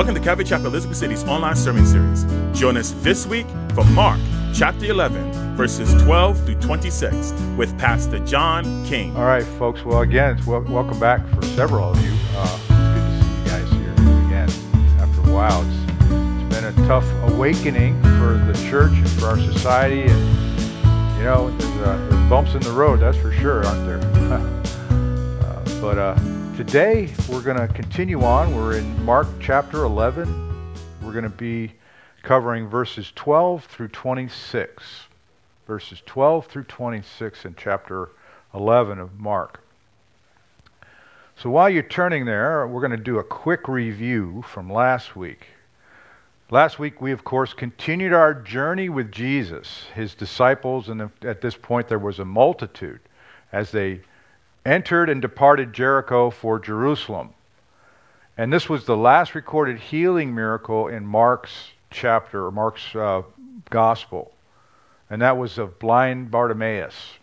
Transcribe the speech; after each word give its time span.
Welcome 0.00 0.14
to 0.14 0.20
Calvary 0.22 0.46
Chapel 0.46 0.68
Elizabeth 0.68 0.96
City's 0.96 1.24
online 1.24 1.54
sermon 1.54 1.84
series. 1.84 2.24
Join 2.58 2.78
us 2.78 2.92
this 3.02 3.26
week 3.26 3.46
for 3.74 3.84
Mark 3.84 4.18
chapter 4.54 4.86
11, 4.86 5.54
verses 5.54 5.92
12 6.04 6.42
through 6.46 6.54
26, 6.54 7.32
with 7.58 7.78
Pastor 7.78 8.18
John 8.20 8.64
King. 8.86 9.14
All 9.14 9.26
right, 9.26 9.44
folks. 9.44 9.84
Well, 9.84 10.00
again, 10.00 10.38
it's 10.38 10.46
wel- 10.46 10.62
welcome 10.62 10.98
back 10.98 11.20
for 11.34 11.42
several 11.48 11.90
of 11.90 12.02
you. 12.02 12.16
Uh, 12.34 12.58
it's 12.60 12.68
good 12.70 12.94
to 12.94 13.20
see 13.20 13.40
you 13.40 13.44
guys 13.44 13.70
here 13.72 13.92
again 14.26 14.48
after 15.00 15.20
a 15.20 15.34
while. 15.34 15.60
It's, 15.68 15.92
it's 15.92 16.54
been 16.54 16.64
a 16.64 16.86
tough 16.88 17.04
awakening 17.30 18.00
for 18.02 18.42
the 18.50 18.58
church 18.70 18.92
and 18.92 19.10
for 19.10 19.26
our 19.26 19.38
society, 19.38 20.04
and 20.04 21.18
you 21.18 21.24
know, 21.24 21.54
there's, 21.58 21.76
uh, 21.86 22.06
there's 22.08 22.30
bumps 22.30 22.54
in 22.54 22.62
the 22.62 22.72
road, 22.72 23.00
that's 23.00 23.18
for 23.18 23.32
sure, 23.32 23.66
aren't 23.66 23.84
there? 23.84 23.98
uh, 25.42 25.62
but 25.82 25.98
uh, 25.98 26.18
today 26.66 27.08
we're 27.30 27.40
going 27.40 27.56
to 27.56 27.66
continue 27.72 28.22
on. 28.22 28.54
We're 28.54 28.76
in 28.76 29.02
Mark 29.06 29.26
chapter 29.40 29.84
11. 29.84 30.74
We're 31.00 31.12
going 31.12 31.24
to 31.24 31.30
be 31.30 31.72
covering 32.22 32.68
verses 32.68 33.10
12 33.16 33.64
through 33.64 33.88
26. 33.88 34.84
Verses 35.66 36.02
12 36.04 36.46
through 36.48 36.64
26 36.64 37.46
in 37.46 37.54
chapter 37.56 38.10
11 38.52 38.98
of 38.98 39.18
Mark. 39.18 39.64
So 41.34 41.48
while 41.48 41.70
you're 41.70 41.82
turning 41.82 42.26
there, 42.26 42.66
we're 42.66 42.86
going 42.86 42.90
to 42.90 42.98
do 42.98 43.20
a 43.20 43.24
quick 43.24 43.66
review 43.66 44.44
from 44.46 44.70
last 44.70 45.16
week. 45.16 45.46
Last 46.50 46.78
week, 46.78 47.00
we 47.00 47.10
of 47.12 47.24
course 47.24 47.54
continued 47.54 48.12
our 48.12 48.34
journey 48.34 48.90
with 48.90 49.10
Jesus, 49.10 49.84
his 49.94 50.14
disciples, 50.14 50.90
and 50.90 51.08
at 51.22 51.40
this 51.40 51.56
point, 51.56 51.88
there 51.88 51.98
was 51.98 52.18
a 52.18 52.24
multitude 52.26 53.00
as 53.50 53.70
they 53.70 54.02
entered 54.64 55.08
and 55.08 55.22
departed 55.22 55.72
Jericho 55.72 56.30
for 56.30 56.58
Jerusalem. 56.58 57.30
And 58.36 58.52
this 58.52 58.68
was 58.68 58.84
the 58.84 58.96
last 58.96 59.34
recorded 59.34 59.78
healing 59.78 60.34
miracle 60.34 60.88
in 60.88 61.06
Mark's 61.06 61.72
chapter, 61.90 62.50
Mark's 62.50 62.94
uh, 62.94 63.22
gospel. 63.68 64.32
And 65.10 65.22
that 65.22 65.36
was 65.36 65.58
of 65.58 65.78
blind 65.78 66.30
Bartimaeus. 66.30 67.18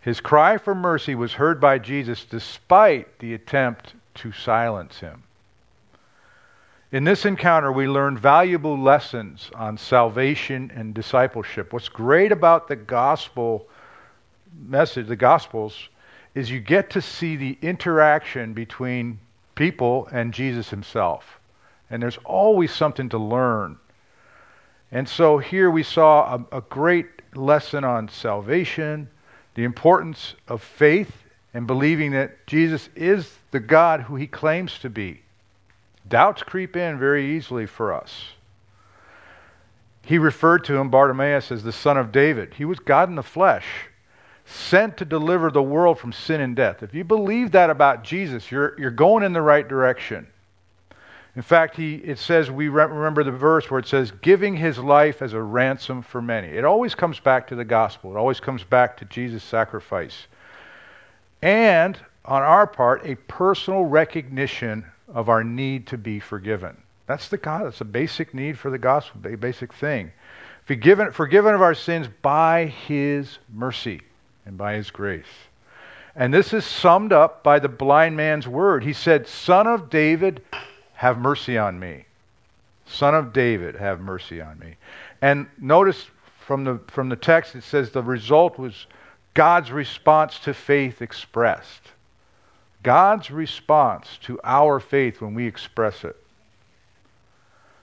His 0.00 0.20
cry 0.20 0.58
for 0.58 0.74
mercy 0.74 1.14
was 1.14 1.32
heard 1.32 1.60
by 1.60 1.78
Jesus 1.78 2.24
despite 2.24 3.18
the 3.18 3.32
attempt 3.32 3.94
to 4.16 4.32
silence 4.32 5.00
him. 5.00 5.22
In 6.92 7.02
this 7.02 7.24
encounter, 7.24 7.72
we 7.72 7.88
learn 7.88 8.16
valuable 8.16 8.78
lessons 8.78 9.50
on 9.54 9.78
salvation 9.78 10.70
and 10.76 10.94
discipleship. 10.94 11.72
What's 11.72 11.88
great 11.88 12.30
about 12.30 12.68
the 12.68 12.76
gospel 12.76 13.66
message, 14.68 15.08
the 15.08 15.16
gospels, 15.16 15.88
is 16.34 16.50
you 16.50 16.60
get 16.60 16.90
to 16.90 17.00
see 17.00 17.36
the 17.36 17.58
interaction 17.62 18.54
between 18.54 19.18
people 19.54 20.08
and 20.10 20.34
Jesus 20.34 20.70
himself. 20.70 21.38
And 21.90 22.02
there's 22.02 22.18
always 22.24 22.72
something 22.72 23.08
to 23.10 23.18
learn. 23.18 23.78
And 24.90 25.08
so 25.08 25.38
here 25.38 25.70
we 25.70 25.82
saw 25.82 26.40
a, 26.52 26.58
a 26.58 26.60
great 26.62 27.06
lesson 27.36 27.84
on 27.84 28.08
salvation, 28.08 29.08
the 29.54 29.64
importance 29.64 30.34
of 30.48 30.62
faith 30.62 31.12
and 31.52 31.66
believing 31.66 32.10
that 32.12 32.46
Jesus 32.46 32.88
is 32.96 33.38
the 33.52 33.60
God 33.60 34.00
who 34.00 34.16
he 34.16 34.26
claims 34.26 34.78
to 34.80 34.90
be. 34.90 35.20
Doubts 36.08 36.42
creep 36.42 36.76
in 36.76 36.98
very 36.98 37.36
easily 37.36 37.66
for 37.66 37.92
us. 37.92 38.24
He 40.02 40.18
referred 40.18 40.64
to 40.64 40.76
him, 40.76 40.90
Bartimaeus, 40.90 41.50
as 41.50 41.62
the 41.62 41.72
son 41.72 41.96
of 41.96 42.12
David. 42.12 42.54
He 42.54 42.64
was 42.64 42.78
God 42.78 43.08
in 43.08 43.14
the 43.14 43.22
flesh 43.22 43.64
sent 44.46 44.98
to 44.98 45.04
deliver 45.04 45.50
the 45.50 45.62
world 45.62 45.98
from 45.98 46.12
sin 46.12 46.40
and 46.40 46.54
death. 46.54 46.82
If 46.82 46.94
you 46.94 47.04
believe 47.04 47.52
that 47.52 47.70
about 47.70 48.04
Jesus, 48.04 48.50
you're, 48.50 48.78
you're 48.78 48.90
going 48.90 49.22
in 49.22 49.32
the 49.32 49.42
right 49.42 49.66
direction. 49.66 50.26
In 51.36 51.42
fact, 51.42 51.76
he, 51.76 51.96
it 51.96 52.18
says, 52.18 52.50
we 52.50 52.68
remember 52.68 53.24
the 53.24 53.32
verse 53.32 53.70
where 53.70 53.80
it 53.80 53.86
says, 53.86 54.12
giving 54.22 54.56
his 54.56 54.78
life 54.78 55.20
as 55.20 55.32
a 55.32 55.42
ransom 55.42 56.02
for 56.02 56.22
many. 56.22 56.48
It 56.48 56.64
always 56.64 56.94
comes 56.94 57.18
back 57.18 57.48
to 57.48 57.56
the 57.56 57.64
gospel, 57.64 58.14
it 58.14 58.18
always 58.18 58.38
comes 58.38 58.62
back 58.62 58.96
to 58.98 59.04
Jesus' 59.06 59.42
sacrifice. 59.42 60.26
And, 61.42 61.98
on 62.24 62.42
our 62.42 62.66
part, 62.66 63.04
a 63.04 63.16
personal 63.16 63.84
recognition 63.84 64.84
of 65.12 65.28
our 65.28 65.42
need 65.42 65.88
to 65.88 65.98
be 65.98 66.20
forgiven. 66.20 66.76
That's 67.06 67.28
the 67.28 67.36
God. 67.36 67.66
That's 67.66 67.80
a 67.80 67.84
basic 67.84 68.32
need 68.32 68.58
for 68.58 68.70
the 68.70 68.78
gospel, 68.78 69.20
a 69.26 69.36
basic 69.36 69.74
thing. 69.74 70.12
Forgiven, 70.64 71.10
forgiven 71.10 71.54
of 71.54 71.60
our 71.60 71.74
sins 71.74 72.08
by 72.22 72.66
his 72.66 73.38
mercy 73.52 74.00
and 74.46 74.56
by 74.56 74.74
his 74.74 74.90
grace. 74.90 75.24
And 76.16 76.32
this 76.32 76.52
is 76.52 76.64
summed 76.64 77.12
up 77.12 77.42
by 77.42 77.58
the 77.58 77.68
blind 77.68 78.16
man's 78.16 78.46
word. 78.46 78.84
He 78.84 78.92
said, 78.92 79.26
Son 79.26 79.66
of 79.66 79.90
David, 79.90 80.42
have 80.94 81.18
mercy 81.18 81.58
on 81.58 81.78
me. 81.78 82.04
Son 82.86 83.14
of 83.14 83.32
David, 83.32 83.74
have 83.74 84.00
mercy 84.00 84.40
on 84.40 84.58
me. 84.58 84.76
And 85.20 85.46
notice 85.58 86.06
from 86.46 86.64
the, 86.64 86.80
from 86.88 87.08
the 87.08 87.16
text, 87.16 87.54
it 87.54 87.64
says 87.64 87.90
the 87.90 88.02
result 88.02 88.58
was 88.58 88.86
God's 89.32 89.72
response 89.72 90.38
to 90.40 90.54
faith 90.54 91.02
expressed. 91.02 91.82
God's 92.82 93.30
response 93.30 94.18
to 94.22 94.38
our 94.44 94.78
faith 94.78 95.20
when 95.20 95.34
we 95.34 95.46
express 95.46 96.04
it. 96.04 96.16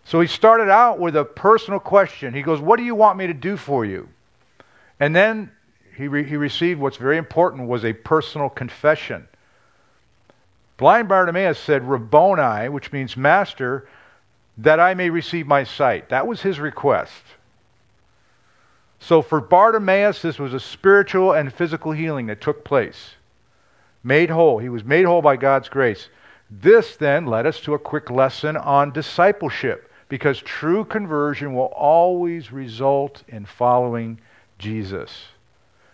So 0.06 0.22
he 0.22 0.28
started 0.28 0.70
out 0.70 1.00
with 1.00 1.16
a 1.16 1.26
personal 1.26 1.80
question. 1.80 2.34
He 2.34 2.42
goes, 2.42 2.60
What 2.60 2.78
do 2.78 2.84
you 2.84 2.96
want 2.96 3.18
me 3.18 3.28
to 3.28 3.34
do 3.34 3.58
for 3.58 3.84
you? 3.84 4.08
And 5.00 5.16
then 5.16 5.52
he, 5.96 6.08
re- 6.08 6.24
he 6.24 6.38
received 6.38 6.80
what's 6.80 6.98
very 6.98 7.18
important 7.18 7.68
was 7.68 7.86
a 7.86 7.94
personal 7.94 8.50
confession. 8.50 9.28
Blind 10.78 11.08
Bartimaeus 11.08 11.60
said, 11.60 11.88
Rabboni, 11.88 12.70
which 12.70 12.92
means 12.92 13.16
master, 13.16 13.88
that 14.58 14.80
I 14.80 14.94
may 14.94 15.10
receive 15.10 15.48
my 15.48 15.64
sight. 15.64 16.10
That 16.10 16.28
was 16.28 16.42
his 16.42 16.60
request. 16.60 17.24
So 19.00 19.22
for 19.22 19.42
Bartimaeus, 19.42 20.22
this 20.22 20.40
was 20.40 20.54
a 20.54 20.60
spiritual 20.60 21.34
and 21.34 21.54
physical 21.54 21.92
healing 21.92 22.28
that 22.28 22.42
took 22.42 22.64
place. 22.64 23.16
Made 24.04 24.30
whole. 24.30 24.60
He 24.60 24.70
was 24.70 24.84
made 24.84 25.06
whole 25.06 25.22
by 25.22 25.38
God's 25.38 25.70
grace. 25.70 26.10
This 26.50 26.96
then 26.96 27.26
led 27.26 27.46
us 27.46 27.60
to 27.62 27.74
a 27.74 27.80
quick 27.80 28.10
lesson 28.10 28.58
on 28.58 28.92
discipleship 28.92 29.92
because 30.10 30.40
true 30.40 30.84
conversion 30.84 31.54
will 31.54 31.72
always 31.76 32.52
result 32.52 33.24
in 33.28 33.46
following 33.46 34.20
Jesus. 34.60 35.28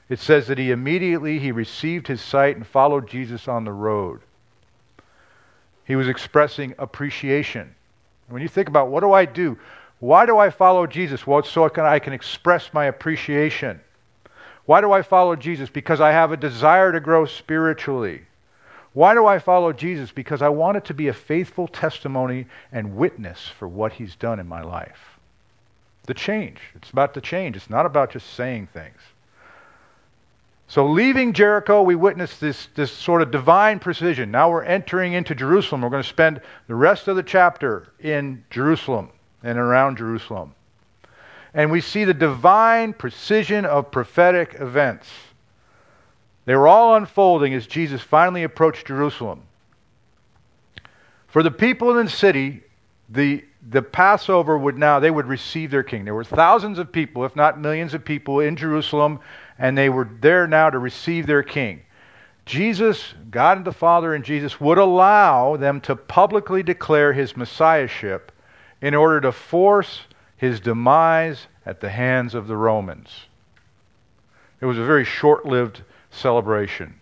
It 0.10 0.20
says 0.20 0.48
that 0.48 0.58
he 0.58 0.72
immediately 0.72 1.40
he 1.40 1.52
received 1.52 2.08
his 2.08 2.22
sight 2.22 2.56
and 2.56 2.66
followed 2.66 3.08
Jesus 3.10 3.48
on 3.48 3.66
the 3.66 3.74
road. 3.74 4.22
He 5.86 5.96
was 5.96 6.08
expressing 6.08 6.76
appreciation. 6.78 7.74
When 8.30 8.42
you 8.42 8.48
think 8.48 8.68
about 8.68 8.90
what 8.90 9.02
do 9.02 9.14
I 9.14 9.26
do? 9.26 9.58
Why 10.00 10.26
do 10.26 10.38
I 10.38 10.50
follow 10.50 10.86
Jesus? 10.86 11.26
Well, 11.26 11.44
so 11.44 11.66
I 11.66 11.70
can, 11.70 11.86
I 11.86 12.00
can 12.00 12.14
express 12.14 12.74
my 12.74 12.86
appreciation. 12.86 13.80
Why 14.66 14.82
do 14.82 14.92
I 14.92 15.02
follow 15.02 15.36
Jesus? 15.36 15.70
Because 15.70 16.02
I 16.02 16.12
have 16.12 16.32
a 16.32 16.38
desire 16.38 16.92
to 16.92 17.00
grow 17.00 17.26
spiritually. 17.26 18.22
Why 18.94 19.14
do 19.14 19.26
I 19.26 19.40
follow 19.40 19.72
Jesus? 19.74 20.12
Because 20.12 20.42
I 20.42 20.50
want 20.50 20.78
it 20.78 20.86
to 20.86 20.94
be 20.94 21.08
a 21.08 21.14
faithful 21.14 21.68
testimony 21.68 22.48
and 22.72 22.98
witness 22.98 23.48
for 23.48 23.68
what 23.68 23.94
he's 23.94 24.16
done 24.16 24.40
in 24.40 24.48
my 24.48 24.62
life. 24.62 25.20
The 26.06 26.14
change. 26.14 26.60
It's 26.76 26.90
about 26.90 27.14
the 27.14 27.22
change. 27.22 27.56
It's 27.56 27.70
not 27.70 27.86
about 27.86 28.12
just 28.12 28.34
saying 28.34 28.68
things. 28.74 29.00
So, 30.70 30.86
leaving 30.86 31.32
Jericho, 31.32 31.82
we 31.82 31.96
witness 31.96 32.38
this, 32.40 32.68
this 32.76 32.92
sort 32.92 33.22
of 33.22 33.32
divine 33.32 33.80
precision. 33.80 34.32
Now 34.32 34.52
we're 34.52 34.64
entering 34.64 35.14
into 35.14 35.34
Jerusalem. 35.34 35.82
We're 35.82 35.90
going 35.90 36.04
to 36.04 36.10
spend 36.10 36.42
the 36.68 36.76
rest 36.76 37.08
of 37.08 37.16
the 37.16 37.24
chapter 37.24 37.88
in 38.02 38.44
Jerusalem 38.50 39.10
and 39.44 39.58
around 39.58 39.98
Jerusalem. 39.98 40.54
And 41.54 41.72
we 41.72 41.80
see 41.80 42.04
the 42.04 42.14
divine 42.14 42.92
precision 42.92 43.64
of 43.64 43.92
prophetic 43.92 44.58
events. 44.60 45.08
They 46.44 46.56
were 46.56 46.68
all 46.68 46.96
unfolding 46.96 47.54
as 47.54 47.66
Jesus 47.66 48.02
finally 48.02 48.44
approached 48.44 48.88
Jerusalem. 48.88 49.44
For 51.28 51.44
the 51.44 51.52
people 51.52 51.98
in 51.98 52.06
the 52.06 52.12
city, 52.12 52.64
the, 53.10 53.44
the 53.70 53.82
Passover 53.82 54.58
would 54.58 54.78
now, 54.78 55.00
they 55.00 55.12
would 55.12 55.28
receive 55.28 55.72
their 55.72 55.84
king. 55.84 56.06
There 56.06 56.14
were 56.14 56.24
thousands 56.24 56.80
of 56.80 56.92
people, 56.92 57.26
if 57.26 57.36
not 57.36 57.60
millions 57.60 57.94
of 57.94 58.04
people, 58.04 58.40
in 58.40 58.56
Jerusalem 58.56 59.20
and 59.60 59.78
they 59.78 59.90
were 59.90 60.10
there 60.22 60.48
now 60.48 60.70
to 60.70 60.80
receive 60.80 61.28
their 61.28 61.44
king. 61.44 61.82
Jesus, 62.46 63.14
God 63.30 63.58
and 63.58 63.66
the 63.66 63.74
Father 63.74 64.14
and 64.14 64.24
Jesus, 64.24 64.62
would 64.62 64.78
allow 64.78 65.58
them 65.58 65.82
to 65.82 65.96
publicly 65.96 66.64
declare 66.64 67.12
his 67.14 67.36
messiahship 67.36 68.32
in 68.82 68.96
order 68.96 69.20
to 69.22 69.32
force 69.32 70.02
his 70.38 70.60
demise 70.60 71.48
at 71.66 71.82
the 71.82 71.90
hands 71.90 72.36
of 72.36 72.48
the 72.48 72.56
Romans. 72.56 73.26
It 74.62 74.66
was 74.66 74.78
a 74.78 74.86
very 74.86 75.04
short 75.04 75.46
lived 75.46 75.82
celebration. 76.12 77.00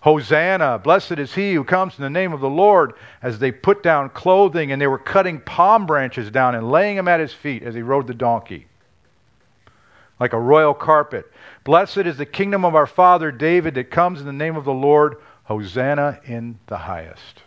Hosanna, 0.00 0.78
blessed 0.78 1.18
is 1.18 1.34
he 1.34 1.54
who 1.54 1.62
comes 1.62 1.98
in 1.98 2.02
the 2.02 2.10
name 2.10 2.32
of 2.32 2.40
the 2.40 2.48
Lord, 2.48 2.94
as 3.22 3.38
they 3.38 3.52
put 3.52 3.82
down 3.82 4.08
clothing 4.10 4.72
and 4.72 4.80
they 4.80 4.86
were 4.86 4.98
cutting 4.98 5.40
palm 5.40 5.84
branches 5.84 6.30
down 6.30 6.54
and 6.54 6.70
laying 6.70 6.96
them 6.96 7.08
at 7.08 7.20
his 7.20 7.34
feet 7.34 7.62
as 7.62 7.74
he 7.74 7.82
rode 7.82 8.06
the 8.06 8.14
donkey, 8.14 8.66
like 10.18 10.32
a 10.32 10.40
royal 10.40 10.72
carpet. 10.72 11.30
Blessed 11.64 11.98
is 11.98 12.16
the 12.16 12.26
kingdom 12.26 12.64
of 12.64 12.74
our 12.74 12.86
father 12.86 13.30
David 13.30 13.74
that 13.74 13.90
comes 13.90 14.20
in 14.20 14.26
the 14.26 14.32
name 14.32 14.56
of 14.56 14.64
the 14.64 14.72
Lord. 14.72 15.16
Hosanna 15.44 16.20
in 16.24 16.58
the 16.68 16.76
highest. 16.76 17.42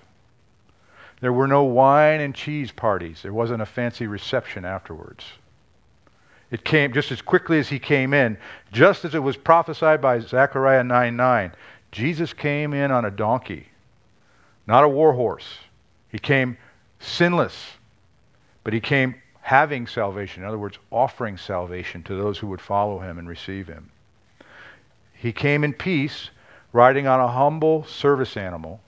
There 1.22 1.32
were 1.32 1.48
no 1.48 1.64
wine 1.64 2.20
and 2.20 2.36
cheese 2.36 2.70
parties. 2.70 3.22
There 3.22 3.32
wasn't 3.32 3.62
a 3.62 3.66
fancy 3.66 4.08
reception 4.08 4.66
afterwards. 4.66 5.24
It 6.52 6.66
came 6.66 6.92
just 6.92 7.12
as 7.12 7.22
quickly 7.22 7.60
as 7.60 7.70
he 7.70 7.80
came 7.80 8.14
in, 8.14 8.38
just 8.72 9.06
as 9.06 9.16
it 9.16 9.24
was 9.24 9.38
prophesied 9.38 10.02
by 10.02 10.20
Zechariah 10.20 10.84
9 10.84 11.16
9. 11.16 11.52
Jesus 11.94 12.34
came 12.34 12.74
in 12.74 12.92
on 12.92 13.06
a 13.06 13.12
donkey, 13.12 13.68
not 14.66 14.84
a 14.84 14.90
war 14.90 15.14
horse. 15.14 15.60
He 16.10 16.18
came 16.18 16.58
sinless, 17.00 17.74
but 18.64 18.74
he 18.74 18.80
came 18.80 19.14
having 19.42 19.86
salvation. 19.86 20.42
In 20.42 20.50
other 20.50 20.58
words, 20.58 20.80
offering 20.90 21.38
salvation 21.38 22.02
to 22.04 22.16
those 22.16 22.40
who 22.40 22.48
would 22.48 22.62
follow 22.62 22.98
him 22.98 23.20
and 23.20 23.30
receive 23.30 23.68
him. 23.68 23.92
He 25.14 25.32
came 25.32 25.64
in 25.64 25.72
peace, 25.72 26.32
riding 26.72 27.06
on 27.06 27.20
a 27.20 27.28
humble 27.28 27.84
service 27.84 28.38
animal, 28.38 28.82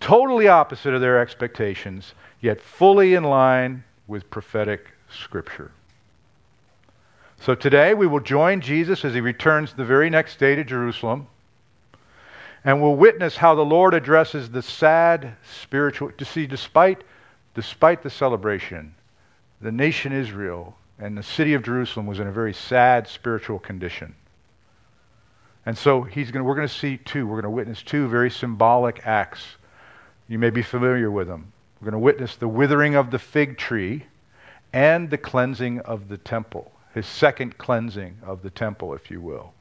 totally 0.00 0.48
opposite 0.48 0.94
of 0.94 1.02
their 1.02 1.20
expectations, 1.20 2.14
yet 2.40 2.62
fully 2.62 3.12
in 3.12 3.24
line 3.24 3.84
with 4.06 4.30
prophetic 4.30 4.86
scripture. 5.10 5.70
So 7.40 7.54
today 7.54 7.92
we 7.92 8.06
will 8.06 8.20
join 8.20 8.62
Jesus 8.62 9.04
as 9.04 9.12
he 9.12 9.20
returns 9.20 9.74
the 9.74 9.84
very 9.84 10.08
next 10.08 10.38
day 10.38 10.54
to 10.54 10.64
Jerusalem 10.64 11.26
and 12.64 12.80
we'll 12.80 12.96
witness 12.96 13.36
how 13.36 13.54
the 13.54 13.64
Lord 13.64 13.92
addresses 13.92 14.50
the 14.50 14.62
sad 14.62 15.36
spiritual. 15.62 16.10
To 16.12 16.24
see, 16.24 16.46
despite, 16.46 17.04
despite 17.54 18.02
the 18.02 18.10
celebration, 18.10 18.94
the 19.60 19.72
nation 19.72 20.12
Israel 20.12 20.76
and 20.98 21.16
the 21.16 21.22
city 21.22 21.54
of 21.54 21.62
Jerusalem 21.62 22.06
was 22.06 22.20
in 22.20 22.26
a 22.26 22.32
very 22.32 22.54
sad 22.54 23.06
spiritual 23.06 23.58
condition. 23.58 24.14
And 25.66 25.76
so 25.76 26.02
he's 26.02 26.30
going 26.30 26.44
we're 26.44 26.54
going 26.54 26.68
to 26.68 26.74
see 26.74 26.98
two. 26.98 27.26
We're 27.26 27.40
going 27.40 27.44
to 27.44 27.50
witness 27.50 27.82
two 27.82 28.08
very 28.08 28.30
symbolic 28.30 29.06
acts. 29.06 29.42
You 30.28 30.38
may 30.38 30.50
be 30.50 30.62
familiar 30.62 31.10
with 31.10 31.26
them. 31.26 31.52
We're 31.80 31.90
going 31.90 32.00
to 32.00 32.04
witness 32.04 32.36
the 32.36 32.48
withering 32.48 32.94
of 32.94 33.10
the 33.10 33.18
fig 33.18 33.58
tree 33.58 34.04
and 34.72 35.10
the 35.10 35.18
cleansing 35.18 35.80
of 35.80 36.08
the 36.08 36.18
temple, 36.18 36.72
his 36.94 37.06
second 37.06 37.58
cleansing 37.58 38.18
of 38.24 38.42
the 38.42 38.50
temple, 38.50 38.94
if 38.94 39.10
you 39.10 39.20
will. 39.20 39.52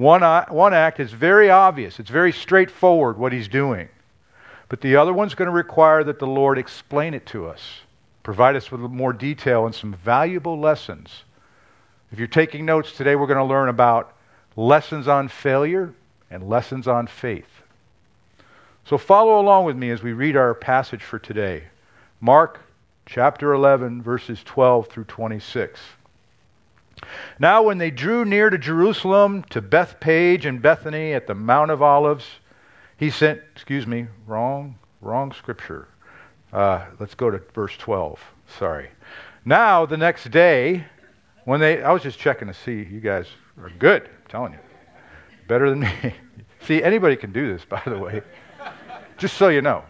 One, 0.00 0.22
one 0.48 0.72
act 0.72 0.98
is 0.98 1.12
very 1.12 1.50
obvious, 1.50 2.00
it's 2.00 2.08
very 2.08 2.32
straightforward 2.32 3.18
what 3.18 3.34
he's 3.34 3.48
doing. 3.48 3.90
But 4.70 4.80
the 4.80 4.96
other 4.96 5.12
one's 5.12 5.34
going 5.34 5.44
to 5.44 5.52
require 5.52 6.02
that 6.04 6.18
the 6.18 6.26
Lord 6.26 6.56
explain 6.56 7.12
it 7.12 7.26
to 7.26 7.46
us, 7.46 7.60
provide 8.22 8.56
us 8.56 8.72
with 8.72 8.80
more 8.80 9.12
detail 9.12 9.66
and 9.66 9.74
some 9.74 9.92
valuable 9.92 10.58
lessons. 10.58 11.24
If 12.12 12.18
you're 12.18 12.28
taking 12.28 12.64
notes 12.64 12.92
today, 12.92 13.14
we're 13.14 13.26
going 13.26 13.36
to 13.36 13.44
learn 13.44 13.68
about 13.68 14.14
lessons 14.56 15.06
on 15.06 15.28
failure 15.28 15.92
and 16.30 16.48
lessons 16.48 16.88
on 16.88 17.06
faith. 17.06 17.60
So 18.86 18.96
follow 18.96 19.38
along 19.38 19.66
with 19.66 19.76
me 19.76 19.90
as 19.90 20.02
we 20.02 20.14
read 20.14 20.34
our 20.34 20.54
passage 20.54 21.02
for 21.02 21.18
today. 21.18 21.64
Mark 22.22 22.58
chapter 23.04 23.52
11, 23.52 24.00
verses 24.00 24.42
12 24.44 24.86
through 24.86 25.04
26. 25.04 25.78
Now, 27.38 27.62
when 27.62 27.78
they 27.78 27.90
drew 27.90 28.24
near 28.24 28.50
to 28.50 28.58
Jerusalem, 28.58 29.44
to 29.50 29.60
Bethphage 29.60 30.46
and 30.46 30.60
Bethany 30.60 31.12
at 31.12 31.26
the 31.26 31.34
Mount 31.34 31.70
of 31.70 31.82
Olives, 31.82 32.26
he 32.96 33.10
sent, 33.10 33.40
excuse 33.52 33.86
me, 33.86 34.06
wrong, 34.26 34.78
wrong 35.00 35.32
scripture. 35.32 35.88
Uh, 36.52 36.84
let's 36.98 37.14
go 37.14 37.30
to 37.30 37.40
verse 37.54 37.76
12. 37.78 38.20
Sorry. 38.58 38.90
Now, 39.44 39.86
the 39.86 39.96
next 39.96 40.30
day, 40.30 40.84
when 41.44 41.60
they, 41.60 41.82
I 41.82 41.92
was 41.92 42.02
just 42.02 42.18
checking 42.18 42.48
to 42.48 42.54
see 42.54 42.86
you 42.90 43.00
guys 43.00 43.26
are 43.58 43.70
good, 43.78 44.02
I'm 44.02 44.28
telling 44.28 44.52
you. 44.52 44.58
Better 45.48 45.70
than 45.70 45.80
me. 45.80 46.14
see, 46.66 46.82
anybody 46.82 47.16
can 47.16 47.32
do 47.32 47.52
this, 47.52 47.64
by 47.64 47.82
the 47.86 47.98
way. 47.98 48.22
just 49.16 49.36
so 49.36 49.48
you 49.48 49.62
know. 49.62 49.84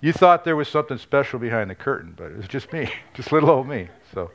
You 0.00 0.12
thought 0.12 0.44
there 0.44 0.56
was 0.56 0.68
something 0.68 0.96
special 0.96 1.38
behind 1.38 1.70
the 1.70 1.74
curtain, 1.74 2.14
but 2.16 2.30
it 2.30 2.36
was 2.36 2.48
just 2.48 2.72
me, 2.72 2.90
just 3.14 3.32
little 3.32 3.50
old 3.50 3.68
me. 3.68 3.88
So. 4.14 4.30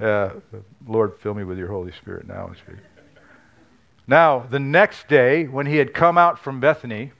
Uh, 0.00 0.30
Lord, 0.86 1.18
fill 1.18 1.34
me 1.34 1.44
with 1.44 1.58
your 1.58 1.68
Holy 1.68 1.92
Spirit 1.92 2.26
now. 2.26 2.52
Now, 4.06 4.40
the 4.40 4.58
next 4.58 5.08
day, 5.08 5.44
when 5.44 5.66
he 5.66 5.76
had 5.76 5.92
come 5.92 6.16
out 6.16 6.38
from 6.38 6.58
Bethany, 6.58 7.12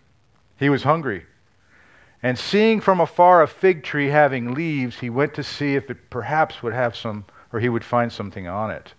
he 0.59 0.69
was 0.69 0.82
hungry. 0.82 1.27
And 2.23 2.38
seeing 2.38 2.81
from 2.81 3.00
afar 3.00 3.43
a 3.43 3.49
fig 3.49 3.82
tree 3.82 4.09
having 4.09 4.55
leaves, 4.55 4.99
he 4.99 5.11
went 5.11 5.35
to 5.35 5.43
see 5.43 5.75
if 5.75 5.91
it 5.91 6.11
perhaps 6.11 6.62
would 6.62 6.73
have 6.73 6.97
some, 6.97 7.25
or 7.53 7.61
he 7.61 7.69
would 7.69 7.85
find 7.85 8.12
something 8.12 8.47
on 8.47 8.71
it. 8.71 8.94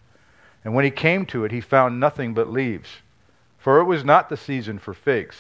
And 0.64 0.74
when 0.74 0.86
he 0.86 0.92
came 0.92 1.26
to 1.28 1.44
it, 1.44 1.52
he 1.52 1.62
found 1.62 2.00
nothing 2.00 2.34
but 2.34 2.50
leaves, 2.50 2.90
for 3.58 3.80
it 3.80 3.86
was 3.86 4.04
not 4.04 4.30
the 4.30 4.38
season 4.38 4.80
for 4.80 4.94
figs. 4.94 5.36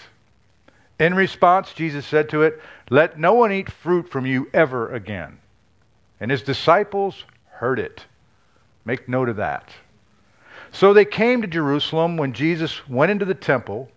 In 1.00 1.16
response, 1.16 1.74
Jesus 1.74 2.06
said 2.06 2.30
to 2.30 2.44
it, 2.44 2.62
Let 2.90 3.20
no 3.20 3.34
one 3.34 3.52
eat 3.52 3.72
fruit 3.72 4.10
from 4.10 4.26
you 4.26 4.50
ever 4.54 4.94
again. 4.94 5.40
And 6.20 6.30
his 6.30 6.44
disciples 6.44 7.24
heard 7.50 7.80
it. 7.80 8.06
Make 8.86 9.08
note 9.08 9.30
of 9.30 9.36
that. 9.38 9.70
So 10.72 10.94
they 10.94 11.06
came 11.06 11.42
to 11.42 11.48
Jerusalem 11.48 12.18
when 12.18 12.34
Jesus 12.34 12.88
went 12.88 13.12
into 13.12 13.26
the 13.26 13.36
temple, 13.36 13.90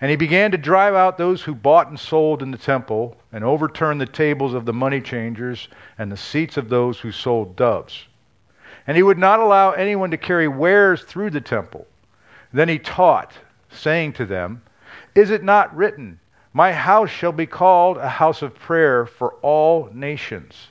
and 0.00 0.10
he 0.10 0.16
began 0.16 0.50
to 0.50 0.58
drive 0.58 0.94
out 0.94 1.16
those 1.16 1.42
who 1.42 1.54
bought 1.54 1.88
and 1.88 1.98
sold 1.98 2.42
in 2.42 2.50
the 2.50 2.58
temple, 2.58 3.16
and 3.32 3.42
overturn 3.42 3.98
the 3.98 4.06
tables 4.06 4.52
of 4.52 4.66
the 4.66 4.72
money 4.72 5.00
changers 5.00 5.68
and 5.98 6.12
the 6.12 6.16
seats 6.16 6.56
of 6.56 6.68
those 6.68 7.00
who 7.00 7.10
sold 7.10 7.56
doves. 7.56 8.06
And 8.86 8.96
he 8.96 9.02
would 9.02 9.18
not 9.18 9.40
allow 9.40 9.72
anyone 9.72 10.10
to 10.10 10.16
carry 10.16 10.48
wares 10.48 11.02
through 11.02 11.30
the 11.30 11.40
temple. 11.40 11.86
Then 12.52 12.68
he 12.68 12.78
taught, 12.78 13.32
saying 13.70 14.12
to 14.14 14.26
them, 14.26 14.62
Is 15.14 15.30
it 15.30 15.42
not 15.42 15.74
written, 15.74 16.20
My 16.52 16.72
house 16.72 17.10
shall 17.10 17.32
be 17.32 17.46
called 17.46 17.96
a 17.96 18.08
house 18.08 18.42
of 18.42 18.54
prayer 18.54 19.06
for 19.06 19.34
all 19.42 19.88
nations? 19.92 20.68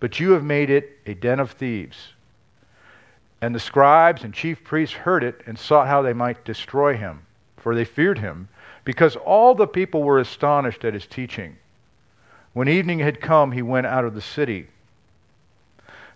But 0.00 0.20
you 0.20 0.32
have 0.32 0.44
made 0.44 0.70
it 0.70 0.98
a 1.06 1.14
den 1.14 1.40
of 1.40 1.52
thieves. 1.52 2.12
And 3.40 3.54
the 3.54 3.60
scribes 3.60 4.24
and 4.24 4.32
chief 4.32 4.64
priests 4.64 4.94
heard 4.94 5.22
it 5.22 5.42
and 5.46 5.58
sought 5.58 5.88
how 5.88 6.02
they 6.02 6.12
might 6.12 6.44
destroy 6.44 6.96
him, 6.96 7.22
for 7.56 7.74
they 7.74 7.84
feared 7.84 8.18
him, 8.18 8.48
because 8.84 9.16
all 9.16 9.54
the 9.54 9.66
people 9.66 10.02
were 10.02 10.18
astonished 10.18 10.84
at 10.84 10.94
his 10.94 11.06
teaching. 11.06 11.56
When 12.54 12.68
evening 12.68 13.00
had 13.00 13.20
come, 13.20 13.52
he 13.52 13.62
went 13.62 13.86
out 13.86 14.04
of 14.04 14.14
the 14.14 14.22
city. 14.22 14.68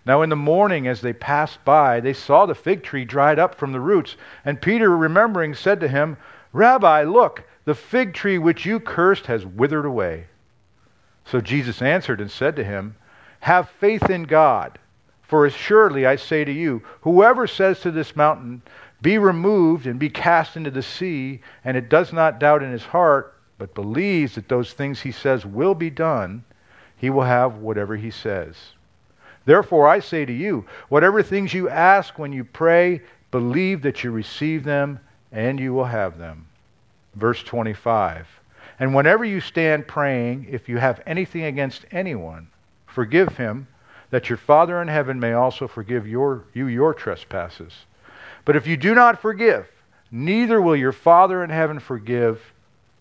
Now, 0.05 0.23
in 0.23 0.29
the 0.29 0.35
morning, 0.35 0.87
as 0.87 1.01
they 1.01 1.13
passed 1.13 1.63
by, 1.63 1.99
they 1.99 2.13
saw 2.13 2.45
the 2.45 2.55
fig 2.55 2.81
tree 2.81 3.05
dried 3.05 3.37
up 3.37 3.53
from 3.53 3.71
the 3.71 3.79
roots. 3.79 4.15
And 4.43 4.59
Peter, 4.59 4.89
remembering, 4.89 5.53
said 5.53 5.79
to 5.81 5.87
him, 5.87 6.17
Rabbi, 6.53 7.03
look, 7.03 7.43
the 7.65 7.75
fig 7.75 8.13
tree 8.13 8.39
which 8.39 8.65
you 8.65 8.79
cursed 8.79 9.27
has 9.27 9.45
withered 9.45 9.85
away. 9.85 10.25
So 11.25 11.39
Jesus 11.39 11.81
answered 11.81 12.19
and 12.19 12.31
said 12.31 12.55
to 12.55 12.63
him, 12.63 12.95
Have 13.41 13.69
faith 13.69 14.09
in 14.09 14.23
God. 14.23 14.79
For 15.31 15.45
assuredly 15.45 16.05
I 16.05 16.17
say 16.17 16.43
to 16.43 16.51
you, 16.51 16.83
whoever 16.99 17.47
says 17.47 17.79
to 17.79 17.91
this 17.91 18.17
mountain, 18.17 18.61
Be 19.01 19.17
removed 19.17 19.87
and 19.87 19.97
be 19.97 20.09
cast 20.09 20.57
into 20.57 20.71
the 20.71 20.83
sea, 20.83 21.39
and 21.63 21.77
it 21.77 21.87
does 21.87 22.11
not 22.11 22.37
doubt 22.37 22.61
in 22.61 22.69
his 22.69 22.83
heart, 22.83 23.39
but 23.57 23.73
believes 23.73 24.35
that 24.35 24.49
those 24.49 24.73
things 24.73 24.99
he 24.99 25.13
says 25.13 25.45
will 25.45 25.73
be 25.73 25.89
done, 25.89 26.43
he 26.97 27.09
will 27.09 27.23
have 27.23 27.59
whatever 27.59 27.95
he 27.95 28.11
says. 28.11 28.57
Therefore 29.45 29.87
I 29.87 30.01
say 30.01 30.25
to 30.25 30.33
you, 30.33 30.65
whatever 30.89 31.23
things 31.23 31.53
you 31.53 31.69
ask 31.69 32.19
when 32.19 32.33
you 32.33 32.43
pray, 32.43 32.99
believe 33.31 33.83
that 33.83 34.03
you 34.03 34.11
receive 34.11 34.65
them, 34.65 34.99
and 35.31 35.61
you 35.61 35.73
will 35.73 35.85
have 35.85 36.17
them. 36.17 36.45
Verse 37.15 37.41
25. 37.41 38.27
And 38.79 38.93
whenever 38.93 39.23
you 39.23 39.39
stand 39.39 39.87
praying, 39.87 40.47
if 40.49 40.67
you 40.67 40.77
have 40.77 41.01
anything 41.05 41.45
against 41.45 41.85
anyone, 41.89 42.49
forgive 42.85 43.37
him 43.37 43.65
that 44.11 44.29
your 44.29 44.37
Father 44.37 44.81
in 44.81 44.87
heaven 44.87 45.19
may 45.19 45.33
also 45.33 45.67
forgive 45.67 46.07
your, 46.07 46.45
you 46.53 46.67
your 46.67 46.93
trespasses. 46.93 47.73
But 48.45 48.55
if 48.55 48.67
you 48.67 48.77
do 48.77 48.93
not 48.93 49.21
forgive, 49.21 49.67
neither 50.11 50.61
will 50.61 50.75
your 50.75 50.91
Father 50.91 51.43
in 51.43 51.49
heaven 51.49 51.79
forgive 51.79 52.41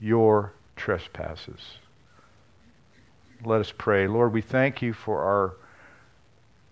your 0.00 0.52
trespasses. 0.76 1.60
Let 3.44 3.60
us 3.60 3.72
pray. 3.76 4.06
Lord, 4.06 4.32
we 4.32 4.40
thank 4.42 4.82
you 4.82 4.92
for 4.92 5.22
our 5.22 5.56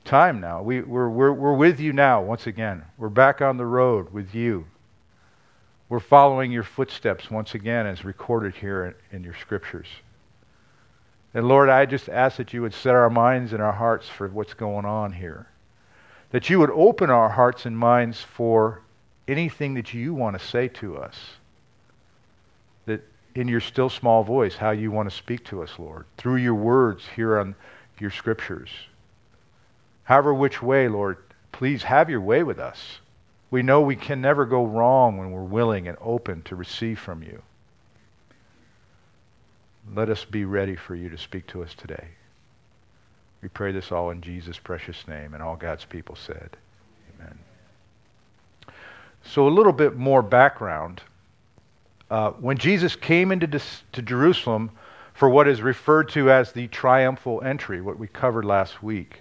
time 0.04 0.40
now. 0.40 0.62
We, 0.62 0.80
we're, 0.80 1.08
we're, 1.08 1.32
we're 1.32 1.54
with 1.54 1.80
you 1.80 1.92
now, 1.92 2.22
once 2.22 2.46
again. 2.46 2.84
We're 2.96 3.08
back 3.08 3.42
on 3.42 3.56
the 3.56 3.66
road 3.66 4.12
with 4.12 4.34
you. 4.34 4.66
We're 5.88 6.00
following 6.00 6.52
your 6.52 6.62
footsteps 6.62 7.30
once 7.30 7.54
again, 7.54 7.86
as 7.86 8.04
recorded 8.04 8.54
here 8.54 8.94
in, 9.10 9.16
in 9.16 9.24
your 9.24 9.34
scriptures. 9.40 9.86
And 11.34 11.46
Lord, 11.46 11.68
I 11.68 11.86
just 11.86 12.08
ask 12.08 12.38
that 12.38 12.52
you 12.52 12.62
would 12.62 12.74
set 12.74 12.94
our 12.94 13.10
minds 13.10 13.52
and 13.52 13.62
our 13.62 13.72
hearts 13.72 14.08
for 14.08 14.28
what's 14.28 14.54
going 14.54 14.84
on 14.84 15.12
here. 15.12 15.46
That 16.30 16.48
you 16.48 16.58
would 16.58 16.70
open 16.70 17.10
our 17.10 17.28
hearts 17.28 17.66
and 17.66 17.76
minds 17.76 18.20
for 18.20 18.82
anything 19.26 19.74
that 19.74 19.92
you 19.92 20.14
want 20.14 20.38
to 20.38 20.46
say 20.46 20.68
to 20.68 20.96
us. 20.96 21.16
That 22.86 23.02
in 23.34 23.48
your 23.48 23.60
still 23.60 23.90
small 23.90 24.24
voice, 24.24 24.56
how 24.56 24.70
you 24.70 24.90
want 24.90 25.08
to 25.10 25.14
speak 25.14 25.44
to 25.46 25.62
us, 25.62 25.70
Lord, 25.78 26.06
through 26.16 26.36
your 26.36 26.54
words 26.54 27.04
here 27.14 27.38
on 27.38 27.54
your 27.98 28.10
scriptures. 28.10 28.70
However, 30.04 30.32
which 30.32 30.62
way, 30.62 30.88
Lord, 30.88 31.18
please 31.52 31.82
have 31.82 32.08
your 32.08 32.22
way 32.22 32.42
with 32.42 32.58
us. 32.58 32.98
We 33.50 33.62
know 33.62 33.80
we 33.80 33.96
can 33.96 34.20
never 34.20 34.46
go 34.46 34.64
wrong 34.64 35.18
when 35.18 35.30
we're 35.30 35.42
willing 35.42 35.88
and 35.88 35.98
open 36.00 36.42
to 36.42 36.56
receive 36.56 36.98
from 36.98 37.22
you. 37.22 37.42
Let 39.94 40.08
us 40.08 40.24
be 40.24 40.44
ready 40.44 40.76
for 40.76 40.94
you 40.94 41.08
to 41.08 41.18
speak 41.18 41.46
to 41.48 41.62
us 41.62 41.74
today. 41.74 42.08
We 43.42 43.48
pray 43.48 43.72
this 43.72 43.92
all 43.92 44.10
in 44.10 44.20
Jesus' 44.20 44.58
precious 44.58 45.06
name, 45.06 45.34
and 45.34 45.42
all 45.42 45.56
God's 45.56 45.84
people 45.84 46.16
said, 46.16 46.56
Amen. 47.14 47.38
So, 49.22 49.46
a 49.46 49.50
little 49.50 49.72
bit 49.72 49.96
more 49.96 50.22
background. 50.22 51.02
Uh, 52.10 52.30
when 52.32 52.56
Jesus 52.56 52.96
came 52.96 53.30
into 53.32 53.46
dis- 53.46 53.82
to 53.92 54.02
Jerusalem 54.02 54.70
for 55.12 55.28
what 55.28 55.46
is 55.46 55.60
referred 55.60 56.08
to 56.10 56.30
as 56.30 56.52
the 56.52 56.68
triumphal 56.68 57.42
entry, 57.42 57.80
what 57.80 57.98
we 57.98 58.08
covered 58.08 58.44
last 58.44 58.82
week, 58.82 59.20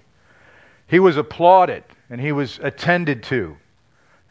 he 0.88 1.00
was 1.00 1.18
applauded 1.18 1.84
and 2.10 2.22
he 2.22 2.32
was 2.32 2.60
attended 2.64 3.24
to. 3.24 3.58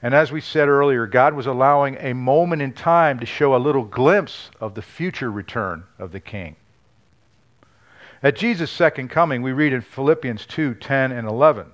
And 0.06 0.14
as 0.14 0.30
we 0.30 0.40
said 0.40 0.68
earlier, 0.68 1.04
God 1.08 1.34
was 1.34 1.48
allowing 1.48 1.96
a 1.98 2.14
moment 2.14 2.62
in 2.62 2.72
time 2.72 3.18
to 3.18 3.26
show 3.26 3.56
a 3.56 3.58
little 3.58 3.82
glimpse 3.82 4.52
of 4.60 4.76
the 4.76 4.80
future 4.80 5.32
return 5.32 5.82
of 5.98 6.12
the 6.12 6.20
King. 6.20 6.54
At 8.22 8.36
Jesus' 8.36 8.70
second 8.70 9.08
coming, 9.08 9.42
we 9.42 9.50
read 9.50 9.72
in 9.72 9.80
Philippians 9.80 10.46
2 10.46 10.75
10 10.75 11.10
and 11.10 11.26
11 11.26 11.66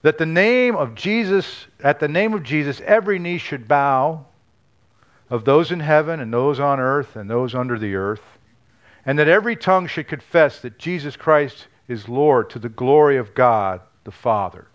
that 0.00 0.16
the 0.16 0.24
name 0.24 0.76
of 0.76 0.94
Jesus, 0.94 1.66
at 1.80 2.00
the 2.00 2.08
name 2.08 2.32
of 2.32 2.42
Jesus, 2.42 2.80
every 2.86 3.18
knee 3.18 3.36
should 3.36 3.68
bow 3.68 4.24
of 5.28 5.44
those 5.44 5.72
in 5.72 5.80
heaven 5.80 6.20
and 6.20 6.32
those 6.32 6.58
on 6.58 6.80
earth 6.80 7.16
and 7.16 7.28
those 7.28 7.54
under 7.54 7.78
the 7.78 7.94
earth, 7.96 8.24
and 9.04 9.18
that 9.18 9.28
every 9.28 9.56
tongue 9.56 9.86
should 9.86 10.08
confess 10.08 10.62
that 10.62 10.78
Jesus 10.78 11.16
Christ 11.16 11.66
is 11.86 12.08
Lord 12.08 12.48
to 12.48 12.58
the 12.58 12.70
glory 12.70 13.18
of 13.18 13.34
God 13.34 13.82
the 14.04 14.10
Father. 14.10 14.68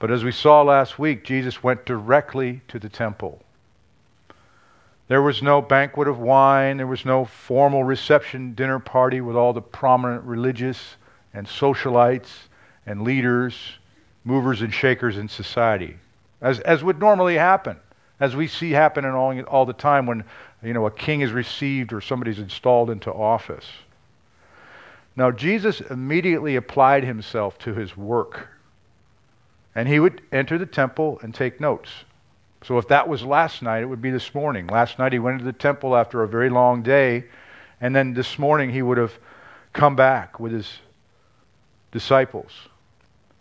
But 0.00 0.10
as 0.10 0.24
we 0.24 0.32
saw 0.32 0.62
last 0.62 0.98
week, 0.98 1.24
Jesus 1.24 1.62
went 1.62 1.84
directly 1.84 2.62
to 2.68 2.78
the 2.78 2.88
temple. 2.88 3.38
There 5.08 5.20
was 5.20 5.42
no 5.42 5.60
banquet 5.60 6.08
of 6.08 6.18
wine, 6.18 6.78
there 6.78 6.86
was 6.86 7.04
no 7.04 7.26
formal 7.26 7.84
reception 7.84 8.54
dinner 8.54 8.78
party 8.78 9.20
with 9.20 9.36
all 9.36 9.52
the 9.52 9.60
prominent 9.60 10.24
religious 10.24 10.96
and 11.34 11.46
socialites 11.46 12.30
and 12.86 13.02
leaders, 13.02 13.78
movers 14.24 14.62
and 14.62 14.72
shakers 14.72 15.18
in 15.18 15.28
society, 15.28 15.98
as, 16.40 16.60
as 16.60 16.82
would 16.82 16.98
normally 16.98 17.36
happen, 17.36 17.76
as 18.20 18.34
we 18.34 18.46
see 18.46 18.70
happen 18.70 19.04
all, 19.04 19.38
all 19.42 19.66
the 19.66 19.72
time 19.74 20.06
when 20.06 20.24
you 20.62 20.72
know, 20.72 20.86
a 20.86 20.90
king 20.90 21.20
is 21.20 21.32
received 21.32 21.92
or 21.92 22.00
somebody's 22.00 22.38
installed 22.38 22.88
into 22.88 23.12
office. 23.12 23.66
Now, 25.14 25.30
Jesus 25.30 25.82
immediately 25.82 26.56
applied 26.56 27.04
himself 27.04 27.58
to 27.58 27.74
his 27.74 27.96
work 27.98 28.48
and 29.74 29.88
he 29.88 30.00
would 30.00 30.20
enter 30.32 30.58
the 30.58 30.66
temple 30.66 31.18
and 31.22 31.34
take 31.34 31.60
notes. 31.60 31.90
So 32.62 32.78
if 32.78 32.88
that 32.88 33.08
was 33.08 33.22
last 33.22 33.62
night, 33.62 33.82
it 33.82 33.86
would 33.86 34.02
be 34.02 34.10
this 34.10 34.34
morning. 34.34 34.66
Last 34.66 34.98
night 34.98 35.12
he 35.12 35.18
went 35.18 35.40
into 35.40 35.44
the 35.44 35.58
temple 35.58 35.96
after 35.96 36.22
a 36.22 36.28
very 36.28 36.50
long 36.50 36.82
day, 36.82 37.24
and 37.80 37.94
then 37.94 38.12
this 38.12 38.38
morning 38.38 38.70
he 38.70 38.82
would 38.82 38.98
have 38.98 39.18
come 39.72 39.96
back 39.96 40.38
with 40.38 40.52
his 40.52 40.78
disciples. 41.92 42.52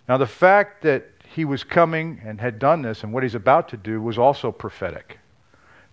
Now, 0.07 0.17
the 0.17 0.27
fact 0.27 0.81
that 0.83 1.05
he 1.27 1.45
was 1.45 1.63
coming 1.63 2.21
and 2.24 2.39
had 2.41 2.57
done 2.57 2.81
this 2.81 3.03
and 3.03 3.13
what 3.13 3.24
he's 3.24 3.36
about 3.36 3.69
to 3.69 3.77
do 3.77 4.01
was 4.01 4.17
also 4.17 4.51
prophetic. 4.51 5.19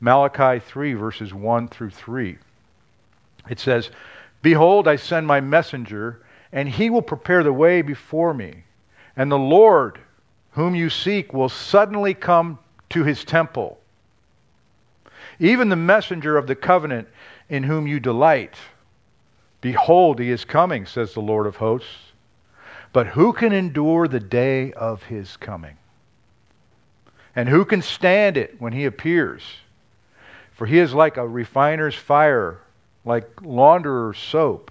Malachi 0.01 0.61
3, 0.61 0.95
verses 0.95 1.35
1 1.35 1.69
through 1.69 1.91
3. 1.91 2.39
It 3.49 3.59
says, 3.59 3.91
Behold, 4.43 4.89
I 4.89 4.97
send 4.97 5.27
my 5.27 5.41
messenger, 5.41 6.23
and 6.53 6.69
he 6.69 6.91
will 6.91 7.03
prepare 7.03 7.43
the 7.43 7.53
way 7.53 7.83
before 7.83 8.33
me. 8.33 8.65
And 9.17 9.31
the 9.31 9.39
Lord 9.39 9.99
whom 10.57 10.75
you 10.75 10.89
seek 10.89 11.35
will 11.35 11.51
suddenly 11.51 12.15
come 12.15 12.59
to 12.89 13.05
his 13.05 13.25
temple. 13.25 13.79
Even 15.39 15.69
the 15.69 15.77
messenger 15.77 16.39
of 16.39 16.47
the 16.47 16.55
covenant 16.55 17.07
in 17.51 17.63
whom 17.63 17.87
you 17.87 18.01
delight. 18.01 18.55
Behold, 19.61 20.19
he 20.19 20.31
is 20.31 20.47
coming, 20.47 20.87
says 20.87 21.13
the 21.13 21.21
Lord 21.21 21.47
of 21.47 21.57
hosts. 21.57 21.91
But 22.95 23.09
who 23.09 23.35
can 23.35 23.53
endure 23.53 24.09
the 24.09 24.19
day 24.19 24.73
of 24.73 25.03
his 25.03 25.37
coming? 25.37 25.77
And 27.35 27.51
who 27.51 27.67
can 27.67 27.83
stand 27.83 28.39
it 28.39 28.59
when 28.59 28.73
he 28.73 28.87
appears? 28.87 29.43
For 30.53 30.65
he 30.65 30.79
is 30.79 30.95
like 30.95 31.19
a 31.19 31.29
refiner's 31.29 31.95
fire, 31.95 32.61
like 33.05 33.29
launderer's 33.43 34.19
soap. 34.19 34.71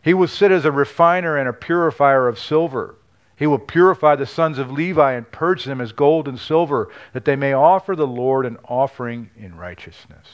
He 0.00 0.14
will 0.14 0.28
sit 0.28 0.52
as 0.52 0.64
a 0.64 0.70
refiner 0.70 1.36
and 1.36 1.48
a 1.48 1.52
purifier 1.52 2.28
of 2.28 2.38
silver. 2.38 2.94
He 3.36 3.46
will 3.46 3.58
purify 3.58 4.16
the 4.16 4.26
sons 4.26 4.58
of 4.58 4.72
Levi 4.72 5.12
and 5.12 5.30
purge 5.30 5.64
them 5.64 5.80
as 5.80 5.92
gold 5.92 6.26
and 6.26 6.38
silver, 6.38 6.90
that 7.12 7.26
they 7.26 7.36
may 7.36 7.52
offer 7.52 7.94
the 7.94 8.06
Lord 8.06 8.46
an 8.46 8.56
offering 8.64 9.30
in 9.38 9.56
righteousness. 9.56 10.26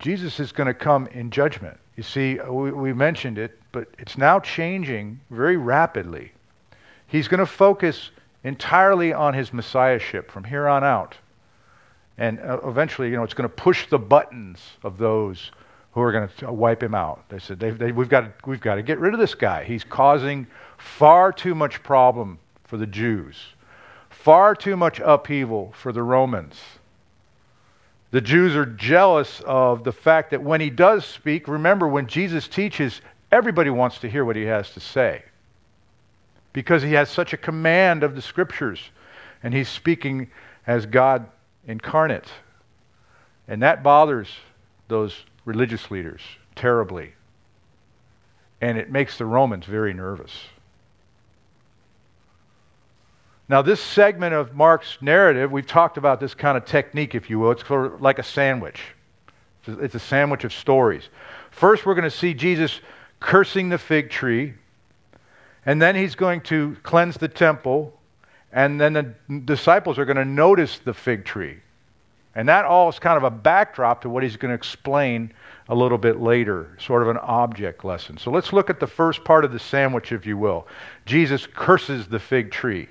Jesus 0.00 0.40
is 0.40 0.52
going 0.52 0.66
to 0.66 0.74
come 0.74 1.06
in 1.08 1.30
judgment. 1.30 1.78
You 1.96 2.02
see, 2.02 2.34
we, 2.34 2.72
we 2.72 2.92
mentioned 2.92 3.38
it, 3.38 3.58
but 3.72 3.88
it's 3.98 4.18
now 4.18 4.40
changing 4.40 5.20
very 5.30 5.56
rapidly. 5.56 6.32
He's 7.06 7.28
going 7.28 7.40
to 7.40 7.46
focus 7.46 8.10
entirely 8.44 9.12
on 9.12 9.34
his 9.34 9.52
messiahship 9.52 10.30
from 10.30 10.44
here 10.44 10.68
on 10.68 10.84
out. 10.84 11.16
And 12.18 12.40
uh, 12.40 12.60
eventually, 12.64 13.10
you 13.10 13.16
know, 13.16 13.22
it's 13.22 13.34
going 13.34 13.48
to 13.48 13.54
push 13.54 13.88
the 13.88 13.98
buttons 13.98 14.60
of 14.82 14.98
those 14.98 15.52
who 15.96 16.02
are 16.02 16.12
going 16.12 16.28
to 16.36 16.52
wipe 16.52 16.82
him 16.82 16.94
out. 16.94 17.26
They 17.30 17.38
said, 17.38 17.58
they, 17.58 17.70
they, 17.70 17.90
we've, 17.90 18.10
got 18.10 18.20
to, 18.20 18.32
we've 18.46 18.60
got 18.60 18.74
to 18.74 18.82
get 18.82 18.98
rid 18.98 19.14
of 19.14 19.18
this 19.18 19.34
guy. 19.34 19.64
He's 19.64 19.82
causing 19.82 20.46
far 20.76 21.32
too 21.32 21.54
much 21.54 21.82
problem 21.82 22.38
for 22.64 22.76
the 22.76 22.86
Jews, 22.86 23.38
far 24.10 24.54
too 24.54 24.76
much 24.76 25.00
upheaval 25.02 25.72
for 25.74 25.92
the 25.92 26.02
Romans. 26.02 26.60
The 28.10 28.20
Jews 28.20 28.54
are 28.54 28.66
jealous 28.66 29.40
of 29.46 29.84
the 29.84 29.92
fact 29.92 30.32
that 30.32 30.42
when 30.42 30.60
he 30.60 30.68
does 30.68 31.06
speak, 31.06 31.48
remember, 31.48 31.88
when 31.88 32.06
Jesus 32.06 32.46
teaches, 32.46 33.00
everybody 33.32 33.70
wants 33.70 33.98
to 34.00 34.10
hear 34.10 34.26
what 34.26 34.36
he 34.36 34.44
has 34.44 34.68
to 34.72 34.80
say 34.80 35.22
because 36.52 36.82
he 36.82 36.92
has 36.92 37.08
such 37.08 37.32
a 37.32 37.38
command 37.38 38.02
of 38.02 38.14
the 38.14 38.20
scriptures 38.20 38.80
and 39.42 39.54
he's 39.54 39.70
speaking 39.70 40.30
as 40.66 40.84
God 40.84 41.26
incarnate. 41.66 42.28
And 43.48 43.62
that 43.62 43.82
bothers 43.82 44.28
those 44.88 45.24
religious 45.46 45.90
leaders 45.90 46.20
terribly. 46.54 47.14
And 48.60 48.76
it 48.76 48.90
makes 48.90 49.16
the 49.16 49.24
Romans 49.24 49.64
very 49.64 49.94
nervous. 49.94 50.32
Now, 53.48 53.62
this 53.62 53.80
segment 53.80 54.34
of 54.34 54.54
Mark's 54.54 54.98
narrative, 55.00 55.52
we've 55.52 55.66
talked 55.66 55.96
about 55.96 56.18
this 56.20 56.34
kind 56.34 56.58
of 56.58 56.64
technique, 56.64 57.14
if 57.14 57.30
you 57.30 57.38
will. 57.38 57.52
It's 57.52 57.66
sort 57.66 57.94
of 57.94 58.02
like 58.02 58.18
a 58.18 58.24
sandwich. 58.24 58.82
It's 59.66 59.94
a 59.94 60.00
sandwich 60.00 60.44
of 60.44 60.52
stories. 60.52 61.08
First, 61.50 61.86
we're 61.86 61.94
going 61.94 62.04
to 62.04 62.10
see 62.10 62.34
Jesus 62.34 62.80
cursing 63.20 63.68
the 63.68 63.78
fig 63.78 64.10
tree, 64.10 64.54
and 65.64 65.80
then 65.80 65.94
he's 65.94 66.16
going 66.16 66.40
to 66.42 66.76
cleanse 66.82 67.16
the 67.16 67.28
temple, 67.28 67.96
and 68.52 68.80
then 68.80 68.92
the 68.92 69.14
disciples 69.44 69.98
are 69.98 70.04
going 70.04 70.16
to 70.16 70.24
notice 70.24 70.80
the 70.84 70.94
fig 70.94 71.24
tree. 71.24 71.58
And 72.36 72.46
that 72.50 72.66
all 72.66 72.90
is 72.90 72.98
kind 72.98 73.16
of 73.16 73.24
a 73.24 73.30
backdrop 73.30 74.02
to 74.02 74.10
what 74.10 74.22
he's 74.22 74.36
going 74.36 74.50
to 74.50 74.54
explain 74.54 75.32
a 75.68 75.74
little 75.74 75.96
bit 75.96 76.20
later, 76.20 76.76
sort 76.78 77.00
of 77.00 77.08
an 77.08 77.16
object 77.16 77.82
lesson. 77.82 78.18
So 78.18 78.30
let's 78.30 78.52
look 78.52 78.68
at 78.68 78.78
the 78.78 78.86
first 78.86 79.24
part 79.24 79.46
of 79.46 79.52
the 79.52 79.58
sandwich, 79.58 80.12
if 80.12 80.26
you 80.26 80.36
will. 80.36 80.68
Jesus 81.06 81.46
curses 81.46 82.06
the 82.06 82.20
fig 82.20 82.50
tree. 82.50 82.88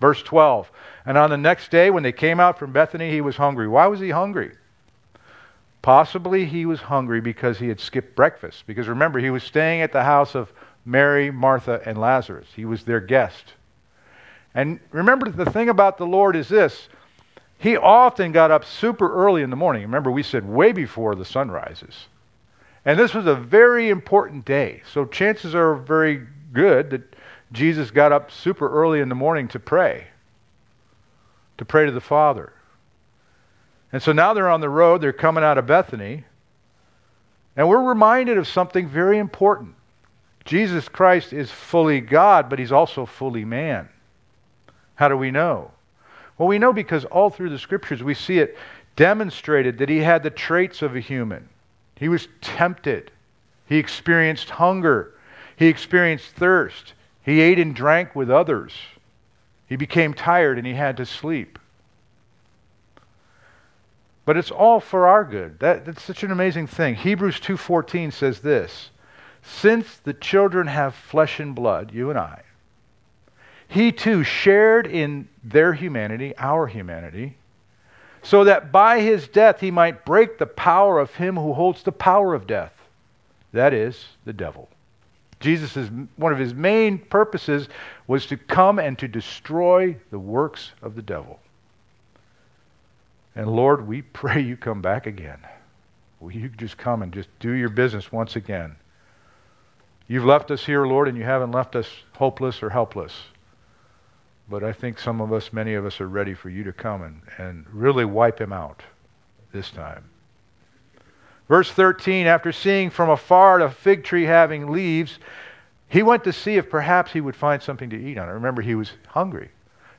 Verse 0.00 0.22
12. 0.22 0.70
And 1.04 1.18
on 1.18 1.30
the 1.30 1.36
next 1.36 1.72
day, 1.72 1.90
when 1.90 2.04
they 2.04 2.12
came 2.12 2.38
out 2.38 2.60
from 2.60 2.72
Bethany, 2.72 3.10
he 3.10 3.20
was 3.20 3.36
hungry. 3.36 3.66
Why 3.66 3.88
was 3.88 3.98
he 3.98 4.10
hungry? 4.10 4.52
Possibly 5.82 6.46
he 6.46 6.64
was 6.64 6.80
hungry 6.80 7.20
because 7.20 7.58
he 7.58 7.68
had 7.68 7.80
skipped 7.80 8.14
breakfast. 8.14 8.68
Because 8.68 8.86
remember, 8.86 9.18
he 9.18 9.30
was 9.30 9.42
staying 9.42 9.80
at 9.80 9.92
the 9.92 10.04
house 10.04 10.36
of 10.36 10.52
Mary, 10.84 11.32
Martha, 11.32 11.82
and 11.84 11.98
Lazarus. 11.98 12.46
He 12.54 12.64
was 12.64 12.84
their 12.84 13.00
guest. 13.00 13.54
And 14.54 14.78
remember, 14.92 15.28
the 15.28 15.50
thing 15.50 15.70
about 15.70 15.98
the 15.98 16.06
Lord 16.06 16.36
is 16.36 16.48
this 16.48 16.88
he 17.66 17.76
often 17.76 18.30
got 18.30 18.52
up 18.52 18.64
super 18.64 19.12
early 19.12 19.42
in 19.42 19.50
the 19.50 19.56
morning. 19.56 19.82
Remember, 19.82 20.08
we 20.08 20.22
said 20.22 20.46
way 20.46 20.70
before 20.70 21.16
the 21.16 21.24
sun 21.24 21.50
rises. 21.50 22.06
And 22.84 22.96
this 22.96 23.12
was 23.12 23.26
a 23.26 23.34
very 23.34 23.88
important 23.88 24.44
day. 24.44 24.82
So 24.92 25.04
chances 25.04 25.52
are 25.52 25.74
very 25.74 26.24
good 26.52 26.90
that 26.90 27.16
Jesus 27.50 27.90
got 27.90 28.12
up 28.12 28.30
super 28.30 28.70
early 28.70 29.00
in 29.00 29.08
the 29.08 29.16
morning 29.16 29.48
to 29.48 29.58
pray, 29.58 30.06
to 31.58 31.64
pray 31.64 31.86
to 31.86 31.90
the 31.90 32.00
Father. 32.00 32.52
And 33.92 34.00
so 34.00 34.12
now 34.12 34.32
they're 34.32 34.48
on 34.48 34.60
the 34.60 34.68
road, 34.68 35.00
they're 35.00 35.12
coming 35.12 35.42
out 35.42 35.58
of 35.58 35.66
Bethany, 35.66 36.22
and 37.56 37.68
we're 37.68 37.82
reminded 37.82 38.38
of 38.38 38.46
something 38.46 38.88
very 38.88 39.18
important. 39.18 39.74
Jesus 40.44 40.88
Christ 40.88 41.32
is 41.32 41.50
fully 41.50 42.00
God, 42.00 42.48
but 42.48 42.60
he's 42.60 42.70
also 42.70 43.06
fully 43.06 43.44
man. 43.44 43.88
How 44.94 45.08
do 45.08 45.16
we 45.16 45.32
know? 45.32 45.72
Well, 46.38 46.48
we 46.48 46.58
know 46.58 46.72
because 46.72 47.04
all 47.06 47.30
through 47.30 47.50
the 47.50 47.58
scriptures 47.58 48.02
we 48.02 48.14
see 48.14 48.38
it 48.38 48.56
demonstrated 48.94 49.78
that 49.78 49.88
he 49.88 49.98
had 49.98 50.22
the 50.22 50.30
traits 50.30 50.82
of 50.82 50.96
a 50.96 51.00
human. 51.00 51.48
He 51.96 52.08
was 52.08 52.28
tempted, 52.40 53.10
he 53.66 53.78
experienced 53.78 54.50
hunger, 54.50 55.14
he 55.56 55.66
experienced 55.66 56.32
thirst, 56.32 56.92
he 57.22 57.40
ate 57.40 57.58
and 57.58 57.74
drank 57.74 58.14
with 58.14 58.30
others, 58.30 58.74
he 59.66 59.76
became 59.76 60.12
tired 60.14 60.58
and 60.58 60.66
he 60.66 60.74
had 60.74 60.96
to 60.98 61.06
sleep. 61.06 61.58
But 64.26 64.36
it's 64.36 64.50
all 64.50 64.80
for 64.80 65.06
our 65.06 65.24
good. 65.24 65.60
That, 65.60 65.86
that's 65.86 66.02
such 66.02 66.24
an 66.24 66.32
amazing 66.32 66.66
thing. 66.66 66.96
Hebrews 66.96 67.40
2:14 67.40 68.12
says 68.12 68.40
this, 68.40 68.90
"Since 69.40 69.98
the 69.98 70.14
children 70.14 70.66
have 70.66 70.94
flesh 70.94 71.38
and 71.38 71.54
blood, 71.54 71.92
you 71.92 72.10
and 72.10 72.18
I, 72.18 72.42
he 73.68 73.92
too 73.92 74.22
shared 74.22 74.86
in 74.86 75.28
their 75.42 75.72
humanity, 75.72 76.34
our 76.38 76.66
humanity, 76.66 77.36
so 78.22 78.44
that 78.44 78.72
by 78.72 79.00
his 79.00 79.28
death 79.28 79.60
he 79.60 79.70
might 79.70 80.04
break 80.04 80.38
the 80.38 80.46
power 80.46 80.98
of 80.98 81.14
him 81.14 81.36
who 81.36 81.52
holds 81.52 81.82
the 81.82 81.92
power 81.92 82.34
of 82.34 82.46
death, 82.46 82.72
that 83.52 83.72
is, 83.72 84.06
the 84.24 84.32
devil." 84.32 84.68
Jesus 85.40 85.90
one 86.16 86.32
of 86.32 86.38
his 86.38 86.54
main 86.54 86.98
purposes 86.98 87.68
was 88.06 88.26
to 88.26 88.36
come 88.36 88.78
and 88.78 88.98
to 88.98 89.08
destroy 89.08 89.96
the 90.10 90.18
works 90.18 90.72
of 90.82 90.96
the 90.96 91.02
devil. 91.02 91.38
And 93.34 93.48
Lord, 93.48 93.86
we 93.86 94.02
pray 94.20 94.40
you 94.40 94.56
come 94.56 94.80
back 94.80 95.06
again. 95.06 95.38
Will 96.20 96.32
you 96.32 96.48
just 96.48 96.78
come 96.78 97.02
and 97.02 97.12
just 97.12 97.28
do 97.38 97.52
your 97.52 97.68
business 97.68 98.10
once 98.10 98.36
again? 98.36 98.76
You've 100.08 100.24
left 100.24 100.50
us 100.50 100.64
here, 100.64 100.86
Lord, 100.86 101.08
and 101.08 101.18
you 101.18 101.24
haven't 101.24 101.52
left 101.52 101.76
us 101.76 101.88
hopeless 102.12 102.62
or 102.62 102.70
helpless. 102.70 103.12
But 104.48 104.62
I 104.62 104.72
think 104.72 104.98
some 104.98 105.20
of 105.20 105.32
us, 105.32 105.52
many 105.52 105.74
of 105.74 105.84
us, 105.84 106.00
are 106.00 106.08
ready 106.08 106.34
for 106.34 106.50
you 106.50 106.62
to 106.64 106.72
come 106.72 107.02
and, 107.02 107.20
and 107.38 107.66
really 107.72 108.04
wipe 108.04 108.40
him 108.40 108.52
out 108.52 108.82
this 109.52 109.70
time. 109.70 110.04
Verse 111.48 111.70
13 111.70 112.26
After 112.26 112.52
seeing 112.52 112.90
from 112.90 113.10
afar 113.10 113.60
a 113.60 113.70
fig 113.70 114.04
tree 114.04 114.24
having 114.24 114.70
leaves, 114.70 115.18
he 115.88 116.02
went 116.02 116.24
to 116.24 116.32
see 116.32 116.56
if 116.56 116.70
perhaps 116.70 117.12
he 117.12 117.20
would 117.20 117.36
find 117.36 117.62
something 117.62 117.90
to 117.90 117.96
eat 117.96 118.18
on 118.18 118.28
it. 118.28 118.32
Remember, 118.32 118.62
he 118.62 118.74
was 118.74 118.92
hungry. 119.08 119.50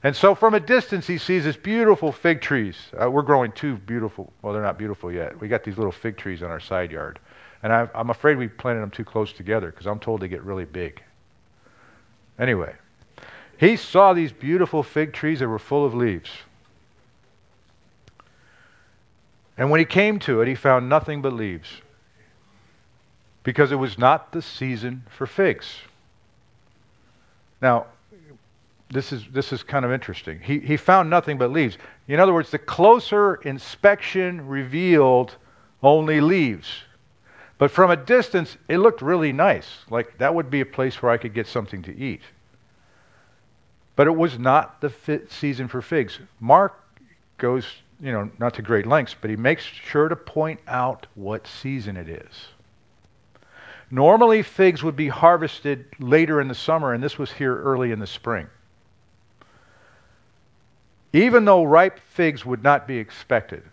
And 0.04 0.16
so 0.16 0.36
from 0.36 0.54
a 0.54 0.60
distance, 0.60 1.08
he 1.08 1.18
sees 1.18 1.44
this 1.44 1.58
beautiful 1.58 2.12
fig 2.12 2.39
trees. 2.39 2.75
Uh, 3.01 3.10
we're 3.10 3.24
growing 3.24 3.51
two 3.51 3.77
beautiful, 3.77 4.32
well, 4.42 4.54
they're 4.54 4.62
not 4.62 4.77
beautiful 4.77 5.12
yet. 5.12 5.39
We 5.39 5.48
got 5.48 5.63
these 5.63 5.77
little 5.77 5.92
fig 5.92 6.18
trees 6.18 6.44
on 6.44 6.51
our 6.51 6.60
side 6.60 6.92
yard. 6.92 7.20
And 7.63 7.74
I, 7.74 7.89
I'm 7.96 8.10
afraid 8.10 8.38
we 8.38 8.48
planted 8.48 8.82
them 8.82 8.92
too 8.92 9.04
close 9.04 9.34
together 9.34 9.72
because 9.72 9.88
I'm 9.88 10.00
told 10.00 10.22
they 10.22 10.27
get 10.27 10.44
really 10.44 10.66
big. 10.66 11.01
Anyway, 12.38 12.75
he 13.58 13.76
saw 13.76 14.14
these 14.14 14.32
beautiful 14.32 14.84
fig 14.84 15.14
trees 15.14 15.40
that 15.40 15.48
were 15.48 15.60
full 15.60 15.86
of 15.86 15.94
leaves. 15.94 16.30
And 19.58 19.72
when 19.72 19.80
he 19.80 19.86
came 19.86 20.20
to 20.20 20.42
it, 20.42 20.48
he 20.48 20.56
found 20.56 20.88
nothing 20.88 21.22
but 21.22 21.34
leaves 21.34 21.68
because 23.44 23.72
it 23.72 23.78
was 23.78 23.98
not 23.98 24.32
the 24.32 24.42
season 24.42 25.04
for 25.10 25.26
figs. 25.26 25.78
Now, 27.62 27.88
this 28.90 29.12
is, 29.12 29.26
this 29.32 29.52
is 29.52 29.64
kind 29.64 29.84
of 29.84 29.92
interesting. 29.92 30.40
He, 30.40 30.60
he 30.60 30.78
found 30.78 31.10
nothing 31.10 31.38
but 31.38 31.52
leaves. 31.52 31.78
In 32.08 32.20
other 32.20 32.34
words, 32.34 32.52
the 32.52 32.60
closer 32.60 33.36
inspection 33.36 34.48
revealed 34.48 35.36
only 35.82 36.22
leaves. 36.22 36.68
But 37.58 37.72
from 37.72 37.90
a 37.90 37.96
distance, 37.96 38.58
it 38.68 38.78
looked 38.78 39.02
really 39.02 39.34
nice. 39.34 39.68
Like 39.90 40.18
that 40.20 40.34
would 40.34 40.50
be 40.50 40.62
a 40.62 40.66
place 40.66 41.02
where 41.02 41.12
I 41.12 41.18
could 41.18 41.34
get 41.34 41.48
something 41.48 41.82
to 41.84 41.98
eat. 41.98 42.22
But 43.98 44.06
it 44.06 44.16
was 44.16 44.38
not 44.38 44.80
the 44.80 44.94
season 45.27 45.68
for 45.68 45.82
figs. 45.82 46.20
Mark 46.39 46.80
goes, 47.39 47.66
you 48.00 48.12
know, 48.12 48.30
not 48.38 48.54
to 48.54 48.62
great 48.62 48.86
lengths, 48.86 49.16
but 49.20 49.32
he 49.32 49.36
makes 49.36 49.63
sure 49.63 50.08
to 50.08 50.16
point 50.16 50.60
out 50.68 51.08
what 51.16 51.48
season 51.48 51.98
it 51.98 52.08
is. 52.08 52.48
Normally, 53.89 54.44
figs 54.44 54.84
would 54.84 54.96
be 54.96 55.08
harvested 55.08 55.88
later 56.00 56.39
in 56.39 56.48
the 56.48 56.54
summer, 56.54 56.94
and 56.94 57.04
this 57.04 57.18
was 57.18 57.32
here 57.32 57.60
early 57.60 57.92
in 57.92 57.98
the 57.98 58.06
spring. 58.06 58.48
Even 61.12 61.46
though 61.46 61.63
ripe 61.63 62.00
figs 62.00 62.46
would 62.46 62.62
not 62.62 62.88
be 62.88 63.00
expected, 63.00 63.63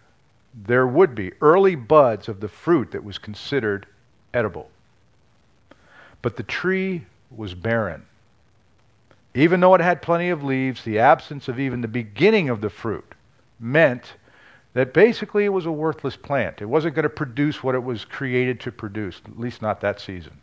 there 0.55 0.87
would 0.87 1.15
be 1.15 1.33
early 1.43 1.75
buds 1.75 2.29
of 2.29 2.41
the 2.41 2.49
fruit 2.49 2.93
that 2.93 3.05
was 3.05 3.19
considered 3.19 3.87
edible. 4.33 4.71
But 6.23 6.37
the 6.37 6.45
tree 6.45 7.05
was 7.31 7.53
barren. 7.53 8.07
Even 9.35 9.61
though 9.61 9.75
it 9.75 9.81
had 9.81 10.01
plenty 10.01 10.31
of 10.31 10.45
leaves, 10.45 10.85
the 10.85 10.99
absence 10.99 11.49
of 11.49 11.59
even 11.59 11.81
the 11.81 11.89
beginning 11.89 12.49
of 12.49 12.61
the 12.61 12.71
fruit 12.71 13.15
meant 13.59 14.15
that 14.75 14.93
basically 14.93 15.45
it 15.45 15.53
was 15.53 15.67
a 15.67 15.73
worthless 15.73 16.17
plant. 16.17 16.61
It 16.61 16.67
wasn't 16.67 16.95
going 16.95 17.05
to 17.05 17.09
produce 17.09 17.63
what 17.63 17.75
it 17.75 17.83
was 17.83 18.05
created 18.05 18.61
to 18.61 18.73
produce, 18.73 19.21
at 19.25 19.39
least 19.39 19.63
not 19.63 19.81
that 19.81 20.01
season. 20.01 20.41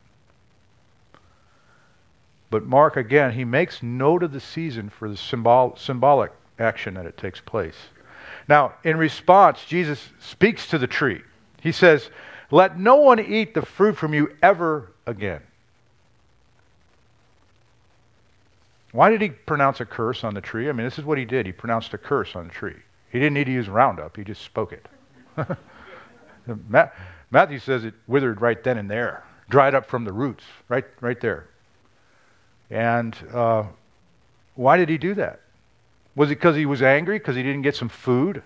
But 2.50 2.66
Mark, 2.66 2.98
again, 2.98 3.32
he 3.32 3.46
makes 3.46 3.82
note 3.82 4.24
of 4.24 4.34
the 4.34 4.40
season 4.42 4.90
for 4.90 5.10
the 5.10 5.16
symbol, 5.16 5.76
symbolic 5.78 6.32
action 6.60 6.96
that 6.96 7.06
it 7.06 7.18
takes 7.18 7.40
place. 7.40 7.78
Now, 8.48 8.74
in 8.84 8.98
response, 8.98 9.64
Jesus 9.66 10.10
speaks 10.20 10.68
to 10.68 10.78
the 10.78 10.88
tree. 10.88 11.22
He 11.62 11.72
says, 11.72 12.10
Let 12.52 12.78
no 12.78 12.98
one 12.98 13.20
eat 13.20 13.54
the 13.54 13.62
fruit 13.62 13.96
from 13.96 14.14
you 14.14 14.36
ever 14.42 14.92
again. 15.06 15.42
Why 18.92 19.10
did 19.10 19.22
he 19.22 19.30
pronounce 19.30 19.80
a 19.80 19.86
curse 19.86 20.24
on 20.24 20.34
the 20.34 20.42
tree? 20.42 20.68
I 20.70 20.72
mean, 20.74 20.86
this 20.86 21.00
is 21.00 21.06
what 21.06 21.18
he 21.18 21.26
did. 21.26 21.46
He 21.46 21.52
pronounced 21.52 21.94
a 21.94 21.98
curse 21.98 22.36
on 22.36 22.48
the 22.48 22.54
tree. 22.54 22.76
He 23.12 23.20
didn't 23.20 23.34
need 23.34 23.46
to 23.46 23.52
use 23.52 23.70
Roundup, 23.70 24.16
he 24.16 24.24
just 24.24 24.42
spoke 24.42 24.74
it. 24.74 24.88
Matthew 27.32 27.60
says 27.60 27.86
it 27.86 27.94
withered 28.08 28.42
right 28.42 28.62
then 28.64 28.78
and 28.78 28.90
there, 28.90 29.24
dried 29.50 29.76
up 29.76 29.86
from 29.86 30.04
the 30.04 30.14
roots, 30.14 30.44
right, 30.70 30.86
right 31.00 31.20
there. 31.20 31.48
And 32.70 33.16
uh, 33.34 33.64
why 34.56 34.78
did 34.78 34.90
he 34.90 34.98
do 34.98 35.14
that? 35.16 35.42
Was 36.16 36.30
it 36.30 36.36
because 36.36 36.56
he 36.56 36.66
was 36.66 36.82
angry 36.82 37.18
because 37.18 37.36
he 37.36 37.44
didn't 37.44 37.62
get 37.62 37.76
some 37.76 37.90
food? 37.90 38.44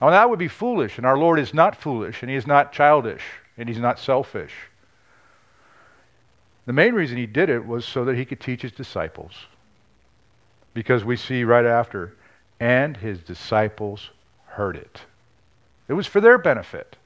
Well, 0.00 0.10
that 0.10 0.28
would 0.28 0.38
be 0.38 0.48
foolish, 0.48 0.98
and 0.98 1.06
our 1.06 1.18
Lord 1.18 1.38
is 1.38 1.52
not 1.52 1.76
foolish, 1.76 2.22
and 2.22 2.30
he 2.30 2.36
is 2.36 2.46
not 2.46 2.72
childish, 2.72 3.22
and 3.56 3.68
he's 3.68 3.78
not 3.78 3.98
selfish. 3.98 4.52
The 6.66 6.72
main 6.72 6.94
reason 6.94 7.16
he 7.16 7.26
did 7.26 7.48
it 7.48 7.66
was 7.66 7.84
so 7.84 8.04
that 8.04 8.16
he 8.16 8.24
could 8.24 8.40
teach 8.40 8.62
his 8.62 8.72
disciples. 8.72 9.32
Because 10.74 11.04
we 11.04 11.16
see 11.16 11.44
right 11.44 11.64
after, 11.64 12.14
and 12.60 12.96
his 12.96 13.20
disciples 13.20 14.10
heard 14.46 14.76
it. 14.76 15.00
It 15.88 15.94
was 15.94 16.06
for 16.06 16.20
their 16.20 16.38
benefit. 16.38 16.96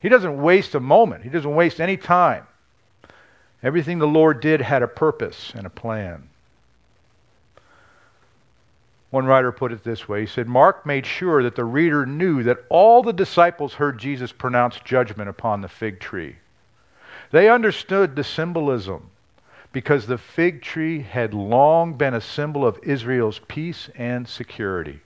He 0.00 0.08
doesn't 0.08 0.42
waste 0.42 0.74
a 0.74 0.80
moment, 0.80 1.24
he 1.24 1.30
doesn't 1.30 1.54
waste 1.54 1.80
any 1.80 1.96
time. 1.96 2.46
Everything 3.62 3.98
the 3.98 4.06
Lord 4.06 4.40
did 4.40 4.60
had 4.60 4.82
a 4.82 4.88
purpose 4.88 5.52
and 5.54 5.66
a 5.66 5.70
plan. 5.70 6.28
One 9.10 9.26
writer 9.26 9.52
put 9.52 9.70
it 9.70 9.84
this 9.84 10.08
way 10.08 10.22
He 10.22 10.26
said, 10.26 10.48
Mark 10.48 10.84
made 10.84 11.06
sure 11.06 11.42
that 11.44 11.54
the 11.54 11.64
reader 11.64 12.04
knew 12.04 12.42
that 12.42 12.64
all 12.68 13.02
the 13.02 13.12
disciples 13.12 13.74
heard 13.74 13.96
Jesus 13.98 14.32
pronounce 14.32 14.80
judgment 14.84 15.30
upon 15.30 15.60
the 15.60 15.68
fig 15.68 16.00
tree. 16.00 16.36
They 17.30 17.48
understood 17.48 18.16
the 18.16 18.24
symbolism 18.24 19.10
because 19.74 20.06
the 20.06 20.16
fig 20.16 20.62
tree 20.62 21.00
had 21.00 21.34
long 21.34 21.94
been 21.94 22.14
a 22.14 22.20
symbol 22.20 22.64
of 22.64 22.78
Israel's 22.84 23.40
peace 23.48 23.90
and 23.96 24.26
security. 24.26 25.00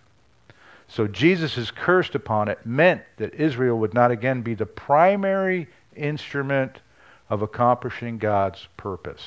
So 0.87 1.07
Jesus' 1.07 1.71
curse 1.71 2.15
upon 2.15 2.49
it 2.49 2.65
meant 2.67 3.01
that 3.17 3.35
Israel 3.35 3.79
would 3.79 3.95
not 3.95 4.11
again 4.11 4.43
be 4.43 4.53
the 4.53 4.67
primary 4.67 5.69
instrument 5.97 6.81
of 7.31 7.41
accomplishing 7.41 8.19
God's 8.19 8.69
purpose. 8.77 9.25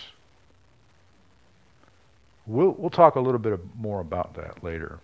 We'll, 2.46 2.76
we'll 2.78 2.90
talk 2.92 3.16
a 3.16 3.20
little 3.20 3.40
bit 3.40 3.60
more 3.76 4.00
about 4.00 4.36
that 4.36 4.64
later. 4.64 5.00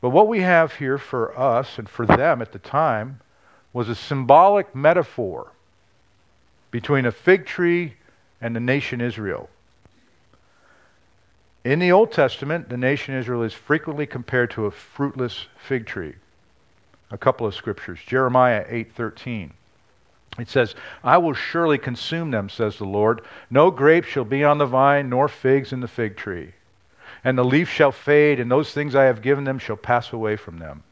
But 0.00 0.10
what 0.10 0.28
we 0.28 0.42
have 0.42 0.74
here 0.74 0.96
for 0.96 1.36
us 1.36 1.76
and 1.76 1.88
for 1.88 2.06
them 2.06 2.40
at 2.40 2.52
the 2.52 2.60
time 2.60 3.18
was 3.72 3.88
a 3.88 3.96
symbolic 3.96 4.76
metaphor 4.76 5.50
between 6.70 7.06
a 7.06 7.12
fig 7.12 7.46
tree 7.46 7.94
and 8.40 8.54
the 8.54 8.60
nation 8.60 9.00
Israel. 9.00 9.48
In 11.64 11.78
the 11.78 11.92
Old 11.92 12.12
Testament, 12.12 12.68
the 12.68 12.76
nation 12.76 13.14
Israel 13.14 13.42
is 13.42 13.52
frequently 13.52 14.06
compared 14.06 14.50
to 14.52 14.66
a 14.66 14.70
fruitless 14.70 15.46
fig 15.58 15.86
tree. 15.86 16.14
A 17.10 17.18
couple 17.18 17.46
of 17.46 17.54
scriptures. 17.54 17.98
Jeremiah 18.06 18.64
8:13. 18.64 19.50
It 20.38 20.48
says, 20.48 20.74
I 21.02 21.18
will 21.18 21.34
surely 21.34 21.76
consume 21.76 22.30
them, 22.30 22.48
says 22.48 22.78
the 22.78 22.84
Lord. 22.84 23.22
No 23.50 23.70
grapes 23.70 24.08
shall 24.08 24.24
be 24.24 24.44
on 24.44 24.58
the 24.58 24.66
vine, 24.66 25.10
nor 25.10 25.28
figs 25.28 25.72
in 25.72 25.80
the 25.80 25.88
fig 25.88 26.16
tree. 26.16 26.52
And 27.24 27.36
the 27.36 27.44
leaf 27.44 27.68
shall 27.68 27.92
fade, 27.92 28.40
and 28.40 28.50
those 28.50 28.72
things 28.72 28.94
I 28.94 29.04
have 29.04 29.22
given 29.22 29.44
them 29.44 29.58
shall 29.58 29.76
pass 29.76 30.12
away 30.12 30.36
from 30.36 30.58
them. 30.58 30.82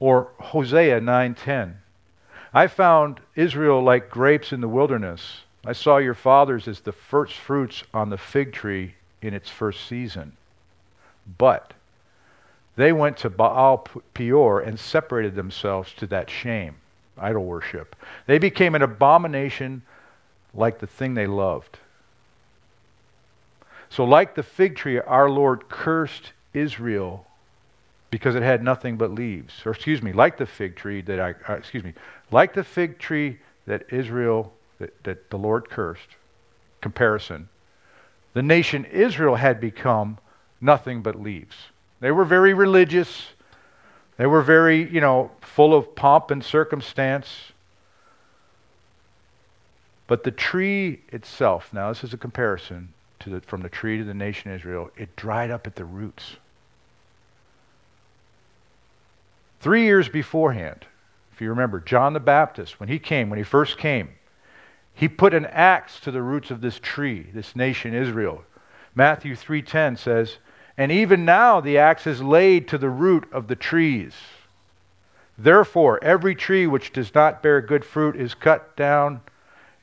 Or 0.00 0.28
Hosea 0.38 1.00
9:10. 1.00 1.76
I 2.52 2.66
found 2.66 3.20
Israel 3.36 3.82
like 3.82 4.10
grapes 4.10 4.52
in 4.52 4.60
the 4.60 4.68
wilderness. 4.68 5.42
I 5.64 5.72
saw 5.72 5.98
your 5.98 6.14
fathers 6.14 6.66
as 6.66 6.80
the 6.80 6.92
first 6.92 7.34
fruits 7.34 7.84
on 7.94 8.10
the 8.10 8.18
fig 8.18 8.52
tree 8.52 8.94
in 9.22 9.34
its 9.34 9.48
first 9.48 9.86
season. 9.86 10.32
But 11.38 11.74
they 12.76 12.92
went 12.92 13.18
to 13.18 13.30
Baal 13.30 13.86
Peor 14.14 14.60
and 14.60 14.78
separated 14.78 15.34
themselves 15.34 15.92
to 15.94 16.06
that 16.08 16.30
shame 16.30 16.76
idol 17.18 17.44
worship. 17.44 17.94
They 18.26 18.38
became 18.38 18.74
an 18.74 18.82
abomination 18.82 19.82
like 20.54 20.78
the 20.78 20.86
thing 20.86 21.14
they 21.14 21.26
loved. 21.26 21.78
So, 23.90 24.04
like 24.04 24.34
the 24.34 24.42
fig 24.42 24.76
tree, 24.76 24.98
our 24.98 25.28
Lord 25.28 25.68
cursed 25.68 26.32
Israel 26.54 27.26
because 28.10 28.34
it 28.34 28.42
had 28.42 28.62
nothing 28.62 28.96
but 28.96 29.12
leaves. 29.12 29.62
Or 29.64 29.72
excuse 29.72 30.02
me, 30.02 30.12
like 30.12 30.36
the 30.36 30.46
fig 30.46 30.76
tree 30.76 31.00
that 31.02 31.20
I 31.20 31.34
uh, 31.48 31.54
excuse 31.54 31.84
me, 31.84 31.94
like 32.30 32.54
the 32.54 32.64
fig 32.64 32.98
tree 32.98 33.38
that 33.66 33.92
Israel 33.92 34.52
that, 34.78 35.04
that 35.04 35.30
the 35.30 35.38
Lord 35.38 35.68
cursed. 35.68 36.16
Comparison. 36.80 37.48
The 38.32 38.42
nation 38.42 38.84
Israel 38.86 39.34
had 39.34 39.60
become 39.60 40.18
nothing 40.60 41.02
but 41.02 41.20
leaves. 41.20 41.56
They 42.00 42.10
were 42.10 42.24
very 42.24 42.54
religious. 42.54 43.28
They 44.16 44.26
were 44.26 44.42
very, 44.42 44.90
you 44.90 45.00
know, 45.00 45.30
full 45.40 45.74
of 45.74 45.94
pomp 45.94 46.30
and 46.30 46.42
circumstance. 46.42 47.52
But 50.06 50.24
the 50.24 50.30
tree 50.30 51.00
itself, 51.08 51.72
now 51.72 51.88
this 51.88 52.02
is 52.02 52.14
a 52.14 52.16
comparison 52.18 52.88
the, 53.28 53.40
from 53.42 53.60
the 53.60 53.68
tree 53.68 53.98
to 53.98 54.04
the 54.04 54.14
nation 54.14 54.50
Israel, 54.50 54.90
it 54.96 55.14
dried 55.16 55.50
up 55.50 55.66
at 55.66 55.74
the 55.74 55.84
roots. 55.84 56.36
Three 59.60 59.84
years 59.84 60.08
beforehand, 60.08 60.86
you 61.40 61.50
remember, 61.50 61.80
John 61.80 62.12
the 62.12 62.20
Baptist, 62.20 62.80
when 62.80 62.88
he 62.88 62.98
came, 62.98 63.30
when 63.30 63.38
he 63.38 63.44
first 63.44 63.78
came, 63.78 64.10
he 64.92 65.08
put 65.08 65.34
an 65.34 65.46
axe 65.46 66.00
to 66.00 66.10
the 66.10 66.22
roots 66.22 66.50
of 66.50 66.60
this 66.60 66.78
tree, 66.78 67.30
this 67.32 67.56
nation 67.56 67.94
Israel. 67.94 68.44
Matthew 68.94 69.34
3:10 69.34 69.96
says, 69.96 70.38
"And 70.76 70.92
even 70.92 71.24
now 71.24 71.60
the 71.60 71.78
axe 71.78 72.06
is 72.06 72.22
laid 72.22 72.68
to 72.68 72.78
the 72.78 72.90
root 72.90 73.26
of 73.32 73.46
the 73.46 73.56
trees. 73.56 74.16
Therefore 75.38 75.98
every 76.02 76.34
tree 76.34 76.66
which 76.66 76.92
does 76.92 77.14
not 77.14 77.42
bear 77.42 77.60
good 77.60 77.84
fruit 77.84 78.16
is 78.16 78.34
cut 78.34 78.76
down 78.76 79.20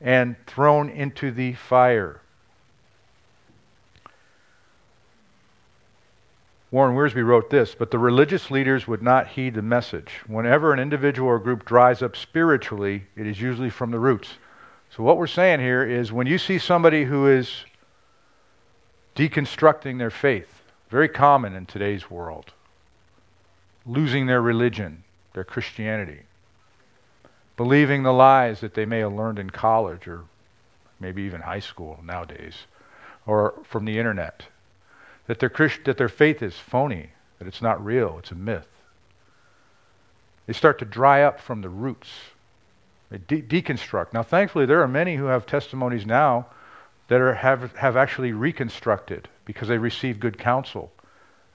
and 0.00 0.36
thrown 0.46 0.88
into 0.88 1.30
the 1.30 1.54
fire." 1.54 2.20
Warren 6.70 6.94
Wiersbe 6.94 7.24
wrote 7.24 7.48
this, 7.48 7.74
but 7.74 7.90
the 7.90 7.98
religious 7.98 8.50
leaders 8.50 8.86
would 8.86 9.02
not 9.02 9.28
heed 9.28 9.54
the 9.54 9.62
message. 9.62 10.20
Whenever 10.26 10.72
an 10.72 10.78
individual 10.78 11.28
or 11.28 11.38
group 11.38 11.64
dries 11.64 12.02
up 12.02 12.14
spiritually, 12.14 13.06
it 13.16 13.26
is 13.26 13.40
usually 13.40 13.70
from 13.70 13.90
the 13.90 13.98
roots. 13.98 14.34
So, 14.90 15.02
what 15.02 15.16
we're 15.16 15.26
saying 15.26 15.60
here 15.60 15.82
is 15.82 16.12
when 16.12 16.26
you 16.26 16.36
see 16.36 16.58
somebody 16.58 17.04
who 17.04 17.26
is 17.26 17.64
deconstructing 19.16 19.98
their 19.98 20.10
faith, 20.10 20.62
very 20.90 21.08
common 21.08 21.54
in 21.54 21.64
today's 21.64 22.10
world, 22.10 22.52
losing 23.86 24.26
their 24.26 24.42
religion, 24.42 25.04
their 25.32 25.44
Christianity, 25.44 26.20
believing 27.56 28.02
the 28.02 28.12
lies 28.12 28.60
that 28.60 28.74
they 28.74 28.84
may 28.84 28.98
have 28.98 29.12
learned 29.14 29.38
in 29.38 29.48
college 29.50 30.06
or 30.06 30.24
maybe 31.00 31.22
even 31.22 31.40
high 31.40 31.60
school 31.60 31.98
nowadays, 32.04 32.54
or 33.26 33.54
from 33.64 33.86
the 33.86 33.98
internet 33.98 34.44
that 35.28 35.38
their, 35.38 35.48
Christ, 35.50 35.80
that 35.84 35.98
their 35.98 36.08
faith 36.08 36.42
is 36.42 36.58
phony, 36.58 37.10
that 37.38 37.46
it's 37.46 37.62
not 37.62 37.84
real, 37.84 38.16
it's 38.18 38.32
a 38.32 38.34
myth. 38.34 38.66
They 40.46 40.54
start 40.54 40.78
to 40.80 40.84
dry 40.84 41.22
up 41.22 41.38
from 41.38 41.60
the 41.60 41.68
roots. 41.68 42.08
They 43.10 43.18
de- 43.18 43.42
deconstruct. 43.42 44.14
Now, 44.14 44.22
thankfully, 44.22 44.66
there 44.66 44.82
are 44.82 44.88
many 44.88 45.16
who 45.16 45.26
have 45.26 45.46
testimonies 45.46 46.06
now 46.06 46.46
that 47.08 47.20
are, 47.20 47.34
have, 47.34 47.76
have 47.76 47.96
actually 47.96 48.32
reconstructed 48.32 49.28
because 49.44 49.68
they 49.68 49.78
received 49.78 50.20
good 50.20 50.38
counsel. 50.38 50.90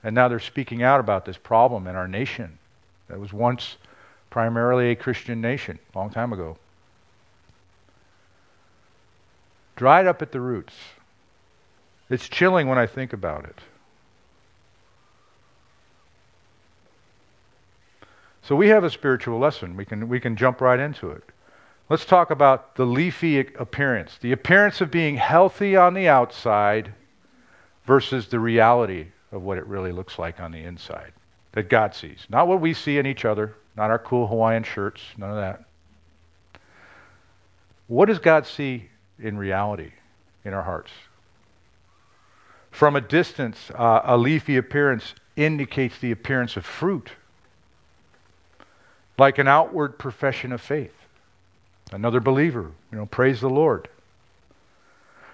And 0.03 0.13
now 0.13 0.27
they're 0.27 0.39
speaking 0.39 0.83
out 0.83 0.99
about 0.99 1.25
this 1.25 1.37
problem 1.37 1.87
in 1.87 1.95
our 1.95 2.07
nation 2.07 2.59
that 3.07 3.19
was 3.19 3.33
once 3.33 3.77
primarily 4.29 4.91
a 4.91 4.95
Christian 4.95 5.41
nation, 5.41 5.79
a 5.93 5.97
long 5.97 6.11
time 6.11 6.31
ago. 6.31 6.57
Dried 9.75 10.05
up 10.05 10.21
at 10.21 10.31
the 10.31 10.39
roots. 10.39 10.73
It's 12.13 12.29
chilling 12.29 12.67
when 12.67 12.77
I 12.77 12.85
think 12.85 13.11
about 13.11 13.45
it. 13.45 13.57
So 18.43 18.55
we 18.55 18.67
have 18.67 18.83
a 18.83 18.89
spiritual 18.91 19.39
lesson. 19.39 19.75
We 19.75 19.83
can, 19.83 20.07
we 20.07 20.19
can 20.19 20.35
jump 20.35 20.61
right 20.61 20.79
into 20.79 21.09
it. 21.09 21.23
Let's 21.89 22.05
talk 22.05 22.29
about 22.29 22.75
the 22.75 22.85
leafy 22.85 23.39
appearance, 23.39 24.19
the 24.21 24.31
appearance 24.31 24.79
of 24.79 24.91
being 24.91 25.17
healthy 25.17 25.75
on 25.75 25.95
the 25.95 26.07
outside 26.07 26.93
versus 27.85 28.27
the 28.27 28.39
reality 28.39 29.07
of 29.31 29.41
what 29.41 29.57
it 29.57 29.65
really 29.65 29.91
looks 29.91 30.19
like 30.19 30.39
on 30.39 30.51
the 30.51 30.63
inside 30.63 31.13
that 31.53 31.67
God 31.67 31.95
sees. 31.95 32.27
Not 32.29 32.47
what 32.47 32.61
we 32.61 32.75
see 32.75 32.99
in 32.99 33.07
each 33.07 33.25
other, 33.25 33.55
not 33.75 33.89
our 33.89 33.97
cool 33.97 34.27
Hawaiian 34.27 34.61
shirts, 34.61 35.01
none 35.17 35.31
of 35.31 35.37
that. 35.37 35.63
What 37.87 38.05
does 38.05 38.19
God 38.19 38.45
see 38.45 38.87
in 39.17 39.35
reality 39.35 39.93
in 40.45 40.53
our 40.53 40.61
hearts? 40.61 40.91
From 42.73 42.95
a 42.95 43.01
distance, 43.01 43.69
uh, 43.75 44.01
a 44.03 44.17
leafy 44.17 44.57
appearance 44.57 45.13
indicates 45.35 45.99
the 45.99 46.11
appearance 46.11 46.57
of 46.57 46.65
fruit, 46.65 47.11
like 49.15 49.37
an 49.37 49.47
outward 49.47 49.99
profession 49.99 50.51
of 50.51 50.59
faith. 50.59 50.95
Another 51.91 52.19
believer, 52.19 52.71
you 52.91 52.97
know, 52.97 53.05
praise 53.05 53.41
the 53.41 53.49
Lord. 53.49 53.89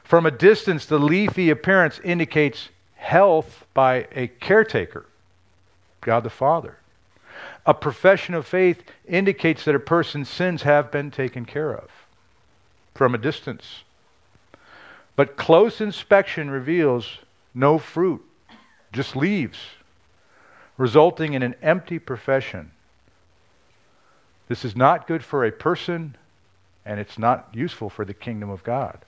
From 0.03 0.25
a 0.25 0.31
distance, 0.31 0.85
the 0.85 0.99
leafy 0.99 1.49
appearance 1.49 2.01
indicates 2.03 2.67
health 2.95 3.65
by 3.73 4.05
a 4.11 4.27
caretaker, 4.27 5.05
God 6.01 6.25
the 6.25 6.29
Father. 6.29 6.75
A 7.65 7.73
profession 7.73 8.35
of 8.35 8.45
faith 8.45 8.83
indicates 9.07 9.63
that 9.63 9.75
a 9.75 9.79
person's 9.79 10.27
sins 10.27 10.63
have 10.63 10.91
been 10.91 11.09
taken 11.09 11.45
care 11.45 11.71
of 11.71 11.89
from 12.93 13.15
a 13.15 13.17
distance. 13.17 13.83
But 15.15 15.37
close 15.37 15.79
inspection 15.79 16.49
reveals 16.49 17.19
no 17.53 17.77
fruit, 17.77 18.23
just 18.91 19.15
leaves, 19.15 19.59
resulting 20.77 21.33
in 21.33 21.43
an 21.43 21.55
empty 21.61 21.99
profession. 21.99 22.71
This 24.47 24.65
is 24.65 24.75
not 24.75 25.07
good 25.07 25.23
for 25.23 25.45
a 25.45 25.51
person, 25.51 26.15
and 26.85 26.99
it's 26.99 27.19
not 27.19 27.49
useful 27.53 27.89
for 27.89 28.05
the 28.05 28.13
kingdom 28.13 28.49
of 28.49 28.63
God. 28.63 28.99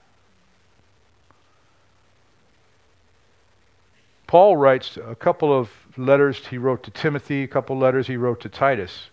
Paul 4.26 4.56
writes 4.56 4.96
a 4.96 5.14
couple 5.14 5.52
of 5.52 5.70
letters 5.96 6.46
he 6.46 6.56
wrote 6.56 6.82
to 6.84 6.90
Timothy, 6.90 7.42
a 7.42 7.48
couple 7.48 7.76
of 7.76 7.82
letters 7.82 8.06
he 8.06 8.16
wrote 8.16 8.40
to 8.40 8.48
Titus. 8.48 9.10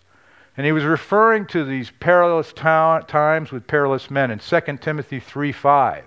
And 0.56 0.64
he 0.64 0.72
was 0.72 0.84
referring 0.84 1.46
to 1.48 1.64
these 1.64 1.90
perilous 1.90 2.52
ta- 2.52 3.00
times 3.00 3.52
with 3.52 3.66
perilous 3.66 4.10
men 4.10 4.30
in 4.30 4.38
2 4.38 4.60
Timothy 4.80 5.20
3 5.20 5.52
5 5.52 6.04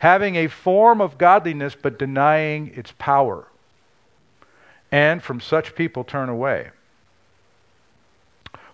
having 0.00 0.34
a 0.36 0.48
form 0.48 1.00
of 1.00 1.18
godliness 1.18 1.76
but 1.80 1.98
denying 1.98 2.72
its 2.74 2.92
power. 2.98 3.46
And 4.90 5.22
from 5.22 5.40
such 5.40 5.74
people 5.76 6.04
turn 6.04 6.28
away. 6.28 6.70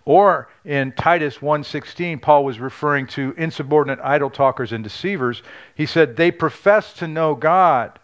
Or 0.05 0.49
in 0.65 0.93
Titus 0.93 1.39
1:16 1.43 2.21
Paul 2.21 2.45
was 2.45 2.61
referring 2.61 3.09
to 3.09 3.35
insubordinate 3.37 3.99
idle 4.05 4.31
talkers 4.31 4.73
and 4.73 4.85
deceivers. 4.85 5.43
He 5.75 5.85
said 5.85 6.17
they 6.17 6.31
profess 6.31 6.93
to 6.95 7.09
know 7.09 7.35
God, 7.35 7.99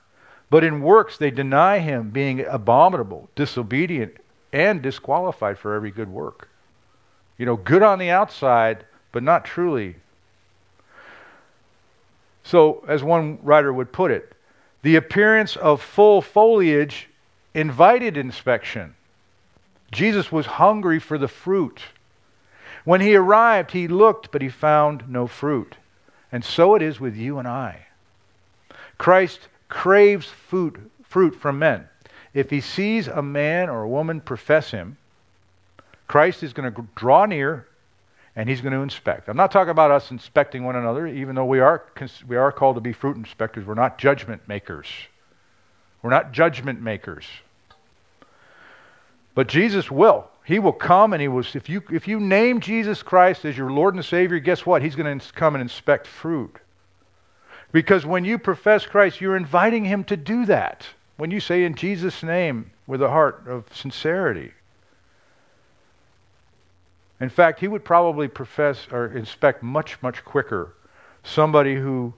but 0.50 0.64
in 0.64 0.82
works 0.82 1.16
they 1.16 1.30
deny 1.30 1.78
him, 1.78 2.10
being 2.10 2.44
abominable, 2.44 3.30
disobedient, 3.36 4.16
and 4.52 4.82
disqualified 4.82 5.58
for 5.58 5.74
every 5.74 5.92
good 5.92 6.08
work. 6.08 6.48
You 7.38 7.46
know, 7.46 7.56
good 7.56 7.84
on 7.84 8.00
the 8.00 8.10
outside, 8.10 8.84
but 9.12 9.22
not 9.22 9.44
truly 9.44 9.96
so, 12.44 12.84
as 12.88 13.02
one 13.02 13.38
writer 13.42 13.72
would 13.72 13.92
put 13.92 14.10
it, 14.10 14.34
the 14.82 14.96
appearance 14.96 15.56
of 15.56 15.80
full 15.80 16.20
foliage 16.20 17.08
invited 17.54 18.16
inspection. 18.16 18.94
Jesus 19.92 20.32
was 20.32 20.46
hungry 20.46 20.98
for 20.98 21.18
the 21.18 21.28
fruit. 21.28 21.82
When 22.84 23.00
he 23.00 23.14
arrived, 23.14 23.70
he 23.70 23.86
looked, 23.86 24.32
but 24.32 24.42
he 24.42 24.48
found 24.48 25.08
no 25.08 25.26
fruit. 25.26 25.76
And 26.32 26.44
so 26.44 26.74
it 26.74 26.82
is 26.82 26.98
with 26.98 27.14
you 27.14 27.38
and 27.38 27.46
I. 27.46 27.86
Christ 28.98 29.48
craves 29.68 30.26
food, 30.26 30.90
fruit 31.04 31.34
from 31.34 31.58
men. 31.58 31.88
If 32.34 32.50
he 32.50 32.60
sees 32.60 33.06
a 33.06 33.22
man 33.22 33.68
or 33.68 33.82
a 33.82 33.88
woman 33.88 34.20
profess 34.20 34.70
him, 34.70 34.96
Christ 36.08 36.42
is 36.42 36.52
going 36.52 36.72
to 36.72 36.86
draw 36.94 37.26
near 37.26 37.66
and 38.34 38.48
he's 38.48 38.60
going 38.60 38.72
to 38.72 38.80
inspect. 38.80 39.28
I'm 39.28 39.36
not 39.36 39.50
talking 39.50 39.70
about 39.70 39.90
us 39.90 40.10
inspecting 40.10 40.64
one 40.64 40.76
another, 40.76 41.06
even 41.06 41.34
though 41.34 41.44
we 41.44 41.60
are, 41.60 41.84
we 42.26 42.36
are 42.36 42.50
called 42.50 42.76
to 42.76 42.80
be 42.80 42.92
fruit 42.92 43.16
inspectors. 43.16 43.66
We're 43.66 43.74
not 43.74 43.98
judgment 43.98 44.48
makers. 44.48 44.86
We're 46.02 46.10
not 46.10 46.32
judgment 46.32 46.80
makers. 46.80 47.26
But 49.34 49.48
Jesus 49.48 49.90
will. 49.90 50.28
He 50.44 50.58
will 50.58 50.72
come 50.72 51.12
and 51.12 51.22
he 51.22 51.28
will, 51.28 51.44
if 51.54 51.68
you, 51.68 51.82
if 51.90 52.08
you 52.08 52.18
name 52.18 52.60
Jesus 52.60 53.02
Christ 53.02 53.44
as 53.44 53.56
your 53.56 53.70
Lord 53.70 53.94
and 53.94 54.04
Savior, 54.04 54.38
guess 54.38 54.66
what? 54.66 54.82
He's 54.82 54.96
going 54.96 55.18
to 55.18 55.32
come 55.32 55.54
and 55.54 55.62
inspect 55.62 56.06
fruit. 56.06 56.56
Because 57.70 58.04
when 58.04 58.24
you 58.24 58.38
profess 58.38 58.84
Christ, 58.84 59.20
you're 59.20 59.36
inviting 59.36 59.84
him 59.84 60.04
to 60.04 60.16
do 60.16 60.46
that. 60.46 60.86
When 61.16 61.30
you 61.30 61.40
say 61.40 61.64
in 61.64 61.74
Jesus' 61.74 62.22
name 62.22 62.70
with 62.86 63.02
a 63.02 63.08
heart 63.08 63.44
of 63.46 63.64
sincerity. 63.72 64.52
In 67.22 67.28
fact, 67.28 67.60
he 67.60 67.68
would 67.68 67.84
probably 67.84 68.26
profess 68.26 68.88
or 68.90 69.06
inspect 69.06 69.62
much, 69.62 70.02
much 70.02 70.24
quicker 70.24 70.74
somebody 71.22 71.76
who 71.76 72.12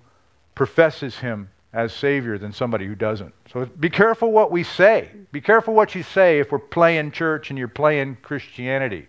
professes 0.55 1.19
him 1.19 1.51
as 1.75 1.93
Savior 1.93 2.39
than 2.39 2.55
somebody 2.55 2.87
who 2.87 2.95
doesn't. 2.95 3.35
So 3.53 3.67
be 3.67 3.91
careful 3.91 4.33
what 4.33 4.51
we 4.51 4.63
say. 4.63 5.11
Be 5.31 5.43
careful 5.43 5.75
what 5.75 5.95
you 5.95 6.03
say 6.03 6.39
if 6.39 6.51
we're 6.51 6.59
playing 6.59 7.11
church 7.11 7.51
and 7.51 7.59
you're 7.59 7.69
playing 7.69 8.17
Christianity. 8.23 9.07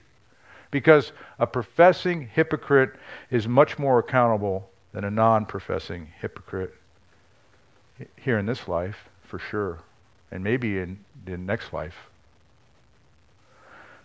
Because 0.69 1.13
a 1.39 1.47
professing 1.47 2.27
hypocrite 2.27 2.91
is 3.31 3.47
much 3.47 3.79
more 3.79 3.99
accountable 3.99 4.69
than 4.91 5.05
a 5.05 5.11
non 5.11 5.45
professing 5.45 6.11
hypocrite 6.19 6.75
here 8.17 8.37
in 8.37 8.45
this 8.45 8.67
life, 8.67 9.07
for 9.23 9.39
sure, 9.39 9.79
and 10.29 10.43
maybe 10.43 10.77
in 10.77 10.99
the 11.23 11.37
next 11.37 11.71
life. 11.71 11.95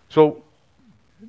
So, 0.08 0.44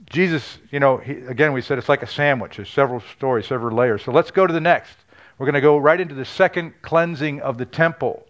Jesus, 0.10 0.60
you 0.72 0.80
know, 0.80 0.98
he, 0.98 1.14
again, 1.14 1.54
we 1.54 1.62
said 1.62 1.78
it's 1.78 1.90
like 1.90 2.04
a 2.04 2.08
sandwich. 2.08 2.58
There's 2.58 2.70
several 2.70 3.02
stories, 3.18 3.48
several 3.48 3.76
layers. 3.76 4.04
So 4.04 4.12
let's 4.12 4.32
go 4.32 4.48
to 4.48 4.54
the 4.54 4.62
next. 4.62 4.96
We're 5.38 5.46
going 5.46 5.56
to 5.56 5.62
go 5.62 5.78
right 5.78 6.00
into 6.00 6.16
the 6.16 6.26
second 6.26 6.74
cleansing 6.82 7.42
of 7.42 7.58
the 7.58 7.66
temple. 7.66 8.26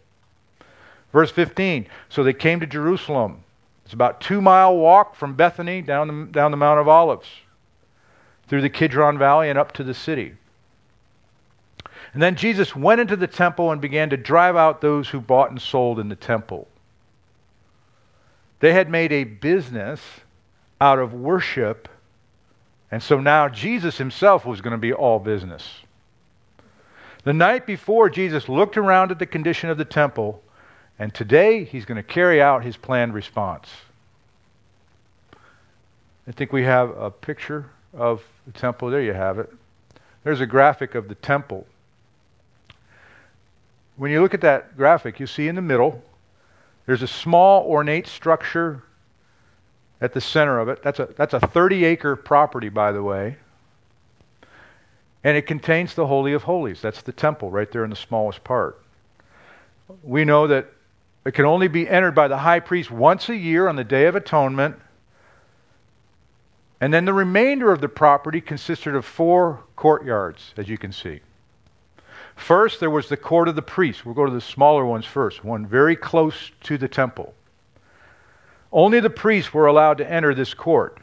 Verse 1.12 1.32
15. 1.32 1.88
So 2.10 2.24
they 2.24 2.34
came 2.34 2.60
to 2.60 2.66
Jerusalem. 2.66 3.44
It's 3.86 3.94
about 3.94 4.22
two 4.22 4.42
mile 4.42 4.78
walk 4.78 5.16
from 5.16 5.36
Bethany 5.36 5.82
down 5.82 6.08
the, 6.08 6.32
down 6.32 6.52
the 6.52 6.58
Mount 6.58 6.80
of 6.80 6.88
Olives, 6.88 7.28
through 8.48 8.62
the 8.62 8.70
Kidron 8.70 9.18
Valley 9.18 9.50
and 9.50 9.60
up 9.60 9.74
to 9.74 9.84
the 9.84 9.94
city. 9.94 10.36
And 12.14 12.22
then 12.22 12.36
Jesus 12.36 12.76
went 12.76 13.02
into 13.02 13.16
the 13.16 13.28
temple 13.28 13.72
and 13.72 13.82
began 13.82 14.10
to 14.10 14.18
drive 14.18 14.56
out 14.56 14.82
those 14.82 15.10
who 15.10 15.22
bought 15.22 15.50
and 15.50 15.62
sold 15.62 16.00
in 16.00 16.10
the 16.10 16.16
temple. 16.16 16.68
They 18.60 18.74
had 18.74 18.90
made 18.90 19.12
a 19.12 19.24
business 19.24 20.02
out 20.82 20.98
of 20.98 21.14
worship, 21.14 21.88
and 22.90 23.02
so 23.02 23.22
now 23.22 23.48
Jesus 23.48 24.00
himself 24.00 24.46
was 24.46 24.62
going 24.62 24.72
to 24.72 24.80
be 24.80 24.92
all 24.92 25.20
business. 25.20 25.70
The 27.24 27.34
night 27.34 27.68
before, 27.68 28.10
Jesus 28.10 28.50
looked 28.50 28.78
around 28.78 29.12
at 29.12 29.20
the 29.20 29.28
condition 29.28 29.70
of 29.70 29.78
the 29.78 29.86
temple, 29.86 30.42
and 30.98 31.14
today 31.14 31.64
he's 31.64 31.86
going 31.86 31.98
to 31.98 32.04
carry 32.04 32.42
out 32.42 32.64
his 32.64 32.76
planned 32.76 33.14
response. 33.14 33.70
I 36.28 36.32
think 36.32 36.52
we 36.52 36.64
have 36.64 36.90
a 36.98 37.12
picture 37.12 37.70
of 37.94 38.24
the 38.48 38.54
temple. 38.54 38.90
There 38.90 39.04
you 39.04 39.14
have 39.14 39.38
it. 39.38 39.54
There's 40.24 40.42
a 40.42 40.48
graphic 40.48 40.96
of 40.96 41.08
the 41.08 41.16
temple. 41.16 41.68
When 43.98 44.10
you 44.10 44.20
look 44.20 44.34
at 44.34 44.42
that 44.42 44.76
graphic, 44.76 45.20
you 45.20 45.28
see 45.28 45.48
in 45.48 45.54
the 45.54 45.62
middle, 45.62 46.02
there's 46.88 47.04
a 47.04 47.08
small 47.08 47.66
ornate 47.68 48.08
structure 48.08 48.82
at 50.02 50.14
the 50.14 50.22
center 50.22 50.60
of 50.60 50.68
it. 50.68 50.82
That's 50.84 51.00
a, 51.00 51.10
that's 51.16 51.34
a 51.34 51.40
30 51.40 51.86
acre 51.86 52.16
property, 52.16 52.70
by 52.70 52.92
the 52.92 53.04
way. 53.04 53.38
And 55.24 55.38
it 55.38 55.46
contains 55.46 55.94
the 55.94 56.08
Holy 56.08 56.34
of 56.34 56.44
Holies. 56.44 56.82
That's 56.82 57.04
the 57.04 57.12
temple 57.12 57.52
right 57.52 57.72
there 57.72 57.84
in 57.84 57.92
the 57.92 57.96
smallest 57.96 58.44
part. 58.44 58.82
We 60.04 60.26
know 60.26 60.48
that 60.48 60.72
it 61.26 61.34
can 61.34 61.46
only 61.46 61.68
be 61.68 61.88
entered 61.88 62.16
by 62.16 62.28
the 62.28 62.38
high 62.38 62.60
priest 62.60 62.90
once 62.90 63.30
a 63.30 63.36
year 63.36 63.68
on 63.68 63.76
the 63.76 63.84
Day 63.84 64.08
of 64.08 64.16
Atonement. 64.16 64.76
And 66.80 66.92
then 66.92 67.06
the 67.06 67.14
remainder 67.14 67.72
of 67.72 67.80
the 67.80 67.90
property 67.90 68.42
consisted 68.42 68.96
of 68.96 69.06
four 69.06 69.64
courtyards, 69.76 70.56
as 70.58 70.68
you 70.68 70.80
can 70.80 70.92
see. 70.92 71.20
First, 72.36 72.80
there 72.80 72.90
was 72.90 73.08
the 73.08 73.18
court 73.18 73.48
of 73.48 73.56
the 73.56 73.62
priests. 73.62 74.04
We'll 74.04 74.16
go 74.16 74.26
to 74.26 74.32
the 74.32 74.42
smaller 74.42 74.84
ones 74.84 75.06
first, 75.06 75.44
one 75.44 75.68
very 75.68 75.96
close 75.96 76.50
to 76.62 76.80
the 76.80 76.88
temple. 76.88 77.36
Only 78.72 79.00
the 79.00 79.10
priests 79.10 79.54
were 79.54 79.68
allowed 79.68 79.98
to 79.98 80.10
enter 80.10 80.34
this 80.34 80.54
court. 80.54 81.00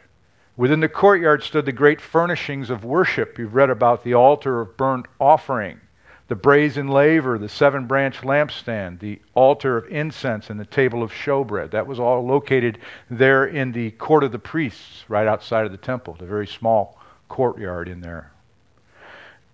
Within 0.56 0.80
the 0.80 0.88
courtyard 0.88 1.42
stood 1.42 1.66
the 1.66 1.72
great 1.72 2.00
furnishings 2.00 2.70
of 2.70 2.84
worship. 2.84 3.38
You've 3.38 3.54
read 3.54 3.70
about 3.70 4.02
the 4.02 4.14
altar 4.14 4.60
of 4.60 4.76
burnt 4.76 5.06
offering, 5.20 5.80
the 6.28 6.34
brazen 6.34 6.88
laver, 6.88 7.38
the 7.38 7.48
seven 7.48 7.86
branch 7.86 8.22
lampstand, 8.22 8.98
the 8.98 9.20
altar 9.34 9.76
of 9.76 9.86
incense, 9.88 10.50
and 10.50 10.58
the 10.58 10.66
table 10.66 11.02
of 11.02 11.12
showbread. 11.12 11.70
That 11.70 11.86
was 11.86 12.00
all 12.00 12.26
located 12.26 12.78
there 13.10 13.46
in 13.46 13.70
the 13.70 13.92
court 13.92 14.24
of 14.24 14.32
the 14.32 14.38
priests, 14.38 15.04
right 15.08 15.28
outside 15.28 15.64
of 15.64 15.72
the 15.72 15.78
temple, 15.78 16.16
the 16.18 16.26
very 16.26 16.46
small 16.46 16.98
courtyard 17.28 17.88
in 17.88 18.00
there. 18.00 18.32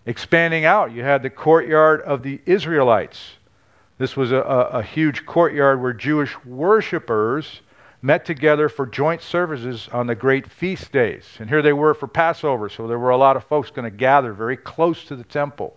Expanding 0.06 0.64
out, 0.64 0.92
you 0.92 1.02
had 1.02 1.22
the 1.22 1.30
courtyard 1.30 2.00
of 2.02 2.22
the 2.22 2.40
Israelites. 2.46 3.32
This 3.98 4.16
was 4.16 4.32
a, 4.32 4.36
a, 4.36 4.60
a 4.78 4.82
huge 4.82 5.26
courtyard 5.26 5.82
where 5.82 5.92
Jewish 5.92 6.34
worshippers 6.44 7.60
met 8.04 8.26
together 8.26 8.68
for 8.68 8.84
joint 8.84 9.22
services 9.22 9.88
on 9.90 10.06
the 10.06 10.14
great 10.14 10.46
feast 10.46 10.92
days. 10.92 11.24
And 11.38 11.48
here 11.48 11.62
they 11.62 11.72
were 11.72 11.94
for 11.94 12.06
Passover, 12.06 12.68
so 12.68 12.86
there 12.86 12.98
were 12.98 13.08
a 13.08 13.16
lot 13.16 13.34
of 13.34 13.44
folks 13.44 13.70
going 13.70 13.90
to 13.90 13.96
gather 13.96 14.34
very 14.34 14.58
close 14.58 15.04
to 15.04 15.16
the 15.16 15.24
temple. 15.24 15.74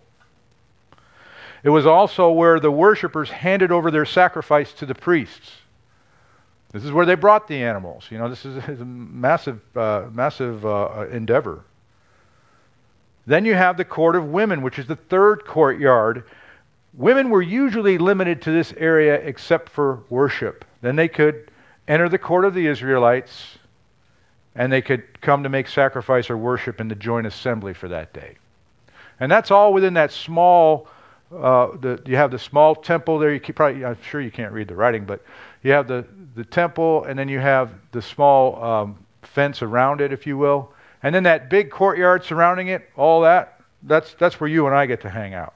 It 1.64 1.70
was 1.70 1.86
also 1.86 2.30
where 2.32 2.60
the 2.60 2.70
worshippers 2.70 3.30
handed 3.30 3.72
over 3.72 3.92
their 3.92 4.04
sacrifice 4.04 4.74
to 4.74 4.86
the 4.86 4.94
priests. 4.94 5.54
This 6.74 6.84
is 6.84 6.92
where 6.92 7.06
they 7.06 7.16
brought 7.16 7.48
the 7.48 7.64
animals. 7.64 8.08
You 8.10 8.18
know, 8.18 8.28
this 8.30 8.44
is 8.44 8.58
a 8.58 8.86
massive, 8.86 9.62
uh, 9.78 10.08
massive 10.12 10.66
uh, 10.66 11.06
endeavor. 11.10 11.64
Then 13.26 13.46
you 13.46 13.56
have 13.56 13.78
the 13.78 13.86
court 13.86 14.18
of 14.18 14.26
women, 14.26 14.62
which 14.62 14.80
is 14.80 14.86
the 14.86 14.98
third 14.98 15.46
courtyard. 15.46 16.26
Women 16.94 17.30
were 17.30 17.42
usually 17.42 17.98
limited 17.98 18.42
to 18.42 18.52
this 18.52 18.74
area 18.76 19.16
except 19.16 19.70
for 19.70 20.04
worship. 20.10 20.66
Then 20.82 20.98
they 20.98 21.08
could 21.08 21.47
enter 21.88 22.10
the 22.10 22.18
court 22.18 22.46
of 22.46 22.54
the 22.54 22.68
Israelites, 22.68 23.58
and 24.56 24.72
they 24.72 24.82
could 24.82 25.22
come 25.22 25.44
to 25.44 25.50
make 25.50 25.68
sacrifice 25.68 26.30
or 26.30 26.38
worship 26.38 26.82
in 26.82 26.88
the 26.88 26.96
joint 26.96 27.28
assembly 27.28 27.74
for 27.74 27.88
that 27.88 28.14
day. 28.14 28.36
And 29.20 29.32
that's 29.32 29.52
all 29.52 29.74
within 29.74 29.94
that 29.96 30.12
small. 30.12 30.88
Uh, 31.32 31.76
the, 31.78 32.02
you 32.06 32.16
have 32.16 32.32
the 32.32 32.40
small 32.40 32.76
temple 32.76 33.20
there. 33.20 33.34
You 33.34 33.40
probably, 33.40 33.84
I'm 33.84 33.98
sure 34.02 34.22
you 34.22 34.32
can't 34.32 34.54
read 34.54 34.68
the 34.68 34.76
writing, 34.76 35.06
but 35.06 35.24
you 35.64 35.72
have 35.72 35.88
the, 35.88 36.06
the 36.36 36.46
temple, 36.46 37.04
and 37.04 37.18
then 37.18 37.28
you 37.28 37.40
have 37.40 37.74
the 37.92 38.02
small 38.02 38.64
um, 38.64 39.06
fence 39.22 39.62
around 39.62 40.02
it, 40.02 40.12
if 40.12 40.26
you 40.26 40.38
will. 40.38 40.72
And 41.04 41.14
then 41.14 41.24
that 41.24 41.50
big 41.50 41.70
courtyard 41.70 42.24
surrounding 42.24 42.70
it, 42.70 42.90
all 42.96 43.22
that, 43.22 43.62
that's, 43.84 44.16
that's 44.16 44.40
where 44.40 44.50
you 44.50 44.66
and 44.68 44.76
I 44.76 44.86
get 44.86 45.02
to 45.02 45.10
hang 45.10 45.34
out. 45.34 45.54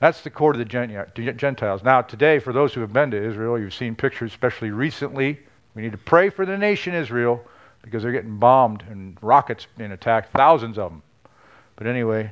That's 0.00 0.20
the 0.22 0.30
court 0.30 0.54
of 0.54 0.60
the 0.60 1.32
Gentiles. 1.36 1.82
Now, 1.82 2.02
today, 2.02 2.38
for 2.38 2.52
those 2.52 2.72
who 2.72 2.80
have 2.82 2.92
been 2.92 3.10
to 3.10 3.22
Israel, 3.22 3.58
you've 3.58 3.74
seen 3.74 3.96
pictures, 3.96 4.30
especially 4.30 4.70
recently. 4.70 5.40
We 5.74 5.82
need 5.82 5.92
to 5.92 5.98
pray 5.98 6.30
for 6.30 6.46
the 6.46 6.56
nation 6.56 6.94
Israel 6.94 7.44
because 7.82 8.02
they're 8.02 8.12
getting 8.12 8.38
bombed 8.38 8.84
and 8.88 9.18
rockets 9.22 9.66
being 9.76 9.92
attacked, 9.92 10.32
thousands 10.32 10.78
of 10.78 10.92
them. 10.92 11.02
But 11.76 11.86
anyway, 11.86 12.30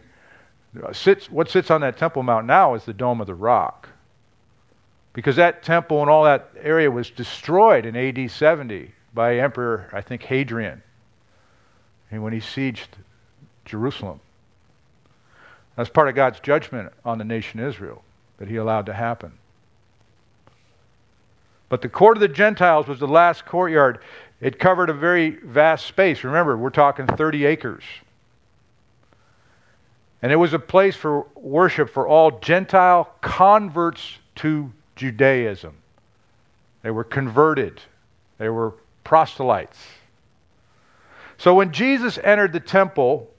uh, 0.82 0.92
sits, 0.92 1.30
what 1.30 1.50
sits 1.50 1.70
on 1.70 1.80
that 1.80 1.96
Temple 1.96 2.22
Mount 2.22 2.46
now 2.46 2.74
is 2.74 2.84
the 2.84 2.92
Dome 2.92 3.20
of 3.20 3.26
the 3.26 3.34
Rock. 3.34 3.88
Because 5.12 5.36
that 5.36 5.62
temple 5.62 6.02
and 6.02 6.10
all 6.10 6.24
that 6.24 6.50
area 6.60 6.90
was 6.90 7.08
destroyed 7.08 7.86
in 7.86 7.96
AD 7.96 8.30
70 8.30 8.92
by 9.14 9.38
Emperor, 9.38 9.88
I 9.92 10.02
think, 10.02 10.22
Hadrian. 10.22 10.82
And 12.10 12.22
when 12.22 12.34
he 12.34 12.38
sieged 12.38 12.88
Jerusalem. 13.64 14.20
That's 15.76 15.90
part 15.90 16.08
of 16.08 16.14
God's 16.14 16.40
judgment 16.40 16.92
on 17.04 17.18
the 17.18 17.24
nation 17.24 17.60
Israel 17.60 18.02
that 18.38 18.48
he 18.48 18.56
allowed 18.56 18.86
to 18.86 18.94
happen. 18.94 19.32
But 21.68 21.82
the 21.82 21.88
court 21.88 22.16
of 22.16 22.20
the 22.20 22.28
Gentiles 22.28 22.86
was 22.86 22.98
the 22.98 23.08
last 23.08 23.44
courtyard. 23.44 24.00
It 24.40 24.58
covered 24.58 24.88
a 24.88 24.94
very 24.94 25.30
vast 25.30 25.86
space. 25.86 26.24
Remember, 26.24 26.56
we're 26.56 26.70
talking 26.70 27.06
30 27.06 27.44
acres. 27.44 27.84
And 30.22 30.32
it 30.32 30.36
was 30.36 30.54
a 30.54 30.58
place 30.58 30.96
for 30.96 31.26
worship 31.34 31.90
for 31.90 32.08
all 32.08 32.38
Gentile 32.40 33.12
converts 33.20 34.18
to 34.36 34.72
Judaism. 34.94 35.74
They 36.82 36.90
were 36.90 37.04
converted, 37.04 37.80
they 38.38 38.48
were 38.48 38.74
proselytes. 39.04 39.78
So 41.38 41.54
when 41.54 41.72
Jesus 41.72 42.18
entered 42.22 42.52
the 42.52 42.60
temple, 42.60 43.30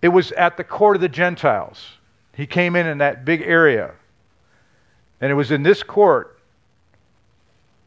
it 0.00 0.08
was 0.08 0.32
at 0.32 0.56
the 0.56 0.64
court 0.64 0.96
of 0.96 1.02
the 1.02 1.08
Gentiles. 1.08 1.98
He 2.34 2.46
came 2.46 2.76
in 2.76 2.86
in 2.86 2.98
that 2.98 3.24
big 3.24 3.42
area. 3.42 3.92
And 5.20 5.30
it 5.30 5.34
was 5.34 5.50
in 5.50 5.62
this 5.62 5.82
court, 5.82 6.38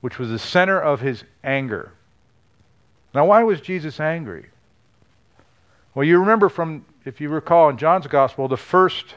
which 0.02 0.19
was 0.19 0.30
the 0.30 0.39
center 0.39 0.80
of 0.80 1.00
his 1.00 1.24
anger. 1.43 1.93
Now, 3.13 3.26
why 3.26 3.43
was 3.43 3.62
Jesus 3.62 4.00
angry? 4.00 4.47
Well, 5.95 6.06
you 6.06 6.19
remember 6.19 6.50
from, 6.50 6.86
if 7.06 7.21
you 7.21 7.30
recall 7.30 7.69
in 7.69 7.78
John's 7.78 8.08
Gospel, 8.08 8.47
the 8.47 8.58
first 8.58 9.15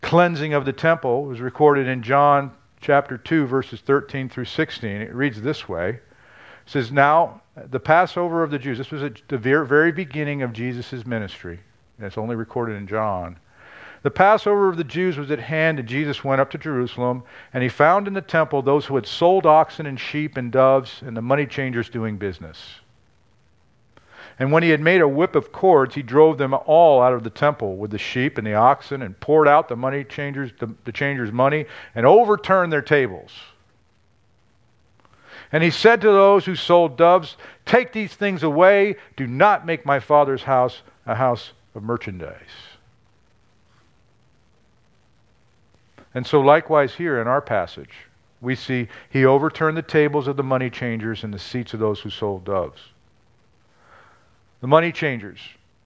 cleansing 0.00 0.54
of 0.54 0.64
the 0.64 0.72
temple 0.72 1.24
was 1.24 1.40
recorded 1.40 1.86
in 1.86 2.02
John 2.02 2.52
chapter 2.80 3.18
2, 3.18 3.46
verses 3.46 3.80
13 3.80 4.28
through 4.28 4.44
16. 4.44 4.90
It 4.90 5.14
reads 5.14 5.40
this 5.42 5.68
way 5.68 5.90
It 5.90 6.00
says, 6.66 6.90
Now, 6.92 7.42
the 7.70 7.80
Passover 7.80 8.42
of 8.42 8.50
the 8.50 8.58
Jews, 8.58 8.78
this 8.78 8.90
was 8.90 9.02
at 9.02 9.20
the 9.28 9.38
very 9.38 9.92
beginning 9.92 10.42
of 10.42 10.52
Jesus' 10.52 11.04
ministry. 11.04 11.60
It's 12.00 12.18
only 12.18 12.36
recorded 12.36 12.76
in 12.76 12.86
John. 12.86 13.38
The 14.02 14.10
Passover 14.10 14.68
of 14.68 14.76
the 14.76 14.84
Jews 14.84 15.18
was 15.18 15.30
at 15.30 15.40
hand, 15.40 15.80
and 15.80 15.88
Jesus 15.88 16.22
went 16.22 16.40
up 16.40 16.50
to 16.52 16.58
Jerusalem, 16.58 17.24
and 17.52 17.62
he 17.62 17.68
found 17.68 18.06
in 18.06 18.14
the 18.14 18.20
temple 18.20 18.62
those 18.62 18.86
who 18.86 18.94
had 18.94 19.06
sold 19.06 19.44
oxen 19.44 19.86
and 19.86 19.98
sheep 19.98 20.36
and 20.36 20.52
doves, 20.52 21.02
and 21.04 21.16
the 21.16 21.22
money 21.22 21.46
changers 21.46 21.88
doing 21.88 22.16
business. 22.16 22.80
And 24.38 24.52
when 24.52 24.62
he 24.62 24.70
had 24.70 24.80
made 24.80 25.00
a 25.00 25.08
whip 25.08 25.34
of 25.34 25.50
cords, 25.50 25.96
he 25.96 26.02
drove 26.02 26.38
them 26.38 26.54
all 26.54 27.02
out 27.02 27.12
of 27.12 27.24
the 27.24 27.30
temple 27.30 27.76
with 27.76 27.90
the 27.90 27.98
sheep 27.98 28.38
and 28.38 28.46
the 28.46 28.54
oxen, 28.54 29.02
and 29.02 29.18
poured 29.18 29.48
out 29.48 29.68
the 29.68 29.74
money 29.74 30.04
changers, 30.04 30.52
the, 30.60 30.72
the 30.84 30.92
changers' 30.92 31.32
money, 31.32 31.66
and 31.96 32.06
overturned 32.06 32.72
their 32.72 32.82
tables. 32.82 33.32
And 35.50 35.64
he 35.64 35.70
said 35.70 36.00
to 36.02 36.08
those 36.08 36.44
who 36.44 36.54
sold 36.54 36.96
doves, 36.96 37.36
Take 37.66 37.92
these 37.92 38.14
things 38.14 38.44
away. 38.44 38.96
Do 39.16 39.26
not 39.26 39.66
make 39.66 39.84
my 39.84 39.98
father's 39.98 40.42
house 40.44 40.82
a 41.06 41.16
house 41.16 41.52
of 41.74 41.82
merchandise. 41.82 42.34
And 46.14 46.26
so, 46.26 46.40
likewise, 46.40 46.94
here 46.94 47.20
in 47.20 47.28
our 47.28 47.40
passage, 47.40 47.90
we 48.40 48.54
see 48.54 48.88
he 49.10 49.24
overturned 49.24 49.76
the 49.76 49.82
tables 49.82 50.26
of 50.26 50.36
the 50.36 50.42
money 50.42 50.70
changers 50.70 51.24
and 51.24 51.32
the 51.32 51.38
seats 51.38 51.74
of 51.74 51.80
those 51.80 52.00
who 52.00 52.10
sold 52.10 52.44
doves. 52.44 52.80
The 54.60 54.66
money 54.66 54.92
changers. 54.92 55.38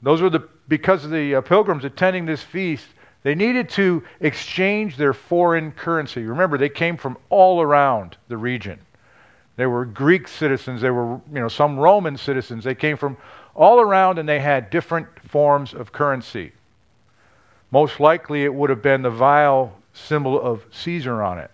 Those 0.03 0.21
were 0.21 0.31
the, 0.31 0.49
because 0.69 1.05
of 1.05 1.11
the 1.11 1.37
uh, 1.37 1.41
pilgrims 1.41 1.85
attending 1.85 2.27
this 2.27 2.43
feast, 2.43 2.87
they 3.23 3.35
needed 3.35 3.69
to 3.71 4.03
exchange 4.21 4.97
their 4.97 5.13
foreign 5.13 5.73
currency. 5.73 6.25
Remember, 6.25 6.59
they 6.59 6.69
came 6.69 6.97
from 6.97 7.17
all 7.29 7.61
around 7.61 8.17
the 8.29 8.37
region. 8.37 8.81
They 9.57 9.67
were 9.67 9.85
Greek 9.85 10.27
citizens, 10.27 10.81
they 10.81 10.91
were, 10.91 11.21
you 11.33 11.41
know, 11.41 11.49
some 11.49 11.79
Roman 11.79 12.17
citizens. 12.17 12.65
They 12.65 12.75
came 12.75 12.97
from 12.97 13.17
all 13.55 13.81
around 13.81 14.19
and 14.19 14.29
they 14.29 14.41
had 14.41 14.71
different 14.71 15.07
forms 15.29 15.75
of 15.75 15.93
currency. 15.93 16.53
Most 17.71 18.01
likely 18.01 18.45
it 18.45 18.53
would 18.53 18.71
have 18.71 18.83
been 18.83 19.03
the 19.03 19.11
vile 19.11 19.73
symbol 19.93 20.41
of 20.41 20.65
Caesar 20.71 21.23
on 21.23 21.39
it. 21.39 21.51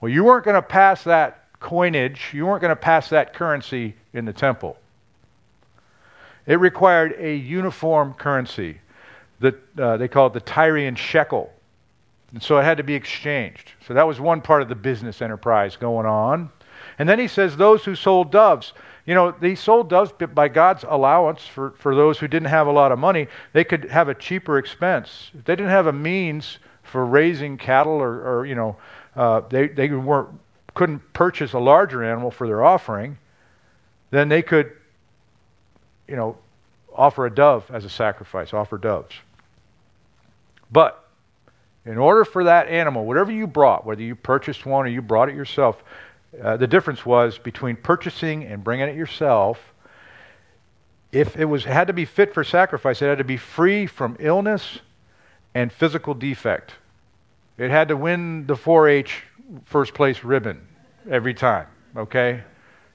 Well, 0.00 0.10
you 0.10 0.24
weren't 0.24 0.44
going 0.44 0.56
to 0.56 0.62
pass 0.62 1.04
that 1.04 1.46
coinage, 1.60 2.30
you 2.32 2.46
weren't 2.46 2.60
going 2.60 2.70
to 2.70 2.76
pass 2.76 3.08
that 3.10 3.34
currency 3.34 3.94
in 4.12 4.24
the 4.24 4.32
temple. 4.32 4.76
It 6.46 6.58
required 6.58 7.14
a 7.18 7.36
uniform 7.36 8.14
currency. 8.14 8.78
That, 9.40 9.54
uh, 9.78 9.96
they 9.96 10.08
call 10.08 10.28
it 10.28 10.34
the 10.34 10.40
Tyrian 10.40 10.96
shekel. 10.96 11.52
And 12.32 12.42
so 12.42 12.58
it 12.58 12.64
had 12.64 12.78
to 12.78 12.82
be 12.82 12.94
exchanged. 12.94 13.72
So 13.86 13.94
that 13.94 14.06
was 14.06 14.20
one 14.20 14.40
part 14.40 14.62
of 14.62 14.68
the 14.68 14.74
business 14.74 15.20
enterprise 15.20 15.76
going 15.76 16.06
on. 16.06 16.50
And 16.98 17.08
then 17.08 17.18
he 17.18 17.28
says, 17.28 17.56
those 17.56 17.84
who 17.84 17.94
sold 17.94 18.30
doves. 18.30 18.72
You 19.04 19.14
know, 19.14 19.32
they 19.32 19.54
sold 19.54 19.90
doves 19.90 20.12
by 20.34 20.48
God's 20.48 20.84
allowance 20.88 21.44
for, 21.44 21.70
for 21.72 21.94
those 21.94 22.18
who 22.18 22.28
didn't 22.28 22.48
have 22.48 22.68
a 22.68 22.72
lot 22.72 22.92
of 22.92 22.98
money. 22.98 23.26
They 23.52 23.64
could 23.64 23.84
have 23.90 24.08
a 24.08 24.14
cheaper 24.14 24.58
expense. 24.58 25.30
If 25.36 25.44
they 25.44 25.56
didn't 25.56 25.70
have 25.70 25.88
a 25.88 25.92
means 25.92 26.58
for 26.84 27.04
raising 27.04 27.58
cattle 27.58 27.94
or, 27.94 28.22
or 28.40 28.46
you 28.46 28.54
know, 28.54 28.76
uh, 29.16 29.40
they, 29.48 29.68
they 29.68 29.88
weren't, 29.90 30.28
couldn't 30.74 31.00
purchase 31.12 31.52
a 31.52 31.58
larger 31.58 32.04
animal 32.04 32.30
for 32.30 32.46
their 32.46 32.64
offering, 32.64 33.18
then 34.10 34.28
they 34.28 34.42
could, 34.42 34.72
you 36.06 36.16
know, 36.16 36.36
offer 36.94 37.26
a 37.26 37.34
dove 37.34 37.68
as 37.72 37.84
a 37.84 37.90
sacrifice, 37.90 38.52
offer 38.52 38.78
doves. 38.78 39.14
But 40.70 41.08
in 41.84 41.98
order 41.98 42.24
for 42.24 42.44
that 42.44 42.68
animal, 42.68 43.04
whatever 43.04 43.32
you 43.32 43.46
brought, 43.46 43.84
whether 43.84 44.02
you 44.02 44.14
purchased 44.14 44.64
one 44.64 44.86
or 44.86 44.88
you 44.88 45.02
brought 45.02 45.28
it 45.28 45.34
yourself, 45.34 45.82
uh, 46.40 46.56
the 46.56 46.66
difference 46.66 47.04
was 47.04 47.38
between 47.38 47.76
purchasing 47.76 48.44
and 48.44 48.64
bringing 48.64 48.88
it 48.88 48.96
yourself. 48.96 49.60
If 51.10 51.36
it 51.36 51.44
was 51.44 51.64
had 51.64 51.88
to 51.88 51.92
be 51.92 52.06
fit 52.06 52.32
for 52.32 52.42
sacrifice, 52.42 53.02
it 53.02 53.06
had 53.06 53.18
to 53.18 53.24
be 53.24 53.36
free 53.36 53.86
from 53.86 54.16
illness 54.18 54.78
and 55.54 55.70
physical 55.70 56.14
defect. 56.14 56.72
It 57.58 57.70
had 57.70 57.88
to 57.88 57.96
win 57.96 58.46
the 58.46 58.54
4-H 58.54 59.22
first 59.64 59.92
place 59.92 60.24
ribbon 60.24 60.66
every 61.10 61.34
time. 61.34 61.66
Okay, 61.94 62.42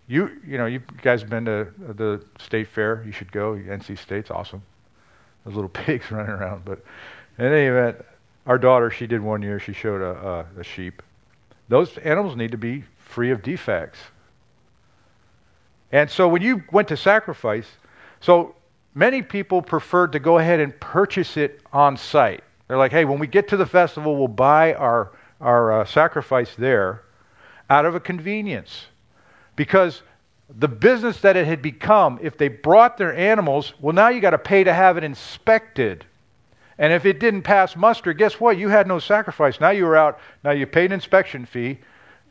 you 0.08 0.32
you 0.45 0.58
know 0.58 0.65
you 0.65 0.82
guys 1.04 1.21
have 1.21 1.30
been 1.30 1.45
to 1.45 1.67
the 1.78 2.26
state 2.39 2.67
fair. 2.67 3.04
You 3.06 3.12
should 3.12 3.32
go. 3.32 3.54
NC 3.54 4.00
State's 4.00 4.32
awesome. 4.32 4.63
Those 5.45 5.54
little 5.54 5.69
pigs 5.86 6.10
running 6.10 6.32
around. 6.32 6.65
But 6.65 6.84
in 7.38 7.45
any 7.45 7.67
event, 7.67 8.04
our 8.47 8.58
daughter 8.58 8.89
she 8.89 9.06
did 9.06 9.21
one 9.21 9.43
year. 9.43 9.60
She 9.60 9.73
showed 9.73 10.02
a, 10.02 10.45
a, 10.58 10.62
a 10.62 10.63
sheep. 10.63 11.04
Those 11.69 11.95
animals 12.00 12.36
need 12.36 12.52
to 12.52 12.58
be 12.58 12.84
free 13.17 13.32
of 13.32 13.41
defects. 13.41 13.97
And 15.91 16.08
so 16.08 16.27
when 16.27 16.43
you 16.43 16.63
went 16.71 16.88
to 16.89 16.95
sacrifice, 16.95 17.65
so 18.19 18.53
many 18.93 19.23
people 19.23 19.60
preferred 19.60 20.12
to 20.12 20.19
go 20.19 20.38
ahead 20.38 20.60
and 20.60 20.80
purchase 20.80 21.36
it 21.36 21.62
on 21.73 21.97
site. 21.97 22.43
They're 22.67 22.77
like, 22.77 22.91
hey, 22.91 23.06
when 23.06 23.17
we 23.17 23.25
get 23.25 23.47
to 23.47 23.58
the 23.58 23.65
festival, 23.65 24.15
we'll 24.17 24.27
buy 24.27 24.75
our, 24.75 25.13
our 25.41 25.82
uh, 25.82 25.86
sacrifice 25.86 26.53
there 26.60 27.06
out 27.71 27.86
of 27.88 27.95
a 27.95 27.99
convenience. 27.99 28.86
Because 29.56 30.03
the 30.60 30.67
business 30.67 31.19
that 31.21 31.36
it 31.36 31.47
had 31.47 31.63
become, 31.63 32.19
if 32.21 32.38
they 32.38 32.49
brought 32.49 32.99
their 32.99 33.17
animals, 33.17 33.73
well, 33.82 33.95
now 33.95 34.10
you 34.10 34.21
got 34.21 34.30
to 34.30 34.38
pay 34.38 34.63
to 34.63 34.73
have 34.75 34.95
it 34.95 35.03
inspected. 35.03 36.06
And 36.77 36.93
if 36.93 37.03
it 37.08 37.19
didn't 37.19 37.41
pass 37.41 37.75
muster, 37.75 38.13
guess 38.13 38.39
what? 38.39 38.60
You 38.60 38.69
had 38.69 38.86
no 38.86 38.99
sacrifice. 38.99 39.60
Now 39.60 39.71
you 39.71 39.86
were 39.86 39.97
out. 39.97 40.19
Now 40.43 40.51
you 40.51 40.67
paid 40.67 40.86
an 40.86 40.91
inspection 40.91 41.47
fee. 41.47 41.80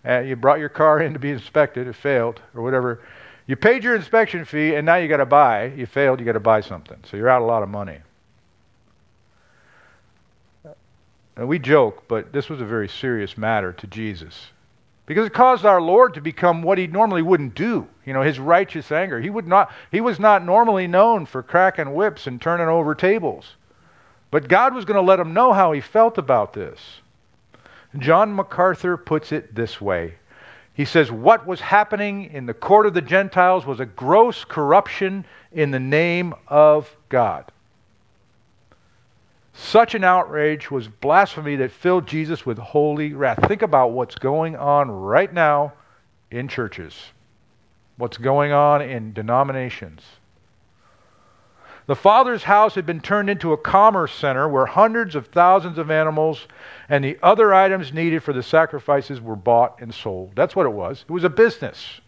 Uh, 0.07 0.21
you 0.21 0.37
brought 0.37 0.61
your 0.61 0.69
car 0.69 1.01
in 1.01 1.13
to 1.15 1.19
be 1.19 1.31
inspected, 1.31 1.89
it 1.89 1.95
failed, 1.95 2.41
or 2.55 2.63
whatever. 2.63 3.01
You 3.47 3.57
paid 3.57 3.83
your 3.83 3.97
inspection 3.97 4.45
fee, 4.45 4.75
and 4.75 4.87
now 4.87 4.97
you 4.97 5.09
got 5.09 5.19
to 5.19 5.27
buy. 5.27 5.67
You 5.67 5.87
failed, 5.87 6.21
you 6.21 6.27
got 6.27 6.33
to 6.33 6.41
buy 6.41 6.61
something. 6.61 6.99
So 7.05 7.17
you're 7.17 7.29
out 7.29 7.43
a 7.43 7.45
lot 7.45 7.63
of 7.63 7.69
money. 7.69 7.99
And 11.37 11.49
we 11.49 11.59
joke, 11.59 12.05
but 12.09 12.33
this 12.33 12.49
was 12.49 12.61
a 12.61 12.65
very 12.65 12.89
serious 12.89 13.37
matter 13.37 13.73
to 13.73 13.87
Jesus. 13.87 14.47
Because 15.05 15.27
it 15.27 15.35
caused 15.35 15.65
our 15.65 15.81
Lord 15.81 16.15
to 16.15 16.21
become 16.21 16.63
what 16.63 16.79
he 16.79 16.87
normally 16.87 17.23
wouldn't 17.23 17.55
do. 17.55 17.87
You 18.05 18.13
know, 18.13 18.23
his 18.23 18.41
righteous 18.41 18.91
anger. 18.91 19.21
He 19.21 19.31
would 19.31 19.47
not 19.47 19.71
he 19.93 20.01
was 20.01 20.19
not 20.19 20.45
normally 20.45 20.89
known 20.89 21.27
for 21.27 21.43
cracking 21.43 21.95
whips 21.95 22.27
and 22.27 22.43
turning 22.43 22.67
over 22.67 22.95
tables. 22.95 23.55
But 24.31 24.49
God 24.49 24.75
was 24.75 24.85
going 24.85 24.97
to 24.97 25.07
let 25.07 25.21
him 25.21 25.35
know 25.35 25.53
how 25.53 25.73
he 25.73 25.81
felt 25.81 26.19
about 26.19 26.53
this. 26.53 26.81
John 27.99 28.35
MacArthur 28.35 28.97
puts 28.97 29.33
it 29.33 29.55
this 29.55 29.81
way 29.81 30.15
He 30.75 30.85
says, 30.85 31.11
What 31.11 31.47
was 31.47 31.61
happening 31.61 32.25
in 32.33 32.47
the 32.47 32.55
court 32.55 32.87
of 32.87 32.95
the 32.95 33.03
Gentiles 33.03 33.67
was 33.67 33.81
a 33.81 33.87
gross 33.87 34.45
corruption 34.45 35.25
in 35.53 35.71
the 35.71 35.81
name 35.81 36.35
of 36.49 36.95
God. 37.09 37.51
Such 39.55 39.95
an 39.95 40.05
outrage 40.05 40.71
was 40.71 40.87
blasphemy 40.87 41.57
that 41.57 41.73
filled 41.73 42.07
Jesus 42.07 42.45
with 42.45 42.59
holy 42.59 43.15
wrath. 43.15 43.49
Think 43.49 43.63
about 43.63 43.93
what's 43.93 44.15
going 44.15 44.55
on 44.55 44.91
right 44.91 45.33
now 45.33 45.73
in 46.31 46.47
churches, 46.47 46.95
what's 47.97 48.19
going 48.19 48.53
on 48.53 48.83
in 48.83 49.15
denominations. 49.15 50.03
The 51.87 51.95
Father's 51.95 52.43
house 52.43 52.75
had 52.75 52.85
been 52.85 53.01
turned 53.01 53.31
into 53.31 53.53
a 53.53 53.57
commerce 53.57 54.13
center 54.13 54.49
where 54.49 54.67
hundreds 54.67 55.15
of 55.15 55.29
thousands 55.29 55.79
of 55.79 55.89
animals 55.89 56.49
and 56.89 57.05
the 57.05 57.17
other 57.23 57.55
items 57.55 57.93
needed 57.93 58.25
for 58.25 58.33
the 58.33 58.43
sacrifices 58.43 59.21
were 59.21 59.37
bought 59.37 59.81
and 59.81 59.95
sold. 59.95 60.33
That's 60.35 60.57
what 60.57 60.67
it 60.67 60.73
was. 60.73 61.05
It 61.09 61.13
was 61.13 61.23
a 61.23 61.31
business. 61.31 62.01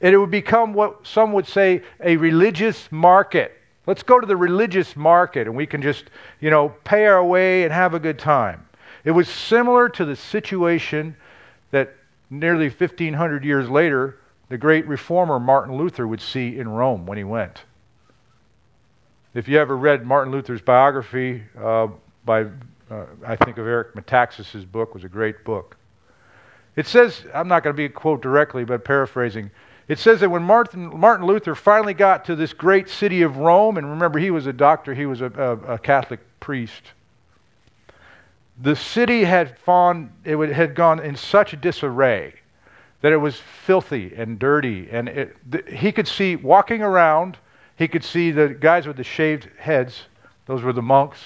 And 0.00 0.14
it 0.14 0.18
would 0.18 0.30
become 0.30 0.72
what 0.72 1.06
some 1.06 1.34
would 1.34 1.46
say 1.46 1.82
a 2.00 2.16
religious 2.16 2.90
market. 2.90 3.52
Let's 3.86 4.02
go 4.02 4.18
to 4.18 4.26
the 4.26 4.36
religious 4.36 4.96
market 4.96 5.46
and 5.46 5.54
we 5.54 5.66
can 5.66 5.82
just, 5.82 6.06
you 6.40 6.48
know, 6.48 6.70
pay 6.84 7.04
our 7.04 7.22
way 7.22 7.64
and 7.64 7.72
have 7.72 7.92
a 7.92 8.00
good 8.00 8.18
time. 8.18 8.66
It 9.04 9.10
was 9.10 9.28
similar 9.28 9.90
to 9.90 10.06
the 10.06 10.16
situation 10.16 11.16
that 11.70 11.94
nearly 12.30 12.70
1500 12.70 13.44
years 13.44 13.68
later 13.68 14.20
the 14.48 14.56
great 14.56 14.86
reformer 14.86 15.38
Martin 15.38 15.76
Luther 15.76 16.06
would 16.06 16.20
see 16.20 16.58
in 16.58 16.68
Rome 16.68 17.04
when 17.04 17.18
he 17.18 17.24
went. 17.24 17.64
If 19.34 19.48
you 19.48 19.58
ever 19.58 19.78
read 19.78 20.04
Martin 20.04 20.30
Luther's 20.30 20.60
biography 20.60 21.42
uh, 21.58 21.88
by, 22.26 22.42
uh, 22.90 23.06
I 23.26 23.34
think 23.36 23.56
of 23.56 23.66
Eric 23.66 23.94
Metaxas's 23.94 24.66
book, 24.66 24.92
was 24.92 25.04
a 25.04 25.08
great 25.08 25.42
book. 25.42 25.78
It 26.76 26.86
says, 26.86 27.24
I'm 27.32 27.48
not 27.48 27.62
going 27.62 27.72
to 27.72 27.76
be 27.76 27.86
a 27.86 27.88
quote 27.88 28.20
directly, 28.20 28.64
but 28.64 28.84
paraphrasing. 28.84 29.50
It 29.88 29.98
says 29.98 30.20
that 30.20 30.30
when 30.30 30.42
Martin, 30.42 30.98
Martin 30.98 31.26
Luther 31.26 31.54
finally 31.54 31.94
got 31.94 32.26
to 32.26 32.36
this 32.36 32.52
great 32.52 32.90
city 32.90 33.22
of 33.22 33.38
Rome, 33.38 33.78
and 33.78 33.88
remember 33.88 34.18
he 34.18 34.30
was 34.30 34.46
a 34.46 34.52
doctor, 34.52 34.92
he 34.92 35.06
was 35.06 35.22
a, 35.22 35.26
a, 35.26 35.74
a 35.74 35.78
Catholic 35.78 36.20
priest. 36.38 36.82
The 38.60 38.76
city 38.76 39.24
had, 39.24 39.56
it 39.66 40.52
had 40.52 40.74
gone 40.74 41.00
in 41.00 41.16
such 41.16 41.58
disarray 41.58 42.34
that 43.00 43.12
it 43.12 43.16
was 43.16 43.36
filthy 43.64 44.12
and 44.14 44.38
dirty, 44.38 44.88
and 44.90 45.08
it, 45.08 45.36
the, 45.50 45.64
he 45.74 45.90
could 45.90 46.06
see 46.06 46.36
walking 46.36 46.82
around 46.82 47.38
he 47.76 47.88
could 47.88 48.04
see 48.04 48.30
the 48.30 48.48
guys 48.48 48.86
with 48.86 48.96
the 48.96 49.04
shaved 49.04 49.48
heads, 49.58 50.02
those 50.46 50.62
were 50.62 50.72
the 50.72 50.82
monks. 50.82 51.18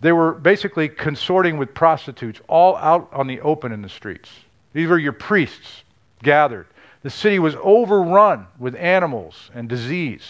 They 0.00 0.12
were 0.12 0.32
basically 0.32 0.88
consorting 0.88 1.58
with 1.58 1.74
prostitutes 1.74 2.40
all 2.48 2.76
out 2.76 3.08
on 3.12 3.26
the 3.26 3.40
open 3.40 3.72
in 3.72 3.82
the 3.82 3.88
streets. 3.88 4.30
These 4.72 4.88
were 4.88 4.98
your 4.98 5.12
priests 5.12 5.82
gathered. 6.22 6.66
The 7.02 7.10
city 7.10 7.38
was 7.38 7.56
overrun 7.62 8.46
with 8.58 8.74
animals 8.76 9.50
and 9.54 9.68
disease. 9.68 10.24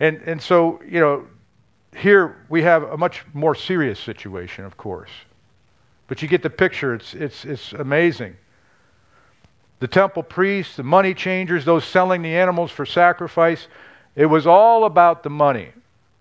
And, 0.00 0.20
and 0.22 0.40
so, 0.40 0.80
you 0.88 1.00
know, 1.00 1.26
here 1.96 2.44
we 2.48 2.62
have 2.62 2.82
a 2.84 2.96
much 2.96 3.24
more 3.32 3.54
serious 3.54 3.98
situation, 3.98 4.64
of 4.64 4.76
course. 4.76 5.10
But 6.08 6.20
you 6.20 6.28
get 6.28 6.42
the 6.42 6.50
picture, 6.50 6.94
it's, 6.94 7.14
it's, 7.14 7.44
it's 7.44 7.72
amazing. 7.72 8.36
The 9.84 9.88
temple 9.88 10.22
priests, 10.22 10.76
the 10.76 10.82
money 10.82 11.12
changers, 11.12 11.66
those 11.66 11.84
selling 11.84 12.22
the 12.22 12.34
animals 12.34 12.70
for 12.70 12.86
sacrifice. 12.86 13.68
It 14.16 14.24
was 14.24 14.46
all 14.46 14.86
about 14.86 15.22
the 15.22 15.28
money. 15.28 15.68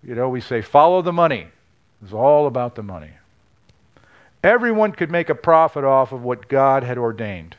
You 0.04 0.16
know, 0.16 0.28
we 0.28 0.42
say, 0.42 0.62
follow 0.62 1.02
the 1.02 1.14
money. 1.14 1.44
It 1.44 2.02
was 2.02 2.12
all 2.12 2.48
about 2.48 2.76
the 2.76 2.84
money. 2.84 3.12
Everyone 4.44 4.92
could 4.92 5.10
make 5.10 5.30
a 5.30 5.36
profit 5.36 5.86
off 5.86 6.12
of 6.12 6.24
what 6.24 6.50
God 6.50 6.84
had 6.84 6.98
ordained. 6.98 7.56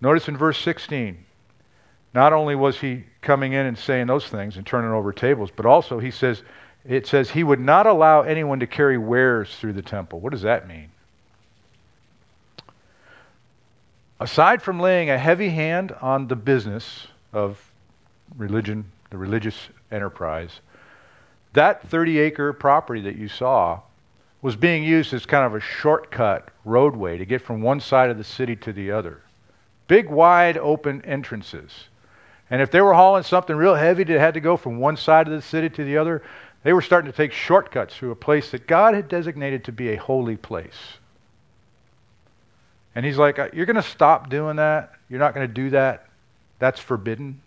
Notice 0.00 0.28
in 0.28 0.38
verse 0.38 0.58
16, 0.58 1.22
not 2.14 2.32
only 2.32 2.54
was 2.54 2.80
he 2.80 3.04
coming 3.20 3.52
in 3.52 3.66
and 3.66 3.76
saying 3.76 4.06
those 4.06 4.26
things 4.26 4.56
and 4.56 4.66
turning 4.66 4.92
over 4.92 5.12
tables, 5.12 5.50
but 5.54 5.66
also 5.66 5.98
he 5.98 6.10
says, 6.10 6.42
it 6.88 7.06
says 7.06 7.28
he 7.28 7.44
would 7.44 7.60
not 7.60 7.86
allow 7.86 8.22
anyone 8.22 8.60
to 8.60 8.66
carry 8.66 8.96
wares 8.96 9.54
through 9.56 9.74
the 9.74 9.82
temple. 9.82 10.20
What 10.20 10.32
does 10.32 10.40
that 10.40 10.66
mean? 10.66 10.88
Aside 14.18 14.62
from 14.62 14.80
laying 14.80 15.10
a 15.10 15.18
heavy 15.18 15.50
hand 15.50 15.92
on 16.00 16.28
the 16.28 16.36
business 16.36 17.06
of 17.34 17.72
religion, 18.36 18.90
the 19.10 19.18
religious 19.18 19.68
enterprise, 19.92 20.60
that 21.52 21.86
30 21.88 22.18
acre 22.18 22.52
property 22.54 23.02
that 23.02 23.16
you 23.16 23.28
saw 23.28 23.80
was 24.40 24.56
being 24.56 24.84
used 24.84 25.12
as 25.12 25.26
kind 25.26 25.44
of 25.44 25.54
a 25.54 25.60
shortcut 25.60 26.48
roadway 26.64 27.18
to 27.18 27.26
get 27.26 27.42
from 27.42 27.60
one 27.60 27.80
side 27.80 28.08
of 28.08 28.16
the 28.16 28.24
city 28.24 28.56
to 28.56 28.72
the 28.72 28.90
other. 28.90 29.20
Big, 29.86 30.08
wide 30.08 30.56
open 30.56 31.02
entrances. 31.04 31.88
And 32.48 32.62
if 32.62 32.70
they 32.70 32.80
were 32.80 32.94
hauling 32.94 33.22
something 33.22 33.54
real 33.54 33.74
heavy 33.74 34.04
that 34.04 34.18
had 34.18 34.34
to 34.34 34.40
go 34.40 34.56
from 34.56 34.78
one 34.78 34.96
side 34.96 35.26
of 35.26 35.32
the 35.34 35.42
city 35.42 35.68
to 35.70 35.84
the 35.84 35.98
other, 35.98 36.22
they 36.62 36.72
were 36.72 36.82
starting 36.82 37.10
to 37.10 37.16
take 37.16 37.32
shortcuts 37.32 37.94
through 37.94 38.12
a 38.12 38.16
place 38.16 38.50
that 38.50 38.66
God 38.66 38.94
had 38.94 39.08
designated 39.08 39.64
to 39.64 39.72
be 39.72 39.90
a 39.90 39.96
holy 39.96 40.36
place. 40.36 40.98
And 42.96 43.04
he's 43.04 43.18
like, 43.18 43.38
uh, 43.38 43.48
You're 43.52 43.66
going 43.66 43.76
to 43.76 43.82
stop 43.82 44.30
doing 44.30 44.56
that? 44.56 44.94
You're 45.08 45.20
not 45.20 45.34
going 45.34 45.46
to 45.46 45.52
do 45.52 45.70
that? 45.70 46.08
That's 46.58 46.80
forbidden? 46.80 47.42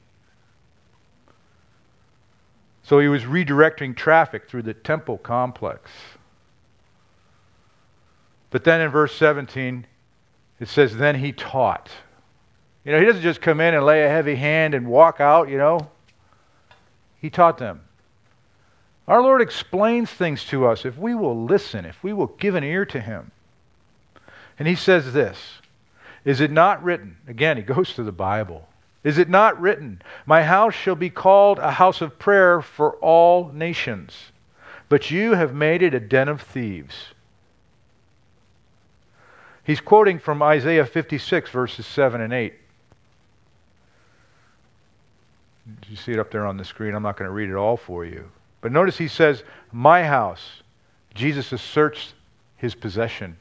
So 2.83 2.99
he 2.99 3.07
was 3.07 3.23
redirecting 3.23 3.95
traffic 3.95 4.47
through 4.47 4.61
the 4.61 4.73
temple 4.73 5.17
complex. 5.17 5.91
But 8.51 8.63
then 8.63 8.79
in 8.79 8.89
verse 8.89 9.15
17, 9.15 9.85
it 10.59 10.67
says, 10.67 10.95
Then 10.95 11.15
he 11.15 11.31
taught. 11.31 11.89
You 12.85 12.91
know, 12.91 12.99
he 12.99 13.05
doesn't 13.05 13.21
just 13.21 13.41
come 13.41 13.59
in 13.59 13.73
and 13.73 13.85
lay 13.85 14.05
a 14.05 14.09
heavy 14.09 14.35
hand 14.35 14.75
and 14.75 14.87
walk 14.87 15.19
out, 15.19 15.49
you 15.49 15.57
know. 15.57 15.89
He 17.21 17.29
taught 17.29 17.57
them. 17.57 17.81
Our 19.07 19.21
Lord 19.21 19.41
explains 19.41 20.11
things 20.11 20.45
to 20.45 20.67
us 20.67 20.85
if 20.85 20.95
we 20.97 21.15
will 21.15 21.45
listen, 21.45 21.85
if 21.85 22.03
we 22.03 22.13
will 22.13 22.27
give 22.27 22.53
an 22.53 22.63
ear 22.63 22.85
to 22.85 23.01
him. 23.01 23.31
And 24.59 24.67
he 24.67 24.75
says 24.75 25.13
this 25.13 25.59
Is 26.25 26.41
it 26.41 26.51
not 26.51 26.83
written? 26.83 27.17
Again, 27.27 27.57
he 27.57 27.63
goes 27.63 27.93
to 27.95 28.03
the 28.03 28.11
Bible. 28.11 28.67
Is 29.01 29.17
it 29.17 29.29
not 29.29 29.59
written, 29.61 30.01
My 30.25 30.43
house 30.43 30.73
shall 30.73 30.95
be 30.95 31.09
called 31.09 31.57
a 31.57 31.71
house 31.71 32.01
of 32.01 32.19
prayer 32.19 32.61
for 32.61 32.97
all 32.97 33.49
nations, 33.53 34.13
but 34.89 35.09
you 35.09 35.33
have 35.33 35.55
made 35.55 35.81
it 35.81 35.93
a 35.93 36.01
den 36.01 36.27
of 36.27 36.41
thieves? 36.41 36.95
He's 39.63 39.79
quoting 39.79 40.19
from 40.19 40.41
Isaiah 40.41 40.85
56, 40.85 41.49
verses 41.51 41.85
7 41.85 42.19
and 42.19 42.33
8. 42.33 42.53
You 45.87 45.95
see 45.95 46.11
it 46.11 46.19
up 46.19 46.31
there 46.31 46.45
on 46.45 46.57
the 46.57 46.65
screen. 46.65 46.95
I'm 46.95 47.03
not 47.03 47.17
going 47.17 47.27
to 47.29 47.33
read 47.33 47.49
it 47.49 47.55
all 47.55 47.77
for 47.77 48.03
you. 48.03 48.29
But 48.61 48.71
notice 48.71 48.97
he 48.97 49.07
says, 49.07 49.43
My 49.71 50.03
house. 50.03 50.63
Jesus 51.15 51.49
has 51.51 51.61
searched 51.61 52.13
his 52.57 52.75
possession. 52.75 53.37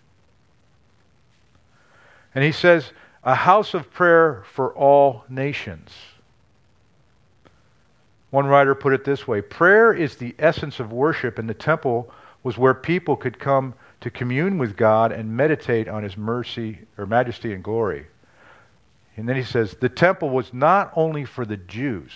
And 2.39 2.45
he 2.45 2.53
says, 2.53 2.93
A 3.25 3.35
house 3.35 3.75
of 3.75 3.91
prayer 3.91 4.45
for 4.53 4.73
all 4.75 5.25
nations. 5.29 5.91
One 8.31 8.47
writer 8.47 8.77
put 8.77 8.93
it 8.93 9.03
this 9.03 9.27
way 9.27 9.41
Prayer 9.41 9.93
is 9.93 10.15
the 10.15 10.37
essence 10.39 10.79
of 10.79 10.93
worship, 10.93 11.41
and 11.41 11.51
the 11.51 11.55
temple 11.55 12.13
was 12.45 12.57
where 12.57 12.75
people 12.75 13.17
could 13.17 13.41
come 13.41 13.75
to 14.03 14.11
commune 14.13 14.57
with 14.57 14.77
God 14.77 15.11
and 15.11 15.37
meditate 15.37 15.89
on 15.89 16.05
his 16.05 16.17
mercy 16.17 16.79
or 16.97 17.07
majesty 17.07 17.55
and 17.55 17.65
glory. 17.65 18.07
And 19.17 19.29
then 19.29 19.35
he 19.35 19.43
says, 19.43 19.75
the 19.75 19.89
temple 19.89 20.31
was 20.31 20.55
not 20.55 20.93
only 20.95 21.25
for 21.25 21.45
the 21.45 21.57
Jews, 21.57 22.13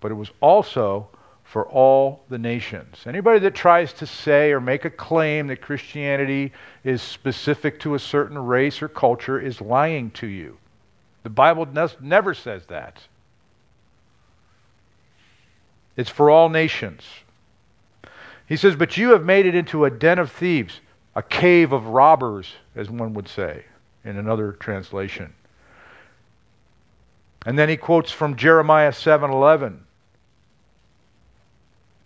but 0.00 0.10
it 0.10 0.14
was 0.14 0.30
also 0.40 1.06
for 1.48 1.66
all 1.66 2.20
the 2.28 2.36
nations. 2.36 3.04
Anybody 3.06 3.38
that 3.38 3.54
tries 3.54 3.94
to 3.94 4.06
say 4.06 4.52
or 4.52 4.60
make 4.60 4.84
a 4.84 4.90
claim 4.90 5.46
that 5.46 5.62
Christianity 5.62 6.52
is 6.84 7.00
specific 7.00 7.80
to 7.80 7.94
a 7.94 7.98
certain 7.98 8.38
race 8.38 8.82
or 8.82 8.88
culture 8.88 9.40
is 9.40 9.58
lying 9.62 10.10
to 10.10 10.26
you. 10.26 10.58
The 11.22 11.30
Bible 11.30 11.66
never 12.02 12.34
says 12.34 12.66
that. 12.66 13.00
It's 15.96 16.10
for 16.10 16.28
all 16.28 16.50
nations. 16.50 17.02
He 18.46 18.56
says, 18.56 18.76
But 18.76 18.98
you 18.98 19.10
have 19.12 19.24
made 19.24 19.46
it 19.46 19.54
into 19.54 19.86
a 19.86 19.90
den 19.90 20.18
of 20.18 20.30
thieves, 20.30 20.80
a 21.16 21.22
cave 21.22 21.72
of 21.72 21.86
robbers, 21.86 22.52
as 22.76 22.90
one 22.90 23.14
would 23.14 23.26
say 23.26 23.64
in 24.04 24.18
another 24.18 24.52
translation. 24.52 25.32
And 27.46 27.58
then 27.58 27.70
he 27.70 27.78
quotes 27.78 28.12
from 28.12 28.36
Jeremiah 28.36 28.92
7:11. 28.92 29.78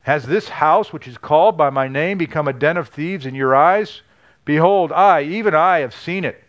Has 0.02 0.26
this 0.26 0.48
house 0.48 0.92
which 0.92 1.06
is 1.06 1.16
called 1.16 1.56
by 1.56 1.70
my 1.70 1.88
name 1.88 2.18
become 2.18 2.48
a 2.48 2.52
den 2.52 2.76
of 2.76 2.88
thieves 2.88 3.26
in 3.26 3.34
your 3.34 3.54
eyes? 3.54 4.02
Behold, 4.44 4.90
I, 4.90 5.22
even 5.22 5.54
I, 5.54 5.78
have 5.78 5.94
seen 5.94 6.24
it, 6.24 6.42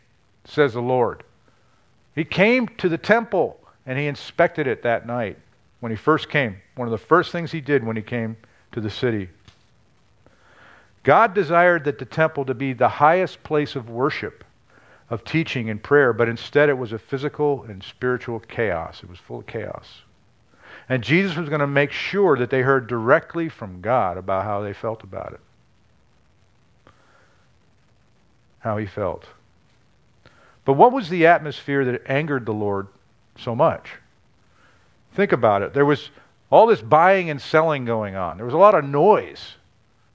says 0.46 0.74
the 0.74 0.82
Lord. 0.82 1.24
He 2.16 2.24
came 2.24 2.68
to 2.80 2.90
the 2.90 2.98
temple 2.98 3.60
and 3.86 3.98
he 4.00 4.08
inspected 4.08 4.66
it 4.66 4.84
that 4.84 5.06
night 5.06 5.38
when 5.80 5.92
he 5.92 5.96
first 5.96 6.30
came. 6.30 6.58
One 6.76 6.88
of 6.88 6.92
the 6.92 6.98
first 6.98 7.32
things 7.32 7.52
he 7.52 7.62
did 7.62 7.84
when 7.84 7.96
he 7.96 8.02
came 8.02 8.38
to 8.72 8.82
the 8.82 8.90
city. 8.90 9.30
God 11.04 11.34
desired 11.34 11.84
that 11.84 12.00
the 12.00 12.06
temple 12.06 12.46
to 12.46 12.54
be 12.54 12.74
the 12.74 12.88
highest 12.88 13.44
place 13.44 13.76
of 13.76 13.90
worship 13.90 14.44
of 15.10 15.24
teaching 15.26 15.70
and 15.70 15.84
prayer, 15.84 16.14
but 16.14 16.30
instead 16.30 16.70
it 16.70 16.78
was 16.78 16.94
a 16.94 16.98
physical 16.98 17.64
and 17.64 17.84
spiritual 17.84 18.40
chaos. 18.40 19.04
It 19.04 19.10
was 19.10 19.20
full 19.20 19.40
of 19.40 19.46
chaos. 19.46 20.03
And 20.94 21.04
Jesus 21.04 21.36
was 21.36 21.50
going 21.50 21.60
to 21.60 21.66
make 21.66 21.92
sure 21.92 22.38
that 22.38 22.52
they 22.52 22.62
heard 22.62 22.86
directly 22.86 23.50
from 23.50 23.82
God 23.82 24.16
about 24.16 24.44
how 24.44 24.62
they 24.62 24.74
felt 24.74 25.02
about 25.02 25.34
it. 25.34 25.40
How 28.60 28.78
he 28.78 28.86
felt. 28.86 29.26
But 30.66 30.74
what 30.74 30.94
was 30.94 31.10
the 31.10 31.26
atmosphere 31.26 31.84
that 31.84 32.04
angered 32.06 32.46
the 32.46 32.54
Lord 32.54 32.90
so 33.40 33.56
much? 33.56 33.90
Think 35.16 35.32
about 35.32 35.64
it. 35.64 35.74
There 35.74 35.84
was 35.84 36.12
all 36.52 36.68
this 36.68 36.82
buying 36.82 37.32
and 37.32 37.42
selling 37.42 37.86
going 37.86 38.16
on, 38.16 38.38
there 38.38 38.46
was 38.46 38.54
a 38.54 38.60
lot 38.60 38.76
of 38.76 38.86
noise. 38.86 39.56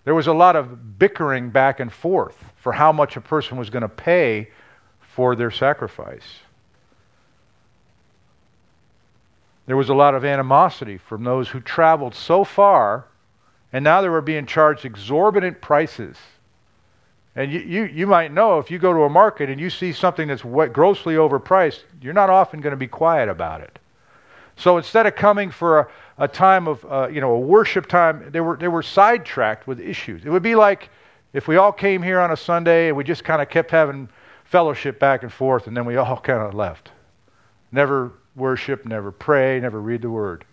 There 0.04 0.14
was 0.14 0.28
a 0.28 0.32
lot 0.32 0.54
of 0.54 0.96
bickering 0.96 1.50
back 1.50 1.80
and 1.80 1.92
forth 1.92 2.36
for 2.54 2.72
how 2.72 2.92
much 2.92 3.16
a 3.16 3.20
person 3.20 3.58
was 3.58 3.68
going 3.68 3.82
to 3.82 3.88
pay 3.88 4.50
for 5.00 5.34
their 5.34 5.50
sacrifice. 5.50 6.38
There 9.68 9.76
was 9.76 9.90
a 9.90 9.94
lot 9.94 10.14
of 10.14 10.24
animosity 10.24 10.96
from 10.96 11.24
those 11.24 11.50
who 11.50 11.60
traveled 11.60 12.14
so 12.14 12.42
far, 12.42 13.04
and 13.70 13.84
now 13.84 14.00
they 14.00 14.08
were 14.08 14.22
being 14.22 14.46
charged 14.46 14.86
exorbitant 14.86 15.60
prices. 15.60 16.16
And 17.36 17.52
you, 17.52 17.60
you, 17.60 17.84
you 17.84 18.06
might 18.06 18.32
know 18.32 18.58
if 18.60 18.70
you 18.70 18.78
go 18.78 18.94
to 18.94 19.00
a 19.02 19.10
market 19.10 19.50
and 19.50 19.60
you 19.60 19.68
see 19.68 19.92
something 19.92 20.26
that's 20.26 20.40
grossly 20.40 21.16
overpriced, 21.16 21.82
you're 22.00 22.14
not 22.14 22.30
often 22.30 22.62
going 22.62 22.70
to 22.70 22.78
be 22.78 22.86
quiet 22.86 23.28
about 23.28 23.60
it. 23.60 23.78
So 24.56 24.78
instead 24.78 25.04
of 25.04 25.14
coming 25.14 25.50
for 25.50 25.80
a, 25.80 25.88
a 26.16 26.28
time 26.28 26.66
of, 26.66 26.82
uh, 26.90 27.08
you 27.08 27.20
know, 27.20 27.32
a 27.32 27.38
worship 27.38 27.88
time, 27.88 28.30
they 28.30 28.40
were, 28.40 28.56
they 28.56 28.68
were 28.68 28.82
sidetracked 28.82 29.66
with 29.66 29.80
issues. 29.80 30.24
It 30.24 30.30
would 30.30 30.42
be 30.42 30.54
like 30.54 30.88
if 31.34 31.46
we 31.46 31.58
all 31.58 31.72
came 31.72 32.02
here 32.02 32.20
on 32.20 32.30
a 32.30 32.38
Sunday 32.38 32.88
and 32.88 32.96
we 32.96 33.04
just 33.04 33.22
kind 33.22 33.42
of 33.42 33.50
kept 33.50 33.70
having 33.70 34.08
fellowship 34.44 34.98
back 34.98 35.24
and 35.24 35.30
forth, 35.30 35.66
and 35.66 35.76
then 35.76 35.84
we 35.84 35.96
all 35.96 36.16
kind 36.22 36.40
of 36.40 36.54
left. 36.54 36.90
Never 37.70 38.12
worship, 38.38 38.86
never 38.86 39.10
pray, 39.10 39.60
never 39.60 39.80
read 39.80 40.02
the 40.02 40.10
word. 40.10 40.44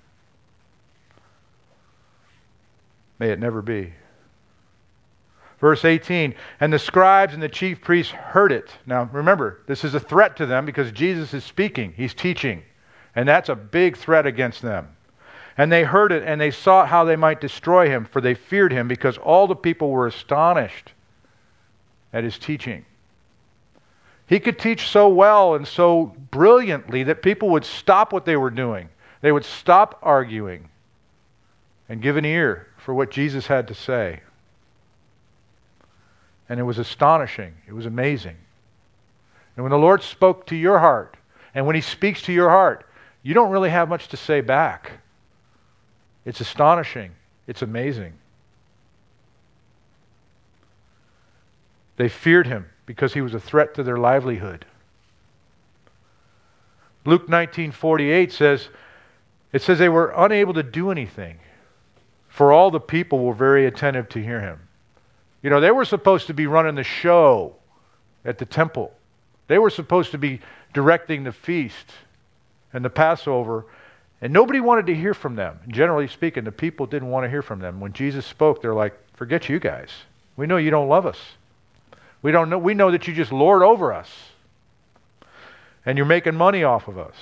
May 3.20 3.30
it 3.30 3.40
never 3.40 3.62
be. 3.62 3.94
Verse 5.60 5.86
18, 5.86 6.36
and 6.60 6.74
the 6.74 6.80
scribes 6.80 7.34
and 7.34 7.42
the 7.42 7.50
chief 7.50 7.82
priests 7.82 8.12
heard 8.12 8.52
it. 8.52 8.72
Now 8.86 9.10
remember, 9.12 9.62
this 9.68 9.84
is 9.84 9.96
a 9.96 10.00
threat 10.00 10.36
to 10.38 10.46
them 10.46 10.66
because 10.66 10.92
Jesus 10.92 11.34
is 11.34 11.44
speaking, 11.44 11.94
he's 11.96 12.14
teaching. 12.14 12.64
And 13.16 13.28
that's 13.28 13.50
a 13.50 13.56
big 13.56 13.96
threat 13.96 14.26
against 14.26 14.62
them. 14.62 14.90
And 15.58 15.72
they 15.72 15.84
heard 15.84 16.12
it 16.12 16.24
and 16.24 16.40
they 16.40 16.52
sought 16.52 16.90
how 16.90 17.06
they 17.06 17.16
might 17.16 17.40
destroy 17.40 17.88
him, 17.88 18.04
for 18.04 18.20
they 18.20 18.34
feared 18.34 18.74
him 18.74 18.90
because 18.90 19.18
all 19.18 19.48
the 19.48 19.56
people 19.56 19.90
were 19.90 20.08
astonished 20.08 20.92
at 22.12 22.26
his 22.26 22.38
teaching. 22.38 22.86
He 24.28 24.40
could 24.40 24.58
teach 24.58 24.88
so 24.90 25.08
well 25.08 25.56
and 25.56 25.68
so 25.68 26.16
brilliantly 26.32 27.04
that 27.04 27.22
people 27.22 27.50
would 27.50 27.66
stop 27.66 28.12
what 28.12 28.26
they 28.26 28.36
were 28.36 28.50
doing. 28.50 28.90
They 29.22 29.32
would 29.32 29.46
stop 29.46 30.00
arguing 30.02 30.70
and 31.88 32.02
give 32.02 32.18
an 32.18 32.26
ear 32.26 32.68
for 32.78 32.94
what 32.94 33.12
Jesus 33.12 33.48
had 33.48 33.68
to 33.68 33.74
say. 33.76 34.22
And 36.50 36.60
it 36.60 36.64
was 36.64 36.80
astonishing. 36.80 37.54
It 37.68 37.74
was 37.74 37.86
amazing. 37.86 38.38
And 39.56 39.64
when 39.64 39.72
the 39.72 39.78
Lord 39.78 40.02
spoke 40.02 40.48
to 40.48 40.56
your 40.56 40.80
heart, 40.80 41.18
and 41.54 41.66
when 41.66 41.76
He 41.76 41.82
speaks 41.82 42.22
to 42.24 42.34
your 42.34 42.50
heart, 42.50 42.86
you 43.24 43.34
don't 43.34 43.52
really 43.52 43.70
have 43.70 43.90
much 43.90 44.08
to 44.10 44.18
say 44.18 44.42
back. 44.42 44.92
It's 46.26 46.42
astonishing. 46.42 47.12
It's 47.48 47.62
amazing. 47.62 48.14
They 51.98 52.10
feared 52.10 52.48
him 52.48 52.66
because 52.86 53.14
he 53.14 53.22
was 53.22 53.34
a 53.34 53.40
threat 53.40 53.74
to 53.76 53.84
their 53.84 53.98
livelihood. 53.98 54.66
Luke 57.06 57.28
19:48 57.28 58.32
says 58.32 58.70
it 59.54 59.62
says 59.62 59.80
they 59.80 59.90
were 59.90 60.14
unable 60.16 60.54
to 60.54 60.64
do 60.64 60.92
anything 60.92 61.40
for 62.36 62.52
all 62.52 62.70
the 62.70 62.82
people 62.82 63.20
were 63.20 63.34
very 63.34 63.66
attentive 63.66 64.10
to 64.10 64.22
hear 64.22 64.42
him. 64.42 64.60
You 65.42 65.50
know, 65.50 65.62
they 65.62 65.72
were 65.72 65.86
supposed 65.86 66.28
to 66.28 66.34
be 66.34 66.48
running 66.48 66.76
the 66.76 66.84
show 66.84 67.56
at 68.26 68.38
the 68.38 68.46
temple. 68.46 68.92
They 69.48 69.58
were 69.58 69.70
supposed 69.70 70.12
to 70.12 70.18
be 70.18 70.42
directing 70.74 71.24
the 71.24 71.32
feast 71.32 71.94
and 72.74 72.84
the 72.84 72.90
Passover, 72.90 73.66
and 74.20 74.34
nobody 74.34 74.60
wanted 74.60 74.88
to 74.88 74.96
hear 74.96 75.14
from 75.14 75.38
them. 75.38 75.58
Generally 75.70 76.10
speaking, 76.10 76.44
the 76.44 76.52
people 76.52 76.86
didn't 76.86 77.10
want 77.10 77.24
to 77.24 77.30
hear 77.30 77.42
from 77.42 77.60
them. 77.60 77.80
When 77.80 77.94
Jesus 77.94 78.26
spoke, 78.26 78.62
they're 78.62 78.74
like, 78.74 78.94
"Forget 79.14 79.48
you 79.48 79.58
guys. 79.58 79.92
We 80.36 80.46
know 80.46 80.58
you 80.58 80.72
don't 80.72 80.90
love 80.90 81.06
us." 81.06 81.38
We 82.26 82.32
don't 82.32 82.50
know 82.50 82.58
we 82.58 82.74
know 82.74 82.90
that 82.90 83.08
you 83.08 83.14
just 83.14 83.32
lord 83.32 83.62
over 83.62 83.94
us. 83.94 84.10
And 85.86 85.96
you're 85.96 86.08
making 86.08 86.34
money 86.34 86.64
off 86.64 86.88
of 86.88 86.98
us. 86.98 87.14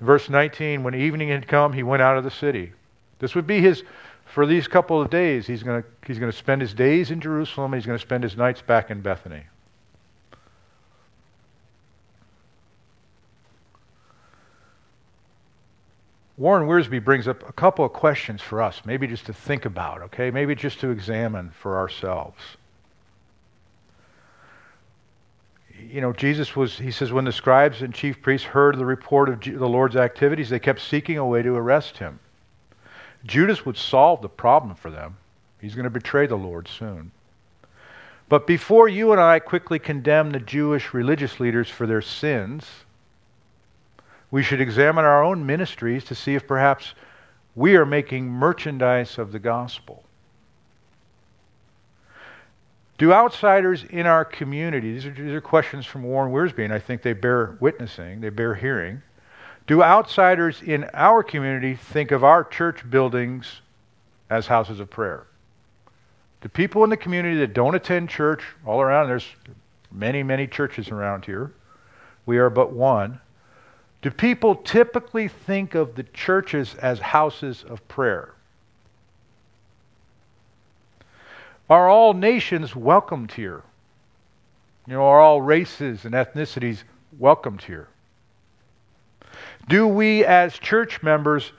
Verse 0.00 0.30
19, 0.30 0.82
when 0.82 0.94
evening 0.94 1.28
had 1.28 1.46
come, 1.46 1.74
he 1.74 1.82
went 1.82 2.00
out 2.00 2.16
of 2.16 2.24
the 2.24 2.30
city. 2.30 2.72
This 3.18 3.34
would 3.34 3.46
be 3.46 3.60
his 3.60 3.84
for 4.24 4.46
these 4.46 4.68
couple 4.68 5.02
of 5.02 5.10
days. 5.10 5.46
He's 5.46 5.62
going 5.62 5.84
he's 6.06 6.18
to 6.18 6.32
spend 6.32 6.62
his 6.62 6.72
days 6.72 7.10
in 7.10 7.20
Jerusalem, 7.20 7.74
he's 7.74 7.84
going 7.84 7.98
to 7.98 8.02
spend 8.02 8.24
his 8.24 8.38
nights 8.38 8.62
back 8.62 8.90
in 8.90 9.02
Bethany. 9.02 9.42
Warren 16.36 16.68
Wiersbe 16.68 17.02
brings 17.02 17.26
up 17.26 17.48
a 17.48 17.52
couple 17.52 17.84
of 17.84 17.92
questions 17.92 18.42
for 18.42 18.62
us, 18.62 18.82
maybe 18.84 19.06
just 19.06 19.26
to 19.26 19.32
think 19.32 19.64
about, 19.64 20.02
okay? 20.02 20.30
Maybe 20.30 20.54
just 20.54 20.80
to 20.80 20.90
examine 20.90 21.50
for 21.50 21.78
ourselves. 21.78 22.42
You 25.90 26.00
know, 26.00 26.12
Jesus 26.12 26.54
was, 26.54 26.78
he 26.78 26.90
says, 26.90 27.12
when 27.12 27.24
the 27.24 27.32
scribes 27.32 27.80
and 27.82 27.94
chief 27.94 28.20
priests 28.20 28.46
heard 28.46 28.76
the 28.76 28.84
report 28.84 29.28
of 29.28 29.40
the 29.40 29.68
Lord's 29.68 29.96
activities, 29.96 30.50
they 30.50 30.58
kept 30.58 30.80
seeking 30.80 31.16
a 31.16 31.26
way 31.26 31.42
to 31.42 31.54
arrest 31.54 31.98
him. 31.98 32.18
Judas 33.24 33.64
would 33.64 33.76
solve 33.76 34.20
the 34.20 34.28
problem 34.28 34.74
for 34.74 34.90
them. 34.90 35.16
He's 35.60 35.74
going 35.74 35.84
to 35.84 35.90
betray 35.90 36.26
the 36.26 36.36
Lord 36.36 36.68
soon. 36.68 37.12
But 38.28 38.46
before 38.46 38.88
you 38.88 39.12
and 39.12 39.20
I 39.20 39.38
quickly 39.38 39.78
condemn 39.78 40.30
the 40.30 40.40
Jewish 40.40 40.92
religious 40.92 41.40
leaders 41.40 41.70
for 41.70 41.86
their 41.86 42.02
sins, 42.02 42.66
we 44.30 44.42
should 44.42 44.60
examine 44.60 45.04
our 45.04 45.22
own 45.22 45.46
ministries 45.46 46.04
to 46.04 46.14
see 46.14 46.34
if 46.34 46.46
perhaps 46.46 46.94
we 47.54 47.76
are 47.76 47.86
making 47.86 48.28
merchandise 48.28 49.18
of 49.18 49.32
the 49.32 49.38
gospel. 49.38 50.02
Do 52.98 53.12
outsiders 53.12 53.84
in 53.84 54.06
our 54.06 54.24
community, 54.24 54.92
these 54.92 55.06
are, 55.06 55.10
these 55.10 55.32
are 55.32 55.40
questions 55.40 55.84
from 55.84 56.02
Warren 56.02 56.32
Wiersbe, 56.32 56.64
and 56.64 56.72
I 56.72 56.78
think 56.78 57.02
they 57.02 57.12
bear 57.12 57.56
witnessing, 57.60 58.20
they 58.20 58.30
bear 58.30 58.54
hearing. 58.54 59.02
Do 59.66 59.82
outsiders 59.82 60.62
in 60.62 60.84
our 60.94 61.22
community 61.22 61.74
think 61.74 62.10
of 62.10 62.24
our 62.24 62.44
church 62.44 62.88
buildings 62.88 63.60
as 64.30 64.46
houses 64.46 64.80
of 64.80 64.88
prayer? 64.88 65.26
Do 66.40 66.48
people 66.48 66.84
in 66.84 66.90
the 66.90 66.96
community 66.96 67.38
that 67.38 67.52
don't 67.52 67.74
attend 67.74 68.08
church 68.08 68.42
all 68.64 68.80
around, 68.80 69.08
there's 69.08 69.26
many, 69.90 70.22
many 70.22 70.46
churches 70.46 70.88
around 70.90 71.24
here, 71.24 71.52
we 72.24 72.38
are 72.38 72.50
but 72.50 72.72
one. 72.72 73.20
Do 74.02 74.10
people 74.10 74.54
typically 74.56 75.28
think 75.28 75.74
of 75.74 75.94
the 75.94 76.02
churches 76.04 76.74
as 76.76 76.98
houses 76.98 77.64
of 77.68 77.86
prayer? 77.88 78.34
Are 81.68 81.88
all 81.88 82.14
nations 82.14 82.76
welcomed 82.76 83.32
here? 83.32 83.62
You 84.86 84.94
know, 84.94 85.02
are 85.02 85.20
all 85.20 85.42
races 85.42 86.04
and 86.04 86.14
ethnicities 86.14 86.84
welcomed 87.18 87.62
here? 87.62 87.88
Do 89.68 89.88
we 89.88 90.24
as 90.24 90.58
church 90.58 91.02
members 91.02 91.52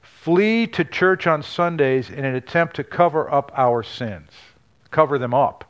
flee 0.00 0.66
to 0.68 0.84
church 0.84 1.26
on 1.26 1.42
Sundays 1.42 2.08
in 2.08 2.24
an 2.24 2.34
attempt 2.34 2.76
to 2.76 2.84
cover 2.84 3.30
up 3.30 3.52
our 3.54 3.82
sins? 3.82 4.30
Cover 4.90 5.18
them 5.18 5.34
up, 5.34 5.64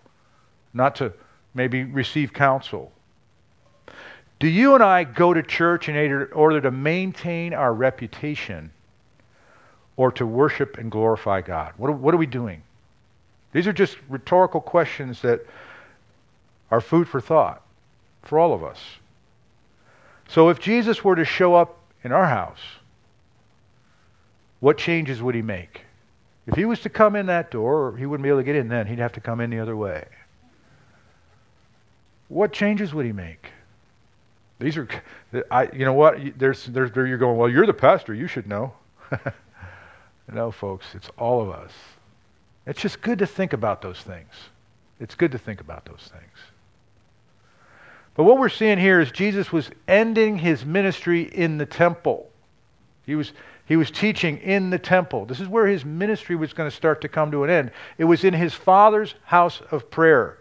not 0.73 0.95
to 0.97 1.13
maybe 1.55 1.83
receive 1.83 2.33
counsel. 2.33 2.93
Do 4.41 4.49
you 4.49 4.75
and 4.75 4.83
I 4.83 5.05
go 5.05 5.35
to 5.35 5.43
church 5.43 5.89
in 5.89 6.29
order 6.33 6.61
to 6.63 6.71
maintain 6.71 7.53
our 7.53 7.73
reputation 7.73 8.73
or 9.97 10.11
to 10.13 10.25
worship 10.25 10.79
and 10.79 10.91
glorify 10.91 11.43
God? 11.43 11.75
What 11.77 11.89
are, 11.89 11.93
what 11.93 12.15
are 12.15 12.19
we 12.19 12.27
doing? 12.27 12.63
These 13.53 13.67
are 13.67 13.73
just 13.73 13.99
rhetorical 14.09 14.63
questions 14.63 15.21
that 15.23 15.47
are 16.71 16.81
food 16.81 17.07
for 17.07 17.21
thought 17.21 17.63
for 18.23 18.39
all 18.39 18.55
of 18.55 18.65
us. 18.65 18.81
So 20.29 20.49
if 20.49 20.59
Jesus 20.59 21.05
were 21.05 21.17
to 21.17 21.25
show 21.25 21.55
up 21.55 21.79
in 22.03 22.11
our 22.11 22.27
house, 22.27 22.61
what 24.61 24.79
changes 24.79 25.21
would 25.21 25.35
he 25.35 25.43
make? 25.43 25.83
If 26.47 26.55
he 26.55 26.65
was 26.65 26.81
to 26.81 26.89
come 26.89 27.15
in 27.15 27.27
that 27.27 27.51
door, 27.51 27.95
he 27.95 28.07
wouldn't 28.07 28.23
be 28.23 28.31
able 28.31 28.41
to 28.41 28.45
get 28.45 28.57
in 28.57 28.69
then. 28.69 28.87
He'd 28.87 29.01
have 29.01 29.13
to 29.13 29.21
come 29.21 29.41
in 29.41 29.51
the 29.51 29.59
other 29.59 29.77
way. 29.77 30.07
What 32.29 32.53
changes 32.53 32.95
would 32.95 33.05
he 33.05 33.13
make? 33.13 33.51
These 34.61 34.77
are, 34.77 34.89
I, 35.51 35.71
you 35.73 35.87
know 35.87 35.95
what? 35.95 36.39
There's, 36.39 36.67
there's, 36.67 36.93
there 36.93 37.07
you're 37.07 37.19
going, 37.19 37.39
well, 37.39 37.49
you're 37.49 37.67
the 37.67 37.73
pastor. 37.73 38.15
You 38.15 38.27
should 38.27 38.47
know. 38.47 38.75
no, 40.33 40.51
folks, 40.51 40.95
it's 40.95 41.11
all 41.19 41.41
of 41.41 41.51
us. 41.51 41.73
It's 42.67 42.81
just 42.81 43.01
good 43.01 43.19
to 43.21 43.27
think 43.27 43.55
about 43.55 43.81
those 43.81 44.01
things. 44.01 44.29
It's 45.01 45.15
good 45.15 45.33
to 45.33 45.39
think 45.39 45.63
about 45.63 45.87
those 45.87 46.11
things. 46.13 46.39
But 48.15 48.25
what 48.25 48.39
we're 48.39 48.51
seeing 48.51 48.79
here 48.79 49.01
is 49.01 49.11
Jesus 49.11 49.51
was 49.51 49.71
ending 49.89 50.37
his 50.37 50.65
ministry 50.65 51.23
in 51.23 51.57
the 51.57 51.65
temple. 51.65 52.29
He 53.07 53.15
was, 53.15 53.33
he 53.65 53.77
was 53.77 53.91
teaching 53.91 54.37
in 54.39 54.69
the 54.69 54.79
temple. 54.79 55.25
This 55.25 55.41
is 55.41 55.49
where 55.49 55.67
his 55.67 55.87
ministry 55.87 56.37
was 56.37 56.53
going 56.53 56.69
to 56.69 56.77
start 56.77 57.01
to 57.01 57.09
come 57.09 57.31
to 57.31 57.45
an 57.45 57.51
end. 57.51 57.71
It 57.97 58.05
was 58.05 58.25
in 58.25 58.35
his 58.35 58.53
Father's 58.53 59.15
house 59.25 59.63
of 59.71 59.91
prayer. 59.91 60.37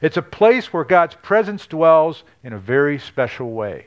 It's 0.00 0.16
a 0.16 0.22
place 0.22 0.72
where 0.72 0.84
God's 0.84 1.14
presence 1.16 1.66
dwells 1.66 2.24
in 2.44 2.52
a 2.52 2.58
very 2.58 2.98
special 2.98 3.50
way. 3.50 3.86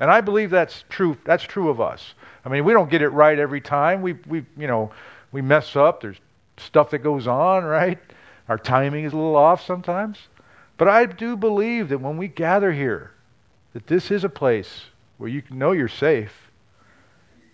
And 0.00 0.10
I 0.10 0.20
believe 0.20 0.50
that's 0.50 0.84
true. 0.88 1.16
That's 1.24 1.44
true 1.44 1.68
of 1.68 1.80
us. 1.80 2.14
I 2.44 2.48
mean, 2.48 2.64
we 2.64 2.72
don't 2.72 2.90
get 2.90 3.02
it 3.02 3.08
right 3.10 3.38
every 3.38 3.60
time. 3.60 4.02
We, 4.02 4.14
we, 4.26 4.44
you 4.56 4.66
know, 4.66 4.90
we 5.32 5.40
mess 5.40 5.76
up. 5.76 6.00
There's 6.00 6.18
stuff 6.56 6.90
that 6.90 6.98
goes 6.98 7.26
on, 7.26 7.64
right? 7.64 7.98
Our 8.48 8.58
timing 8.58 9.04
is 9.04 9.12
a 9.12 9.16
little 9.16 9.36
off 9.36 9.64
sometimes. 9.64 10.18
But 10.76 10.88
I 10.88 11.06
do 11.06 11.36
believe 11.36 11.88
that 11.88 11.98
when 11.98 12.16
we 12.16 12.28
gather 12.28 12.72
here, 12.72 13.12
that 13.72 13.86
this 13.86 14.10
is 14.10 14.24
a 14.24 14.28
place 14.28 14.86
where 15.18 15.30
you 15.30 15.42
know 15.50 15.72
you're 15.72 15.88
safe. 15.88 16.50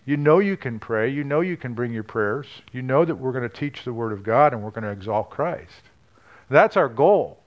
You 0.07 0.17
know 0.17 0.39
you 0.39 0.57
can 0.57 0.79
pray. 0.79 1.11
You 1.11 1.25
know 1.25 1.41
you 1.41 1.57
can 1.57 1.75
bring 1.75 1.93
your 1.93 2.03
prayers. 2.03 2.47
You 2.73 2.83
know 2.83 3.05
that 3.05 3.15
we're 3.15 3.33
going 3.33 3.49
to 3.49 3.55
teach 3.55 3.85
the 3.85 3.93
Word 3.93 4.13
of 4.13 4.23
God 4.23 4.53
and 4.53 4.63
we're 4.63 4.71
going 4.71 4.85
to 4.85 4.91
exalt 4.91 5.31
Christ. 5.31 5.83
That's 6.49 6.77
our 6.77 6.89
goal. 6.89 7.40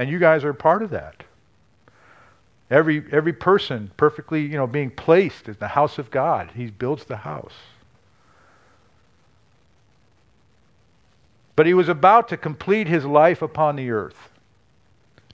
And 0.00 0.08
you 0.08 0.18
guys 0.18 0.44
are 0.44 0.54
part 0.54 0.82
of 0.82 0.88
that. 0.90 1.24
Every, 2.70 3.04
every 3.12 3.34
person 3.34 3.90
perfectly, 3.98 4.40
you 4.40 4.56
know, 4.56 4.66
being 4.66 4.90
placed 4.90 5.46
in 5.46 5.58
the 5.60 5.68
house 5.68 5.98
of 5.98 6.10
God. 6.10 6.50
He 6.56 6.70
builds 6.70 7.04
the 7.04 7.18
house. 7.18 7.52
But 11.54 11.66
he 11.66 11.74
was 11.74 11.90
about 11.90 12.28
to 12.28 12.38
complete 12.38 12.86
his 12.86 13.04
life 13.04 13.42
upon 13.42 13.76
the 13.76 13.90
earth. 13.90 14.30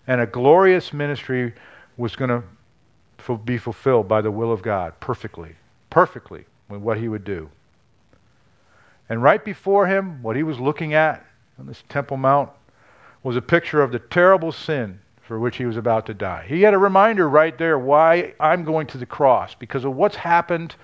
And 0.09 0.21
a 0.21 0.27
glorious 0.27 0.93
ministry 0.93 1.55
was 1.97 2.17
going 2.17 2.31
to 2.31 3.37
be 3.45 3.59
fulfilled 3.59 4.09
by 4.09 4.21
the 4.21 4.33
will 4.33 4.51
of 4.51 4.63
God 4.63 4.99
perfectly. 4.99 5.55
Perfectly 5.91 6.45
with 6.69 6.81
what 6.81 6.99
he 6.99 7.09
would 7.09 7.23
do. 7.23 7.49
And 9.09 9.23
right 9.23 9.45
before 9.45 9.87
him, 9.87 10.25
what 10.25 10.35
he 10.35 10.43
was 10.43 10.59
looking 10.59 10.95
at 10.95 11.25
on 11.57 11.69
this 11.69 11.85
Temple 11.89 12.17
Mount 12.17 12.51
was 13.27 13.35
a 13.35 13.43
picture 13.43 13.83
of 13.83 13.91
the 13.91 13.99
terrible 13.99 14.53
sin 14.53 15.01
for 15.23 15.41
which 15.41 15.57
he 15.57 15.67
was 15.67 15.77
about 15.77 16.07
to 16.07 16.15
die. 16.15 16.45
He 16.47 16.63
had 16.63 16.75
a 16.75 16.79
reminder 16.79 17.29
right 17.29 17.59
there 17.59 17.77
why 17.77 18.33
I'm 18.39 18.63
going 18.63 18.87
to 18.87 18.99
the 18.99 19.05
cross, 19.05 19.53
because 19.53 19.85
of 19.85 19.97
what's 19.97 20.15
happened 20.15 20.77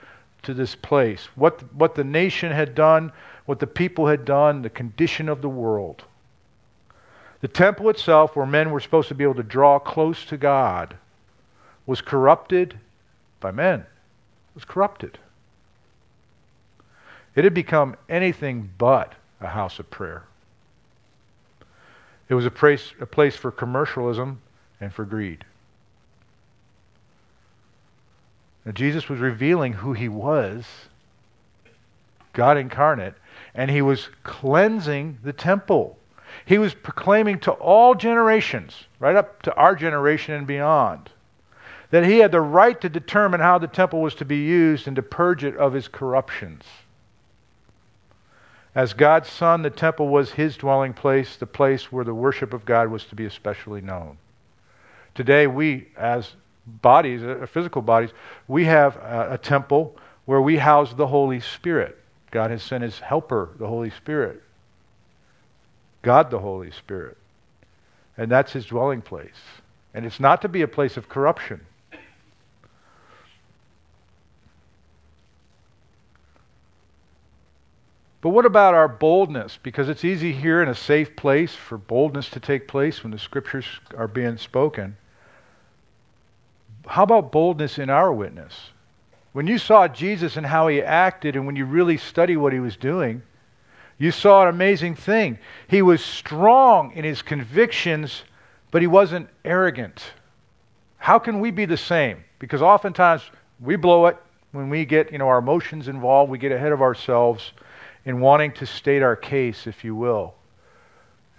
to 0.43 0.53
this 0.53 0.75
place, 0.75 1.29
what, 1.37 1.63
what 1.73 1.95
the 1.95 2.03
nation 2.03 2.51
had 2.51 2.75
done, 2.75 3.13
what 3.47 3.61
the 3.61 3.69
people 3.69 4.09
had 4.09 4.25
done, 4.25 4.61
the 4.61 4.71
condition 4.71 5.29
of 5.29 5.41
the 5.41 5.49
world. 5.49 6.03
The 7.43 7.47
temple 7.47 7.89
itself, 7.91 8.35
where 8.35 8.45
men 8.45 8.73
were 8.73 8.81
supposed 8.81 9.07
to 9.07 9.15
be 9.15 9.23
able 9.23 9.37
to 9.37 9.45
draw 9.45 9.79
close 9.79 10.25
to 10.25 10.37
God, 10.37 10.97
was 11.87 12.01
corrupted 12.01 12.77
by 13.39 13.53
men. 13.53 13.79
It 13.79 14.55
was 14.55 14.65
corrupted. 14.65 15.17
It 17.37 17.45
had 17.45 17.55
become 17.55 17.95
anything 18.09 18.69
but 18.79 19.13
a 19.41 19.47
house 19.47 19.79
of 19.79 19.89
prayer. 19.93 20.25
It 22.33 22.35
was 22.35 22.47
a 22.47 22.51
place, 22.51 22.95
a 22.99 23.05
place 23.05 23.37
for 23.37 23.51
commercialism 23.51 24.41
and 24.81 24.91
for 24.91 25.05
greed. 25.05 25.45
Now, 28.65 28.73
Jesus 28.73 29.07
was 29.11 29.21
revealing 29.21 29.75
who 29.75 29.93
he 29.93 30.09
was, 30.09 30.65
God 32.33 32.57
incarnate, 32.57 33.13
and 33.55 33.71
he 33.71 33.83
was 33.83 34.09
cleansing 34.23 35.19
the 35.23 35.35
temple. 35.35 35.99
He 36.47 36.57
was 36.57 36.73
proclaiming 36.73 37.39
to 37.41 37.53
all 37.53 37.95
generations, 37.95 38.85
right 38.99 39.15
up 39.15 39.43
to 39.43 39.55
our 39.55 39.77
generation 39.77 40.33
and 40.35 40.47
beyond, 40.47 41.11
that 41.91 42.07
he 42.07 42.21
had 42.21 42.33
the 42.33 42.41
right 42.41 42.81
to 42.81 42.89
determine 42.89 43.41
how 43.41 43.59
the 43.59 43.67
temple 43.67 44.01
was 44.01 44.15
to 44.15 44.25
be 44.25 44.39
used 44.39 44.87
and 44.87 44.97
to 44.97 45.03
purge 45.03 45.45
it 45.45 45.59
of 45.59 45.75
his 45.75 45.87
corruptions. 45.87 46.65
As 48.75 48.95
God's 48.95 49.29
Son, 49.29 49.63
the 49.63 49.71
temple 49.71 50.09
was 50.09 50.33
his 50.33 50.57
dwelling 50.57 50.95
place, 50.95 51.37
the 51.37 51.47
place 51.47 51.93
where 51.93 52.05
the 52.05 52.15
worship 52.15 52.55
of 52.55 52.65
God 52.65 52.89
was 52.89 53.05
to 53.07 53.15
be 53.15 53.27
especially 53.27 53.83
known. 53.83 54.17
Today, 55.15 55.47
we, 55.47 55.89
as 55.97 56.33
bodies, 56.67 57.23
uh, 57.23 57.47
physical 57.51 57.83
bodies, 57.83 58.11
we 58.49 58.65
have 58.65 58.97
a, 58.97 59.29
a 59.33 59.39
temple 59.39 59.95
where 60.25 60.41
we 60.41 60.57
house 60.57 60.95
the 60.95 61.07
Holy 61.07 61.41
Spirit. 61.41 61.99
God 62.31 62.51
has 62.51 62.63
sent 62.63 62.83
his 62.83 62.99
helper, 62.99 63.51
the 63.59 63.67
Holy 63.67 63.91
Spirit. 63.91 64.43
God, 66.01 66.31
the 66.31 66.39
Holy 66.39 66.71
Spirit. 66.71 67.19
And 68.17 68.31
that's 68.31 68.53
his 68.53 68.67
dwelling 68.67 69.03
place. 69.03 69.31
And 69.93 70.07
it's 70.07 70.21
not 70.21 70.41
to 70.43 70.49
be 70.49 70.63
a 70.63 70.69
place 70.69 70.97
of 70.97 71.11
corruption. 71.11 71.61
But 78.23 78.31
what 78.31 78.47
about 78.47 78.75
our 78.75 78.87
boldness? 78.87 79.59
Because 79.63 79.89
it's 79.89 80.05
easy 80.05 80.33
here 80.33 80.63
in 80.63 80.69
a 80.69 80.77
safe 80.77 81.15
place 81.17 81.57
for 81.57 81.77
boldness 81.77 82.31
to 82.31 82.41
take 82.41 82.69
place 82.69 83.03
when 83.03 83.11
the 83.11 83.19
scriptures 83.19 83.67
are 83.97 84.07
being 84.07 84.39
spoken. 84.39 84.97
How 86.87 87.03
about 87.03 87.33
boldness 87.33 87.79
in 87.79 87.91
our 87.91 88.13
witness? 88.13 88.71
When 89.33 89.49
you 89.49 89.59
saw 89.59 89.89
Jesus 89.89 90.37
and 90.37 90.47
how 90.47 90.69
he 90.69 90.81
acted, 90.81 91.35
and 91.35 91.47
when 91.47 91.57
you 91.57 91.65
really 91.65 91.97
study 91.97 92.37
what 92.37 92.53
he 92.53 92.61
was 92.61 92.77
doing, 92.77 93.23
you 93.99 94.13
saw 94.13 94.43
an 94.43 94.49
amazing 94.49 94.95
thing. 94.95 95.39
He 95.67 95.83
was 95.83 96.03
strong 96.03 96.93
in 96.93 97.05
his 97.05 97.23
convictions, 97.23 98.23
but 98.71 98.83
he 98.83 98.87
wasn't 98.87 99.29
arrogant. 99.45 100.13
How 100.99 101.19
can 101.19 101.41
we 101.41 101.51
be 101.51 101.65
the 101.65 101.77
same? 101.77 102.23
Because 102.39 102.63
oftentimes 102.63 103.23
we 103.59 103.75
blow 103.75 104.07
it 104.07 104.17
when 104.53 104.69
we 104.69 104.85
get, 104.85 105.11
you 105.11 105.19
know, 105.19 105.29
our 105.29 105.39
emotions 105.39 105.89
involved, 105.89 106.31
we 106.31 106.39
get 106.39 106.53
ahead 106.53 106.71
of 106.71 106.83
ourselves 106.83 107.53
in 108.05 108.21
wanting 108.21 108.53
to 108.53 108.67
state 108.67 109.03
our 109.03 109.17
case, 109.17 109.67
if 109.67 109.85
you 109.85 109.95
will, 109.95 110.35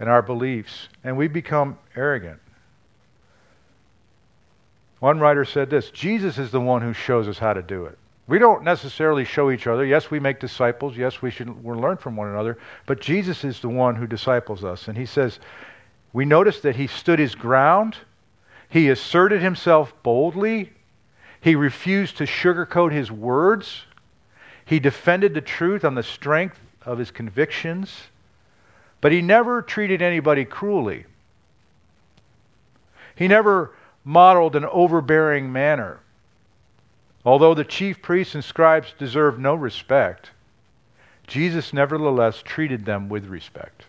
and 0.00 0.08
our 0.08 0.22
beliefs, 0.22 0.88
and 1.02 1.16
we 1.16 1.28
become 1.28 1.78
arrogant. 1.94 2.40
One 5.00 5.20
writer 5.20 5.44
said 5.44 5.68
this 5.68 5.90
Jesus 5.90 6.38
is 6.38 6.50
the 6.50 6.60
one 6.60 6.80
who 6.80 6.92
shows 6.92 7.28
us 7.28 7.38
how 7.38 7.52
to 7.52 7.62
do 7.62 7.84
it. 7.86 7.98
We 8.26 8.38
don't 8.38 8.64
necessarily 8.64 9.24
show 9.24 9.50
each 9.50 9.66
other. 9.66 9.84
Yes, 9.84 10.10
we 10.10 10.18
make 10.18 10.40
disciples. 10.40 10.96
Yes, 10.96 11.20
we 11.20 11.30
should 11.30 11.62
learn 11.62 11.98
from 11.98 12.16
one 12.16 12.28
another. 12.28 12.56
But 12.86 13.00
Jesus 13.00 13.44
is 13.44 13.60
the 13.60 13.68
one 13.68 13.96
who 13.96 14.06
disciples 14.06 14.64
us. 14.64 14.88
And 14.88 14.96
he 14.96 15.04
says, 15.04 15.40
we 16.14 16.24
notice 16.24 16.60
that 16.60 16.76
he 16.76 16.86
stood 16.86 17.18
his 17.18 17.34
ground. 17.34 17.98
He 18.70 18.88
asserted 18.88 19.42
himself 19.42 19.92
boldly. 20.02 20.72
He 21.42 21.54
refused 21.54 22.16
to 22.16 22.24
sugarcoat 22.24 22.92
his 22.92 23.12
words. 23.12 23.82
He 24.64 24.80
defended 24.80 25.34
the 25.34 25.40
truth 25.40 25.84
on 25.84 25.94
the 25.94 26.02
strength 26.02 26.58
of 26.84 26.98
his 26.98 27.10
convictions, 27.10 28.08
but 29.00 29.12
he 29.12 29.20
never 29.20 29.62
treated 29.62 30.00
anybody 30.00 30.44
cruelly. 30.44 31.04
He 33.14 33.28
never 33.28 33.72
modeled 34.04 34.56
an 34.56 34.64
overbearing 34.64 35.52
manner. 35.52 36.00
Although 37.24 37.54
the 37.54 37.64
chief 37.64 38.02
priests 38.02 38.34
and 38.34 38.44
scribes 38.44 38.92
deserved 38.98 39.38
no 39.38 39.54
respect, 39.54 40.30
Jesus 41.26 41.72
nevertheless 41.72 42.42
treated 42.42 42.84
them 42.84 43.08
with 43.08 43.26
respect. 43.26 43.84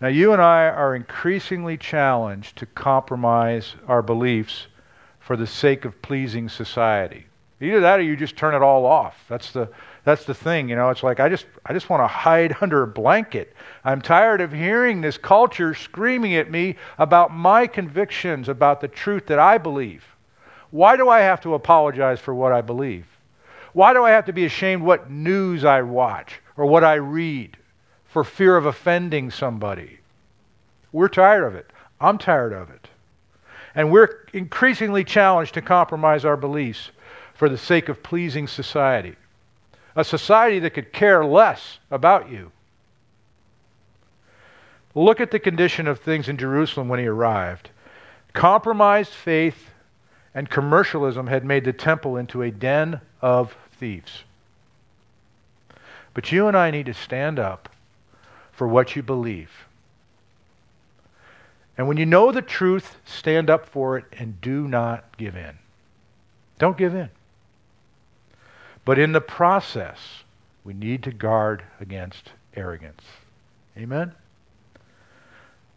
Now, 0.00 0.08
you 0.08 0.32
and 0.32 0.42
I 0.42 0.68
are 0.68 0.94
increasingly 0.94 1.76
challenged 1.76 2.56
to 2.58 2.66
compromise 2.66 3.74
our 3.88 4.02
beliefs 4.02 4.66
for 5.18 5.36
the 5.36 5.46
sake 5.46 5.84
of 5.84 6.02
pleasing 6.02 6.48
society. 6.48 7.26
Either 7.60 7.80
that 7.80 8.00
or 8.00 8.02
you 8.02 8.16
just 8.16 8.36
turn 8.36 8.54
it 8.54 8.62
all 8.62 8.84
off. 8.84 9.24
That's 9.28 9.52
the 9.52 9.68
that's 10.04 10.24
the 10.24 10.34
thing, 10.34 10.68
you 10.68 10.76
know. 10.76 10.90
It's 10.90 11.02
like 11.02 11.20
I 11.20 11.28
just 11.28 11.46
I 11.64 11.72
just 11.72 11.88
want 11.88 12.02
to 12.02 12.06
hide 12.06 12.56
under 12.60 12.82
a 12.82 12.86
blanket. 12.86 13.54
I'm 13.84 14.02
tired 14.02 14.40
of 14.40 14.52
hearing 14.52 15.00
this 15.00 15.16
culture 15.16 15.74
screaming 15.74 16.34
at 16.34 16.50
me 16.50 16.76
about 16.98 17.32
my 17.32 17.66
convictions 17.66 18.48
about 18.48 18.80
the 18.80 18.88
truth 18.88 19.26
that 19.26 19.38
I 19.38 19.58
believe. 19.58 20.04
Why 20.70 20.96
do 20.96 21.08
I 21.08 21.20
have 21.20 21.40
to 21.42 21.54
apologize 21.54 22.18
for 22.18 22.34
what 22.34 22.52
I 22.52 22.60
believe? 22.60 23.06
Why 23.72 23.92
do 23.92 24.04
I 24.04 24.10
have 24.10 24.26
to 24.26 24.32
be 24.32 24.44
ashamed 24.44 24.82
what 24.82 25.10
news 25.10 25.64
I 25.64 25.82
watch 25.82 26.40
or 26.56 26.66
what 26.66 26.84
I 26.84 26.94
read 26.94 27.56
for 28.04 28.24
fear 28.24 28.56
of 28.56 28.66
offending 28.66 29.30
somebody? 29.30 29.98
We're 30.92 31.08
tired 31.08 31.44
of 31.44 31.54
it. 31.54 31.70
I'm 32.00 32.18
tired 32.18 32.52
of 32.52 32.70
it. 32.70 32.88
And 33.74 33.90
we're 33.90 34.26
increasingly 34.32 35.02
challenged 35.02 35.54
to 35.54 35.62
compromise 35.62 36.24
our 36.24 36.36
beliefs 36.36 36.90
for 37.34 37.48
the 37.48 37.58
sake 37.58 37.88
of 37.88 38.02
pleasing 38.02 38.46
society. 38.46 39.16
A 39.96 40.04
society 40.04 40.58
that 40.60 40.70
could 40.70 40.92
care 40.92 41.24
less 41.24 41.78
about 41.90 42.30
you. 42.30 42.50
Look 44.94 45.20
at 45.20 45.30
the 45.30 45.40
condition 45.40 45.88
of 45.88 46.00
things 46.00 46.28
in 46.28 46.36
Jerusalem 46.36 46.88
when 46.88 47.00
he 47.00 47.06
arrived. 47.06 47.70
Compromised 48.32 49.12
faith 49.12 49.70
and 50.34 50.48
commercialism 50.48 51.26
had 51.26 51.44
made 51.44 51.64
the 51.64 51.72
temple 51.72 52.16
into 52.16 52.42
a 52.42 52.50
den 52.50 53.00
of 53.20 53.56
thieves. 53.78 54.22
But 56.12 56.30
you 56.30 56.46
and 56.46 56.56
I 56.56 56.70
need 56.70 56.86
to 56.86 56.94
stand 56.94 57.38
up 57.38 57.68
for 58.52 58.68
what 58.68 58.94
you 58.94 59.02
believe. 59.02 59.50
And 61.76 61.88
when 61.88 61.96
you 61.96 62.06
know 62.06 62.30
the 62.30 62.42
truth, 62.42 62.96
stand 63.04 63.50
up 63.50 63.68
for 63.68 63.98
it 63.98 64.04
and 64.12 64.40
do 64.40 64.68
not 64.68 65.16
give 65.16 65.36
in. 65.36 65.58
Don't 66.58 66.78
give 66.78 66.94
in. 66.94 67.10
But 68.84 68.98
in 68.98 69.12
the 69.12 69.20
process, 69.20 69.98
we 70.64 70.74
need 70.74 71.02
to 71.04 71.12
guard 71.12 71.62
against 71.80 72.32
arrogance. 72.54 73.02
Amen? 73.76 74.14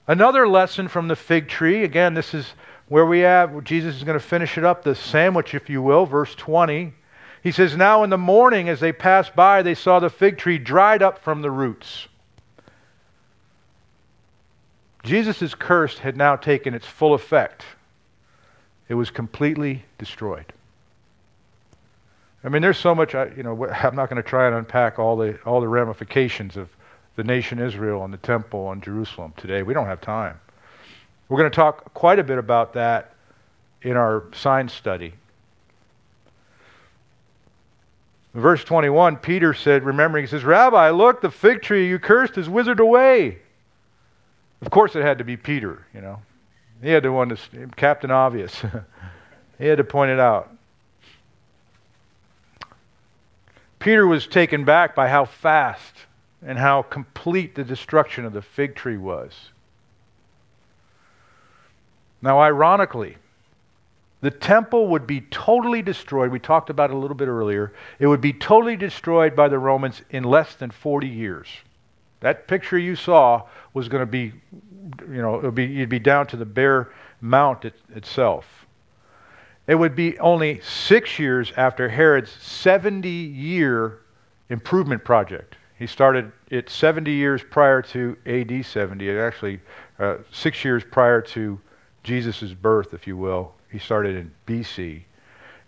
Another 0.07 0.47
lesson 0.47 0.87
from 0.87 1.07
the 1.07 1.15
fig 1.15 1.47
tree. 1.47 1.83
Again, 1.83 2.13
this 2.13 2.33
is 2.33 2.53
where 2.87 3.05
we 3.05 3.19
have, 3.19 3.63
Jesus 3.63 3.95
is 3.95 4.03
going 4.03 4.17
to 4.17 4.25
finish 4.25 4.57
it 4.57 4.63
up, 4.63 4.83
the 4.83 4.95
sandwich, 4.95 5.53
if 5.53 5.69
you 5.69 5.81
will, 5.81 6.05
verse 6.05 6.33
20. 6.35 6.93
He 7.43 7.51
says, 7.51 7.75
Now 7.75 8.03
in 8.03 8.09
the 8.09 8.17
morning, 8.17 8.69
as 8.69 8.79
they 8.79 8.93
passed 8.93 9.35
by, 9.35 9.61
they 9.61 9.75
saw 9.75 9.99
the 9.99 10.09
fig 10.09 10.37
tree 10.37 10.57
dried 10.57 11.01
up 11.01 11.19
from 11.19 11.41
the 11.41 11.51
roots. 11.51 12.07
Jesus' 15.03 15.53
curse 15.55 15.99
had 15.99 16.17
now 16.17 16.35
taken 16.35 16.73
its 16.73 16.85
full 16.85 17.13
effect. 17.13 17.63
It 18.89 18.95
was 18.95 19.09
completely 19.09 19.85
destroyed. 19.97 20.53
I 22.47 22.49
mean, 22.49 22.61
there's 22.61 22.77
so 22.77 22.95
much. 22.95 23.13
I, 23.13 23.25
you 23.35 23.43
know, 23.43 23.67
I'm 23.83 23.93
not 23.93 24.09
going 24.09 24.23
to 24.23 24.27
try 24.27 24.47
and 24.47 24.55
unpack 24.55 24.99
all 24.99 25.17
the 25.17 25.37
all 25.45 25.59
the 25.59 25.67
ramifications 25.67 26.55
of 26.55 26.69
the 27.17 27.23
nation 27.23 27.59
Israel 27.59 28.05
and 28.05 28.13
the 28.13 28.17
temple 28.17 28.71
and 28.71 28.81
Jerusalem 28.81 29.33
today. 29.35 29.63
We 29.63 29.73
don't 29.73 29.87
have 29.87 29.99
time. 29.99 30.39
We're 31.27 31.39
going 31.39 31.51
to 31.51 31.55
talk 31.55 31.93
quite 31.93 32.19
a 32.19 32.23
bit 32.23 32.37
about 32.37 32.73
that 32.73 33.15
in 33.81 33.97
our 33.97 34.23
sign 34.33 34.69
study. 34.69 35.13
Verse 38.33 38.63
21, 38.63 39.17
Peter 39.17 39.53
said, 39.53 39.83
remembering, 39.83 40.23
he 40.23 40.29
says, 40.29 40.43
Rabbi, 40.43 40.91
look, 40.91 41.21
the 41.21 41.31
fig 41.31 41.63
tree 41.63 41.89
you 41.89 41.97
cursed 41.97 42.37
is 42.37 42.47
withered 42.47 42.79
away. 42.79 43.39
Of 44.61 44.69
course, 44.69 44.95
it 44.95 45.01
had 45.01 45.17
to 45.17 45.23
be 45.23 45.35
Peter, 45.35 45.85
you 45.93 46.01
know. 46.01 46.21
He 46.81 46.91
had 46.91 47.03
to 47.03 47.11
one 47.11 47.29
to, 47.29 47.37
Captain 47.75 48.11
Obvious. 48.11 48.63
he 49.59 49.65
had 49.65 49.79
to 49.79 49.83
point 49.83 50.11
it 50.11 50.19
out. 50.19 50.56
Peter 53.87 54.05
was 54.05 54.27
taken 54.27 54.65
back 54.65 54.93
by 54.95 55.07
how 55.07 55.23
fast 55.23 55.93
and 56.45 56.57
how 56.57 56.81
complete 56.81 57.55
the 57.55 57.63
destruction 57.63 58.25
of 58.25 58.33
the 58.33 58.41
fig 58.41 58.75
tree 58.75 58.97
was. 58.97 59.51
Now, 62.21 62.41
ironically, 62.41 63.15
the 64.19 64.29
temple 64.29 64.89
would 64.89 65.07
be 65.07 65.21
totally 65.21 65.81
destroyed. 65.81 66.31
We 66.31 66.39
talked 66.39 66.69
about 66.69 66.89
it 66.89 66.95
a 66.95 66.99
little 66.99 67.15
bit 67.15 67.29
earlier. 67.29 67.71
It 67.97 68.07
would 68.07 68.19
be 68.19 68.33
totally 68.33 68.75
destroyed 68.75 69.37
by 69.37 69.47
the 69.47 69.57
Romans 69.57 70.01
in 70.09 70.25
less 70.25 70.55
than 70.55 70.69
40 70.69 71.07
years. 71.07 71.47
That 72.19 72.45
picture 72.45 72.77
you 72.77 72.97
saw 72.97 73.43
was 73.73 73.87
going 73.87 74.01
to 74.01 74.05
be, 74.05 74.33
you 75.09 75.21
know, 75.21 75.35
it 75.35 75.43
would 75.43 75.55
be, 75.55 75.65
you'd 75.65 75.87
be 75.87 75.97
down 75.97 76.27
to 76.27 76.35
the 76.35 76.45
bare 76.45 76.89
mount 77.21 77.63
it, 77.63 77.75
itself. 77.95 78.56
It 79.67 79.75
would 79.75 79.95
be 79.95 80.17
only 80.19 80.61
six 80.61 81.19
years 81.19 81.51
after 81.57 81.89
Herod's 81.89 82.31
70 82.41 83.09
year 83.09 83.99
improvement 84.49 85.03
project. 85.03 85.57
He 85.77 85.85
started 85.85 86.31
it 86.49 86.69
70 86.69 87.11
years 87.11 87.43
prior 87.43 87.81
to 87.83 88.17
AD 88.25 88.65
70. 88.65 89.09
It 89.09 89.17
actually 89.19 89.59
uh, 89.99 90.17
six 90.31 90.63
years 90.63 90.83
prior 90.89 91.21
to 91.21 91.59
Jesus' 92.03 92.53
birth, 92.53 92.93
if 92.93 93.05
you 93.05 93.17
will. 93.17 93.53
He 93.69 93.77
started 93.77 94.15
in 94.15 94.31
BC. 94.47 95.01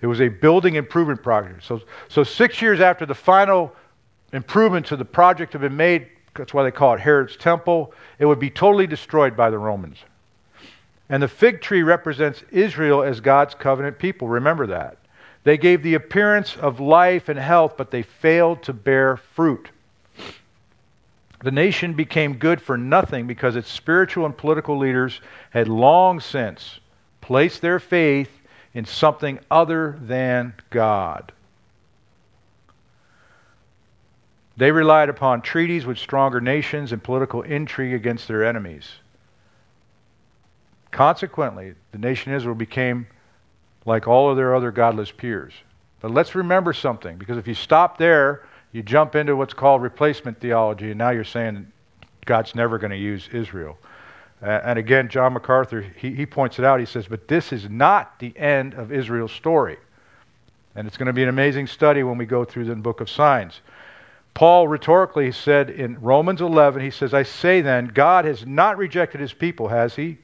It 0.02 0.08
was 0.08 0.22
a 0.22 0.30
building 0.30 0.76
improvement 0.76 1.22
project. 1.22 1.64
So, 1.64 1.82
so 2.08 2.24
six 2.24 2.62
years 2.62 2.80
after 2.80 3.06
the 3.06 3.14
final 3.14 3.76
improvement 4.32 4.86
to 4.88 4.96
the 4.96 5.06
project 5.06 5.52
had 5.54 5.62
been 5.62 5.76
made, 5.76 6.08
that's 6.36 6.54
why 6.54 6.64
they 6.64 6.72
call 6.72 6.94
it 6.94 7.02
Herod's 7.02 7.36
Temple, 7.36 7.94
it 8.18 8.26
would 8.26 8.40
be 8.40 8.50
totally 8.50 8.88
destroyed 8.88 9.36
by 9.36 9.50
the 9.50 9.58
Romans. 9.58 9.98
And 11.10 11.24
the 11.24 11.28
fig 11.28 11.62
tree 11.62 11.82
represents 11.82 12.44
Israel 12.52 13.02
as 13.02 13.20
God's 13.20 13.56
covenant 13.56 13.98
people. 13.98 14.28
Remember 14.28 14.68
that. 14.68 14.98
They 15.44 15.58
gave 15.58 15.82
the 15.82 15.96
appearance 15.96 16.56
of 16.58 16.80
life 16.80 17.30
and 17.30 17.40
health, 17.40 17.76
but 17.78 17.92
they 17.92 18.04
failed 18.04 18.62
to 18.64 18.74
bear 18.74 19.18
fruit. 19.18 19.70
The 21.42 21.52
nation 21.52 21.94
became 21.94 22.36
good 22.36 22.62
for 22.62 22.78
nothing 22.78 23.26
because 23.26 23.56
its 23.56 23.72
spiritual 23.72 24.26
and 24.26 24.38
political 24.38 24.78
leaders 24.78 25.22
had 25.52 25.68
long 25.68 26.20
since 26.20 26.80
placed 27.22 27.62
their 27.62 27.80
faith 27.80 28.30
in 28.74 28.86
something 28.86 29.40
other 29.50 29.98
than 30.02 30.54
God. 30.70 31.32
They 34.58 34.72
relied 34.72 35.08
upon 35.08 35.42
treaties 35.42 35.86
with 35.86 35.98
stronger 35.98 36.42
nations 36.42 36.92
and 36.92 37.02
political 37.02 37.42
intrigue 37.44 37.94
against 37.94 38.28
their 38.28 38.44
enemies. 38.44 38.90
Consequently, 40.92 41.74
the 41.92 41.98
nation 41.98 42.32
of 42.32 42.38
Israel 42.38 42.56
became 42.56 43.08
like 43.86 44.08
all 44.08 44.30
of 44.30 44.38
their 44.38 44.56
other 44.56 44.72
godless 44.72 45.12
peers. 45.12 45.54
But 46.02 46.12
let's 46.12 46.36
remember 46.36 46.74
something, 46.74 47.18
because 47.18 47.38
if 47.38 47.48
you 47.48 47.54
stop 47.54 47.98
there, 47.98 48.46
you 48.72 48.84
jump 48.84 49.16
into 49.16 49.36
what's 49.36 49.54
called 49.54 49.82
replacement 49.82 50.40
theology, 50.40 50.90
and 50.92 50.98
now 50.98 51.10
you're 51.10 51.24
saying 51.24 51.72
God's 52.26 52.56
never 52.56 52.78
going 52.78 52.92
to 52.92 52.98
use 52.98 53.28
Israel. 53.32 53.78
Uh, 54.42 54.62
and 54.64 54.80
again, 54.80 55.10
John 55.10 55.34
MacArthur, 55.34 55.82
he, 55.82 56.14
he 56.14 56.26
points 56.26 56.60
it 56.60 56.66
out. 56.66 56.80
He 56.80 56.86
says, 56.86 57.08
But 57.08 57.28
this 57.28 57.52
is 57.52 57.70
not 57.70 58.20
the 58.20 58.38
end 58.38 58.74
of 58.74 58.92
Israel's 58.92 59.34
story. 59.34 59.78
And 60.76 60.88
it's 60.88 60.96
going 60.96 61.08
to 61.08 61.14
be 61.14 61.24
an 61.24 61.30
amazing 61.30 61.68
study 61.68 62.04
when 62.04 62.18
we 62.18 62.26
go 62.26 62.46
through 62.46 62.66
the 62.66 62.76
book 62.76 63.02
of 63.02 63.10
signs. 63.10 63.60
Paul 64.34 64.68
rhetorically 64.68 65.32
said 65.32 65.70
in 65.70 66.00
Romans 66.00 66.40
11, 66.40 66.82
he 66.82 66.92
says, 66.92 67.14
I 67.14 67.24
say 67.24 67.60
then, 67.62 67.88
God 67.88 68.24
has 68.24 68.46
not 68.46 68.78
rejected 68.78 69.20
his 69.20 69.34
people, 69.34 69.68
has 69.68 69.96
he? 69.96 70.20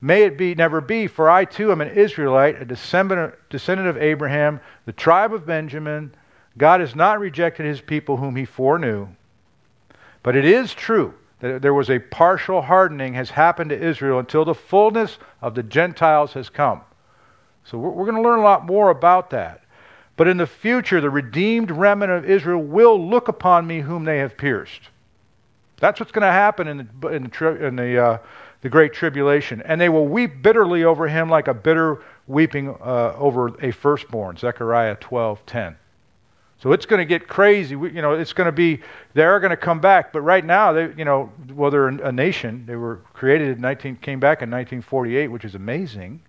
May 0.00 0.22
it 0.22 0.38
be 0.38 0.54
never 0.54 0.80
be, 0.80 1.06
for 1.06 1.28
I 1.28 1.44
too 1.44 1.72
am 1.72 1.80
an 1.80 1.88
Israelite, 1.88 2.62
a 2.62 2.64
descendant, 2.64 3.34
of 3.50 3.96
Abraham, 3.96 4.60
the 4.86 4.92
tribe 4.92 5.34
of 5.34 5.46
Benjamin. 5.46 6.14
God 6.56 6.80
has 6.80 6.94
not 6.94 7.18
rejected 7.18 7.66
his 7.66 7.80
people 7.80 8.16
whom 8.16 8.36
he 8.36 8.44
foreknew. 8.44 9.08
But 10.22 10.36
it 10.36 10.44
is 10.44 10.72
true 10.72 11.14
that 11.40 11.62
there 11.62 11.74
was 11.74 11.90
a 11.90 11.98
partial 11.98 12.62
hardening 12.62 13.14
has 13.14 13.30
happened 13.30 13.70
to 13.70 13.80
Israel 13.80 14.18
until 14.18 14.44
the 14.44 14.54
fullness 14.54 15.18
of 15.40 15.54
the 15.54 15.62
Gentiles 15.62 16.32
has 16.32 16.48
come. 16.48 16.80
So 17.64 17.78
we're, 17.78 17.90
we're 17.90 18.04
going 18.04 18.22
to 18.22 18.28
learn 18.28 18.40
a 18.40 18.44
lot 18.44 18.66
more 18.66 18.90
about 18.90 19.30
that. 19.30 19.62
But 20.16 20.26
in 20.26 20.36
the 20.36 20.46
future, 20.46 21.00
the 21.00 21.10
redeemed 21.10 21.70
remnant 21.70 22.12
of 22.12 22.28
Israel 22.28 22.60
will 22.60 23.08
look 23.08 23.28
upon 23.28 23.66
me 23.66 23.80
whom 23.80 24.04
they 24.04 24.18
have 24.18 24.36
pierced. 24.36 24.80
That's 25.80 26.00
what's 26.00 26.10
going 26.10 26.26
to 26.26 26.32
happen 26.32 26.66
in 26.66 26.90
the, 27.00 27.08
in 27.08 27.22
the, 27.22 27.66
in 27.66 27.76
the 27.76 28.04
uh, 28.04 28.18
the 28.62 28.68
great 28.68 28.92
tribulation. 28.92 29.62
And 29.62 29.80
they 29.80 29.88
will 29.88 30.06
weep 30.06 30.42
bitterly 30.42 30.84
over 30.84 31.08
him 31.08 31.28
like 31.28 31.48
a 31.48 31.54
bitter 31.54 32.02
weeping 32.26 32.68
uh, 32.68 33.14
over 33.16 33.48
a 33.62 33.70
firstborn. 33.70 34.36
Zechariah 34.36 34.96
12:10. 34.96 35.76
So 36.60 36.72
it's 36.72 36.86
going 36.86 36.98
to 36.98 37.04
get 37.04 37.28
crazy. 37.28 37.76
We, 37.76 37.92
you 37.92 38.02
know, 38.02 38.14
it's 38.14 38.32
going 38.32 38.46
to 38.46 38.52
be 38.52 38.80
they're 39.14 39.38
going 39.38 39.50
to 39.50 39.56
come 39.56 39.80
back. 39.80 40.12
But 40.12 40.22
right 40.22 40.44
now, 40.44 40.72
they, 40.72 40.92
you 40.96 41.04
know, 41.04 41.32
well, 41.52 41.70
they're 41.70 41.86
a 41.88 42.12
nation. 42.12 42.64
They 42.66 42.74
were 42.74 42.96
created 43.12 43.56
in 43.56 43.60
19, 43.60 43.96
came 43.96 44.18
back 44.18 44.42
in 44.42 44.50
1948, 44.50 45.28
which 45.28 45.44
is 45.44 45.54
amazing. 45.54 46.20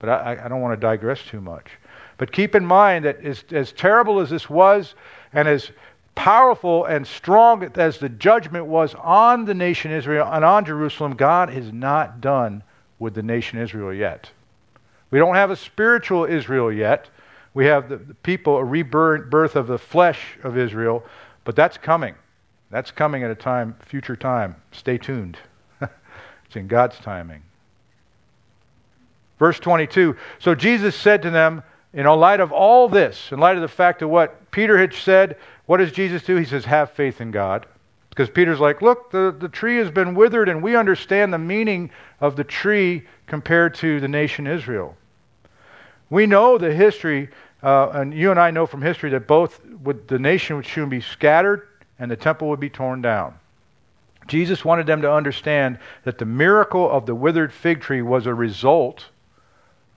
But 0.00 0.08
I, 0.08 0.44
I 0.44 0.48
don't 0.48 0.60
want 0.60 0.72
to 0.72 0.80
digress 0.80 1.22
too 1.22 1.40
much. 1.40 1.70
But 2.16 2.32
keep 2.32 2.56
in 2.56 2.66
mind 2.66 3.04
that 3.04 3.24
as, 3.24 3.44
as 3.52 3.70
terrible 3.72 4.18
as 4.18 4.30
this 4.30 4.50
was, 4.50 4.96
and 5.32 5.46
as 5.46 5.70
powerful 6.14 6.84
and 6.84 7.06
strong 7.06 7.64
as 7.76 7.98
the 7.98 8.08
judgment 8.08 8.66
was 8.66 8.94
on 8.94 9.44
the 9.44 9.54
nation 9.54 9.90
Israel 9.90 10.28
and 10.30 10.44
on 10.44 10.64
Jerusalem, 10.64 11.14
God 11.14 11.52
is 11.52 11.72
not 11.72 12.20
done 12.20 12.62
with 12.98 13.14
the 13.14 13.22
nation 13.22 13.58
Israel 13.58 13.92
yet. 13.92 14.30
We 15.10 15.18
don't 15.18 15.34
have 15.34 15.50
a 15.50 15.56
spiritual 15.56 16.24
Israel 16.24 16.72
yet. 16.72 17.08
We 17.54 17.66
have 17.66 17.88
the, 17.88 17.96
the 17.96 18.14
people, 18.14 18.56
a 18.56 18.64
rebirth 18.64 19.56
of 19.56 19.66
the 19.66 19.78
flesh 19.78 20.38
of 20.42 20.56
Israel, 20.56 21.04
but 21.44 21.56
that's 21.56 21.76
coming. 21.76 22.14
That's 22.70 22.90
coming 22.90 23.22
at 23.22 23.30
a 23.30 23.34
time, 23.34 23.76
future 23.80 24.16
time. 24.16 24.56
Stay 24.72 24.96
tuned. 24.96 25.36
it's 25.80 26.56
in 26.56 26.66
God's 26.66 26.96
timing. 26.98 27.42
Verse 29.38 29.58
22 29.58 30.16
So 30.38 30.54
Jesus 30.54 30.96
said 30.96 31.22
to 31.22 31.30
them, 31.30 31.62
in 31.92 32.06
light 32.06 32.40
of 32.40 32.52
all 32.52 32.88
this, 32.88 33.30
in 33.32 33.38
light 33.38 33.56
of 33.56 33.62
the 33.62 33.68
fact 33.68 34.00
of 34.00 34.08
what 34.08 34.50
Peter 34.50 34.78
had 34.78 34.94
said, 34.94 35.36
what 35.66 35.78
does 35.78 35.92
Jesus 35.92 36.22
do? 36.22 36.36
He 36.36 36.44
says, 36.44 36.64
Have 36.64 36.90
faith 36.90 37.20
in 37.20 37.30
God. 37.30 37.66
Because 38.10 38.28
Peter's 38.28 38.60
like, 38.60 38.82
Look, 38.82 39.10
the, 39.10 39.34
the 39.38 39.48
tree 39.48 39.76
has 39.78 39.90
been 39.90 40.14
withered, 40.14 40.48
and 40.48 40.62
we 40.62 40.76
understand 40.76 41.32
the 41.32 41.38
meaning 41.38 41.90
of 42.20 42.36
the 42.36 42.44
tree 42.44 43.04
compared 43.26 43.74
to 43.76 44.00
the 44.00 44.08
nation 44.08 44.46
Israel. 44.46 44.96
We 46.10 46.26
know 46.26 46.58
the 46.58 46.74
history, 46.74 47.30
uh, 47.62 47.90
and 47.94 48.12
you 48.12 48.30
and 48.30 48.38
I 48.38 48.50
know 48.50 48.66
from 48.66 48.82
history 48.82 49.10
that 49.10 49.26
both 49.26 49.64
would, 49.82 50.06
the 50.08 50.18
nation 50.18 50.56
would 50.56 50.66
soon 50.66 50.88
be 50.88 51.00
scattered 51.00 51.68
and 51.98 52.10
the 52.10 52.16
temple 52.16 52.48
would 52.48 52.60
be 52.60 52.68
torn 52.68 53.00
down. 53.00 53.34
Jesus 54.26 54.64
wanted 54.64 54.86
them 54.86 55.02
to 55.02 55.12
understand 55.12 55.78
that 56.04 56.18
the 56.18 56.24
miracle 56.24 56.90
of 56.90 57.06
the 57.06 57.14
withered 57.14 57.52
fig 57.52 57.80
tree 57.80 58.02
was 58.02 58.26
a 58.26 58.34
result 58.34 59.06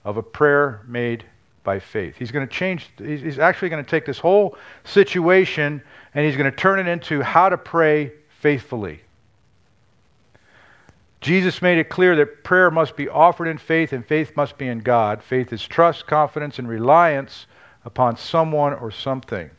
of 0.04 0.18
a 0.18 0.24
prayer 0.24 0.82
made 0.88 1.26
by 1.66 1.80
faith. 1.80 2.16
He's 2.18 2.32
going 2.32 2.48
to 2.48 2.54
change, 2.54 2.90
he's 2.98 3.40
actually 3.40 3.68
going 3.70 3.84
to 3.84 3.90
take 3.90 4.06
this 4.06 4.20
whole 4.20 4.58
situation 4.86 5.82
and 6.14 6.26
he's 6.26 6.38
going 6.38 6.50
to 6.50 6.56
turn 6.56 6.80
it 6.80 6.88
into 6.88 7.22
how 7.22 7.50
to 7.50 7.58
pray 7.58 8.14
faithfully. 8.40 9.02
Jesus 11.20 11.62
made 11.62 11.80
it 11.80 11.90
clear 11.90 12.16
that 12.16 12.44
prayer 12.44 12.70
must 12.70 12.96
be 12.96 13.10
offered 13.10 13.48
in 13.48 13.58
faith 13.58 13.92
and 13.92 14.06
faith 14.06 14.38
must 14.38 14.58
be 14.58 14.68
in 14.68 14.80
God. 14.80 15.24
Faith 15.24 15.52
is 15.52 15.68
trust, 15.68 16.06
confidence, 16.06 16.60
and 16.60 16.70
reliance 16.70 17.48
upon 17.84 18.16
someone 18.16 18.74
or 18.74 18.92
something. 18.92 19.50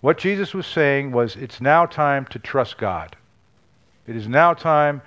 What 0.00 0.18
Jesus 0.18 0.54
was 0.54 0.66
saying 0.66 1.10
was 1.10 1.34
it's 1.34 1.60
now 1.60 1.84
time 1.84 2.26
to 2.26 2.38
trust 2.38 2.78
God. 2.78 3.16
It 4.06 4.14
is 4.14 4.28
now 4.28 4.54
time 4.54 5.02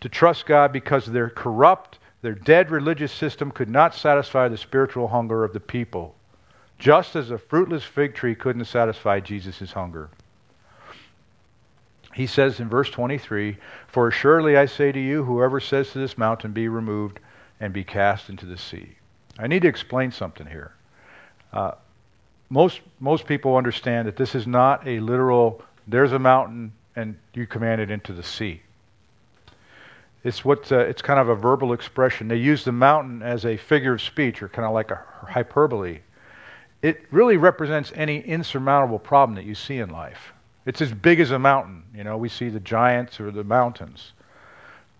to 0.00 0.08
trust 0.08 0.46
God 0.46 0.72
because 0.72 1.06
they're 1.06 1.30
corrupt 1.30 1.98
their 2.22 2.34
dead 2.34 2.70
religious 2.70 3.12
system 3.12 3.50
could 3.50 3.68
not 3.68 3.94
satisfy 3.94 4.48
the 4.48 4.56
spiritual 4.56 5.08
hunger 5.08 5.44
of 5.44 5.52
the 5.52 5.60
people, 5.60 6.14
just 6.78 7.16
as 7.16 7.30
a 7.30 7.38
fruitless 7.38 7.84
fig 7.84 8.14
tree 8.14 8.34
couldn't 8.34 8.64
satisfy 8.64 9.20
Jesus' 9.20 9.72
hunger. 9.72 10.10
He 12.14 12.26
says 12.26 12.60
in 12.60 12.68
verse 12.68 12.88
23 12.90 13.58
For 13.88 14.10
surely 14.10 14.56
I 14.56 14.64
say 14.66 14.90
to 14.90 14.98
you, 14.98 15.24
whoever 15.24 15.60
says 15.60 15.90
to 15.90 15.98
this 15.98 16.16
mountain, 16.16 16.52
Be 16.52 16.68
removed 16.68 17.20
and 17.60 17.72
be 17.72 17.84
cast 17.84 18.30
into 18.30 18.46
the 18.46 18.56
sea. 18.56 18.96
I 19.38 19.46
need 19.46 19.62
to 19.62 19.68
explain 19.68 20.10
something 20.10 20.46
here. 20.46 20.72
Uh, 21.52 21.72
most, 22.48 22.80
most 23.00 23.26
people 23.26 23.56
understand 23.56 24.08
that 24.08 24.16
this 24.16 24.34
is 24.34 24.46
not 24.46 24.86
a 24.86 25.00
literal, 25.00 25.62
there's 25.86 26.12
a 26.12 26.18
mountain 26.18 26.72
and 26.94 27.16
you 27.34 27.46
command 27.46 27.80
it 27.80 27.90
into 27.90 28.12
the 28.14 28.22
sea. 28.22 28.62
It's 30.24 30.44
what 30.44 30.70
uh, 30.72 30.78
it's 30.78 31.02
kind 31.02 31.20
of 31.20 31.28
a 31.28 31.34
verbal 31.34 31.72
expression. 31.72 32.28
They 32.28 32.36
use 32.36 32.64
the 32.64 32.72
mountain 32.72 33.22
as 33.22 33.44
a 33.44 33.56
figure 33.56 33.92
of 33.94 34.02
speech, 34.02 34.42
or 34.42 34.48
kind 34.48 34.66
of 34.66 34.74
like 34.74 34.90
a 34.90 35.02
hyperbole. 35.28 36.00
It 36.82 37.04
really 37.10 37.36
represents 37.36 37.92
any 37.94 38.20
insurmountable 38.20 38.98
problem 38.98 39.34
that 39.36 39.44
you 39.44 39.54
see 39.54 39.78
in 39.78 39.90
life. 39.90 40.32
It's 40.66 40.80
as 40.80 40.92
big 40.92 41.20
as 41.20 41.30
a 41.30 41.38
mountain. 41.38 41.84
You 41.94 42.04
know, 42.04 42.16
we 42.16 42.28
see 42.28 42.48
the 42.48 42.60
giants 42.60 43.20
or 43.20 43.30
the 43.30 43.44
mountains. 43.44 44.12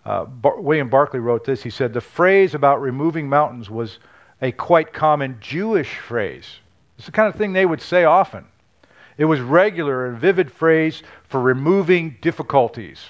Uh, 0.04 0.24
Bar- 0.24 0.60
William 0.60 0.88
Barclay 0.88 1.18
wrote 1.18 1.44
this. 1.44 1.62
He 1.62 1.70
said 1.70 1.92
the 1.92 2.00
phrase 2.00 2.54
about 2.54 2.80
removing 2.80 3.28
mountains 3.28 3.68
was 3.68 3.98
a 4.40 4.52
quite 4.52 4.92
common 4.92 5.38
Jewish 5.40 5.96
phrase. 5.96 6.60
It's 6.96 7.06
the 7.06 7.12
kind 7.12 7.28
of 7.28 7.34
thing 7.34 7.52
they 7.52 7.66
would 7.66 7.82
say 7.82 8.04
often. 8.04 8.46
It 9.18 9.24
was 9.24 9.40
regular 9.40 10.06
and 10.06 10.18
vivid 10.18 10.52
phrase 10.52 11.02
for 11.24 11.40
removing 11.40 12.18
difficulties. 12.20 13.00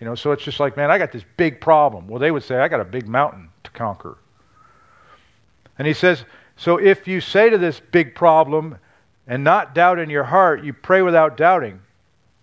You 0.00 0.06
know, 0.06 0.14
so 0.14 0.32
it's 0.32 0.42
just 0.42 0.60
like, 0.60 0.76
man, 0.76 0.90
I 0.90 0.98
got 0.98 1.12
this 1.12 1.24
big 1.36 1.60
problem. 1.60 2.08
Well, 2.08 2.18
they 2.18 2.30
would 2.30 2.42
say, 2.42 2.56
I 2.56 2.68
got 2.68 2.80
a 2.80 2.84
big 2.84 3.06
mountain 3.06 3.50
to 3.64 3.70
conquer. 3.70 4.16
And 5.78 5.86
he 5.86 5.92
says, 5.92 6.24
so 6.56 6.78
if 6.78 7.06
you 7.06 7.20
say 7.20 7.50
to 7.50 7.58
this 7.58 7.80
big 7.80 8.14
problem 8.14 8.78
and 9.26 9.44
not 9.44 9.74
doubt 9.74 9.98
in 9.98 10.10
your 10.10 10.24
heart, 10.24 10.64
you 10.64 10.72
pray 10.72 11.02
without 11.02 11.36
doubting. 11.36 11.80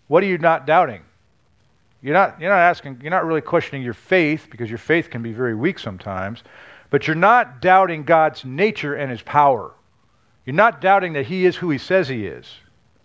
What 0.08 0.24
are 0.24 0.28
you 0.28 0.38
not 0.38 0.66
doubting? 0.66 1.02
You're 2.02 2.14
not, 2.14 2.40
you're 2.40 2.52
not 2.52 2.60
asking, 2.60 3.00
you're 3.02 3.12
not 3.12 3.26
really 3.26 3.42
questioning 3.42 3.84
your 3.84 3.94
faith 3.94 4.48
because 4.50 4.70
your 4.70 4.78
faith 4.78 5.10
can 5.10 5.24
be 5.24 5.34
very 5.34 5.56
weak 5.56 5.80
sometimes, 5.80 6.44
but 6.90 7.08
you're 7.08 7.16
not 7.16 7.60
doubting 7.60 8.04
God's 8.04 8.46
nature 8.46 8.94
and 8.94 9.12
his 9.12 9.22
power. 9.22 9.74
You're 10.46 10.56
not 10.56 10.80
doubting 10.80 11.14
that 11.14 11.26
he 11.26 11.46
is 11.46 11.56
who 11.56 11.70
he 11.70 11.78
says 11.78 12.08
he 12.08 12.26
is. 12.26 12.46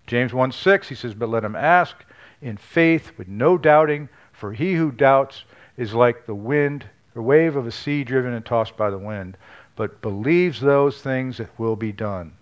James 0.07 0.33
1 0.33 0.53
6, 0.53 0.89
he 0.89 0.95
says, 0.95 1.15
But 1.15 1.31
let 1.31 1.45
him 1.45 1.57
ask 1.57 1.97
in 2.41 2.57
faith 2.57 3.13
with 3.17 3.29
no 3.29 3.57
doubting, 3.57 4.09
for 4.43 4.53
he 4.53 4.75
who 4.75 4.91
doubts 4.91 5.45
is 5.77 5.95
like 5.95 6.27
the 6.27 6.35
wind, 6.35 6.85
the 7.15 7.23
wave 7.23 7.55
of 7.55 7.65
a 7.65 7.71
sea 7.71 8.03
driven 8.03 8.35
and 8.35 8.45
tossed 8.45 8.77
by 8.77 8.91
the 8.91 8.99
wind, 8.99 9.37
but 9.77 10.03
believes 10.03 10.61
those 10.61 11.01
things 11.01 11.39
that 11.39 11.57
will 11.61 11.77
be 11.77 11.93
done. 11.93 12.33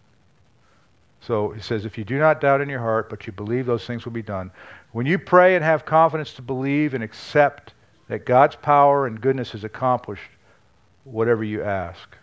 So 1.21 1.51
he 1.51 1.61
says, 1.61 1.85
if 1.85 1.99
you 1.99 2.05
do 2.05 2.19
not 2.19 2.41
doubt 2.41 2.63
in 2.63 2.71
your 2.71 2.81
heart, 2.81 3.11
but 3.11 3.27
you 3.27 3.35
believe 3.35 3.67
those 3.67 3.85
things 3.85 4.07
will 4.07 4.13
be 4.13 4.23
done. 4.23 4.51
When 4.93 5.05
you 5.05 5.19
pray 5.19 5.57
and 5.57 5.63
have 5.63 5.85
confidence 5.85 6.33
to 6.37 6.43
believe 6.43 6.95
and 6.95 7.05
accept 7.05 7.75
that 8.09 8.25
God's 8.25 8.57
power 8.57 9.07
and 9.07 9.21
goodness 9.21 9.53
has 9.53 9.65
accomplished 9.65 10.31
whatever 11.05 11.45
you 11.45 11.63
ask. 11.63 12.17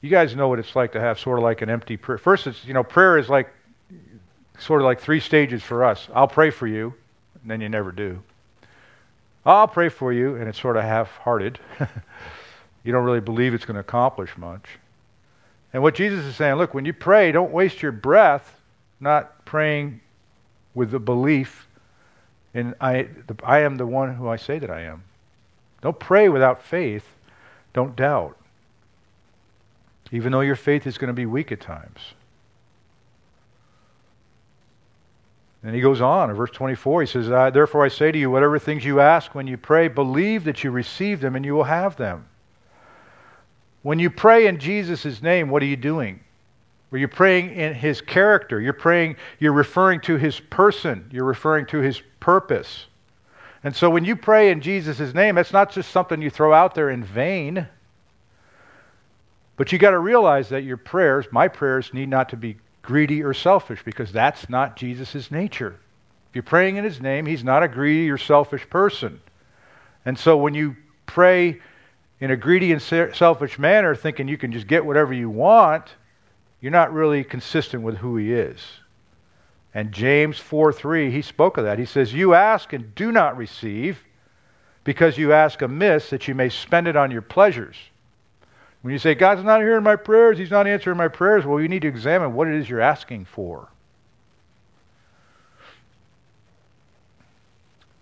You 0.00 0.08
guys 0.08 0.34
know 0.34 0.48
what 0.48 0.58
it's 0.58 0.74
like 0.74 0.92
to 0.92 1.00
have 1.00 1.20
sort 1.20 1.38
of 1.38 1.42
like 1.42 1.60
an 1.60 1.68
empty 1.68 1.98
prayer. 1.98 2.16
First, 2.16 2.46
it's, 2.46 2.64
you 2.64 2.72
know, 2.72 2.82
prayer 2.82 3.18
is 3.18 3.28
like 3.28 3.50
sort 4.58 4.80
of 4.80 4.84
like 4.84 5.00
three 5.00 5.20
stages 5.20 5.62
for 5.62 5.84
us. 5.84 6.08
I'll 6.14 6.28
pray 6.28 6.50
for 6.50 6.66
you, 6.66 6.94
and 7.40 7.50
then 7.50 7.60
you 7.60 7.68
never 7.68 7.92
do. 7.92 8.22
I'll 9.46 9.68
pray 9.68 9.88
for 9.88 10.12
you, 10.12 10.36
and 10.36 10.48
it's 10.48 10.60
sort 10.60 10.76
of 10.76 10.84
half 10.84 11.10
hearted. 11.18 11.58
you 12.84 12.92
don't 12.92 13.04
really 13.04 13.20
believe 13.20 13.52
it's 13.54 13.64
going 13.64 13.74
to 13.74 13.80
accomplish 13.80 14.36
much. 14.38 14.64
And 15.72 15.82
what 15.82 15.94
Jesus 15.94 16.24
is 16.24 16.36
saying, 16.36 16.54
look, 16.54 16.72
when 16.72 16.84
you 16.84 16.92
pray, 16.92 17.32
don't 17.32 17.52
waste 17.52 17.82
your 17.82 17.92
breath 17.92 18.60
not 19.00 19.44
praying 19.44 20.00
with 20.74 20.90
the 20.90 20.98
belief 20.98 21.66
in 22.54 22.74
I, 22.80 23.08
the, 23.26 23.36
I 23.42 23.60
am 23.60 23.76
the 23.76 23.86
one 23.86 24.14
who 24.14 24.28
I 24.28 24.36
say 24.36 24.58
that 24.60 24.70
I 24.70 24.82
am. 24.82 25.02
Don't 25.82 25.98
pray 25.98 26.28
without 26.28 26.62
faith. 26.62 27.04
Don't 27.74 27.94
doubt. 27.96 28.38
Even 30.12 30.32
though 30.32 30.40
your 30.40 30.56
faith 30.56 30.86
is 30.86 30.96
going 30.96 31.08
to 31.08 31.14
be 31.14 31.26
weak 31.26 31.50
at 31.52 31.60
times. 31.60 31.98
And 35.64 35.74
he 35.74 35.80
goes 35.80 36.02
on 36.02 36.28
in 36.28 36.36
verse 36.36 36.50
24. 36.50 37.00
He 37.00 37.06
says, 37.06 37.28
Therefore 37.28 37.84
I 37.84 37.88
say 37.88 38.12
to 38.12 38.18
you, 38.18 38.30
whatever 38.30 38.58
things 38.58 38.84
you 38.84 39.00
ask 39.00 39.34
when 39.34 39.46
you 39.46 39.56
pray, 39.56 39.88
believe 39.88 40.44
that 40.44 40.62
you 40.62 40.70
receive 40.70 41.20
them 41.20 41.36
and 41.36 41.44
you 41.44 41.54
will 41.54 41.64
have 41.64 41.96
them. 41.96 42.28
When 43.82 43.98
you 43.98 44.10
pray 44.10 44.46
in 44.46 44.58
Jesus' 44.58 45.22
name, 45.22 45.48
what 45.48 45.62
are 45.62 45.66
you 45.66 45.76
doing? 45.76 46.20
Are 46.92 46.98
you 46.98 47.08
praying 47.08 47.54
in 47.54 47.74
his 47.74 48.00
character. 48.00 48.60
You're 48.60 48.72
praying, 48.72 49.16
you're 49.40 49.52
referring 49.52 50.00
to 50.02 50.16
his 50.16 50.38
person. 50.38 51.08
You're 51.10 51.24
referring 51.24 51.66
to 51.66 51.78
his 51.78 52.00
purpose. 52.20 52.86
And 53.64 53.74
so 53.74 53.88
when 53.88 54.04
you 54.04 54.14
pray 54.14 54.50
in 54.50 54.60
Jesus' 54.60 55.14
name, 55.14 55.34
that's 55.34 55.52
not 55.52 55.72
just 55.72 55.90
something 55.90 56.20
you 56.20 56.30
throw 56.30 56.52
out 56.52 56.74
there 56.74 56.90
in 56.90 57.02
vain. 57.02 57.66
But 59.56 59.72
you 59.72 59.78
got 59.78 59.90
to 59.90 59.98
realize 59.98 60.50
that 60.50 60.62
your 60.62 60.76
prayers, 60.76 61.26
my 61.32 61.48
prayers, 61.48 61.92
need 61.94 62.10
not 62.10 62.28
to 62.28 62.36
be 62.36 62.58
greedy 62.84 63.22
or 63.22 63.34
selfish 63.34 63.82
because 63.84 64.12
that's 64.12 64.48
not 64.48 64.76
Jesus' 64.76 65.30
nature. 65.30 65.76
If 66.28 66.36
you're 66.36 66.42
praying 66.42 66.76
in 66.76 66.84
his 66.84 67.00
name, 67.00 67.26
he's 67.26 67.42
not 67.42 67.62
a 67.62 67.68
greedy 67.68 68.10
or 68.10 68.18
selfish 68.18 68.68
person. 68.68 69.20
And 70.04 70.18
so 70.18 70.36
when 70.36 70.54
you 70.54 70.76
pray 71.06 71.60
in 72.20 72.30
a 72.30 72.36
greedy 72.36 72.72
and 72.72 72.80
selfish 72.80 73.58
manner, 73.58 73.94
thinking 73.94 74.28
you 74.28 74.38
can 74.38 74.52
just 74.52 74.66
get 74.66 74.84
whatever 74.84 75.12
you 75.12 75.30
want, 75.30 75.94
you're 76.60 76.72
not 76.72 76.92
really 76.92 77.24
consistent 77.24 77.82
with 77.82 77.96
who 77.96 78.16
he 78.16 78.32
is. 78.32 78.60
And 79.74 79.90
James 79.90 80.38
4 80.38 80.72
3, 80.72 81.10
he 81.10 81.22
spoke 81.22 81.56
of 81.56 81.64
that. 81.64 81.78
He 81.78 81.84
says, 81.84 82.14
You 82.14 82.34
ask 82.34 82.72
and 82.72 82.94
do 82.94 83.10
not 83.10 83.36
receive 83.36 83.98
because 84.84 85.18
you 85.18 85.32
ask 85.32 85.62
amiss 85.62 86.10
that 86.10 86.28
you 86.28 86.34
may 86.34 86.48
spend 86.48 86.86
it 86.86 86.96
on 86.96 87.10
your 87.10 87.22
pleasures. 87.22 87.76
When 88.84 88.92
you 88.92 88.98
say, 88.98 89.14
God's 89.14 89.42
not 89.42 89.62
hearing 89.62 89.82
my 89.82 89.96
prayers, 89.96 90.36
He's 90.36 90.50
not 90.50 90.66
answering 90.66 90.98
my 90.98 91.08
prayers, 91.08 91.46
well, 91.46 91.58
you 91.58 91.68
need 91.68 91.80
to 91.80 91.88
examine 91.88 92.34
what 92.34 92.48
it 92.48 92.54
is 92.54 92.68
you're 92.68 92.82
asking 92.82 93.24
for. 93.24 93.66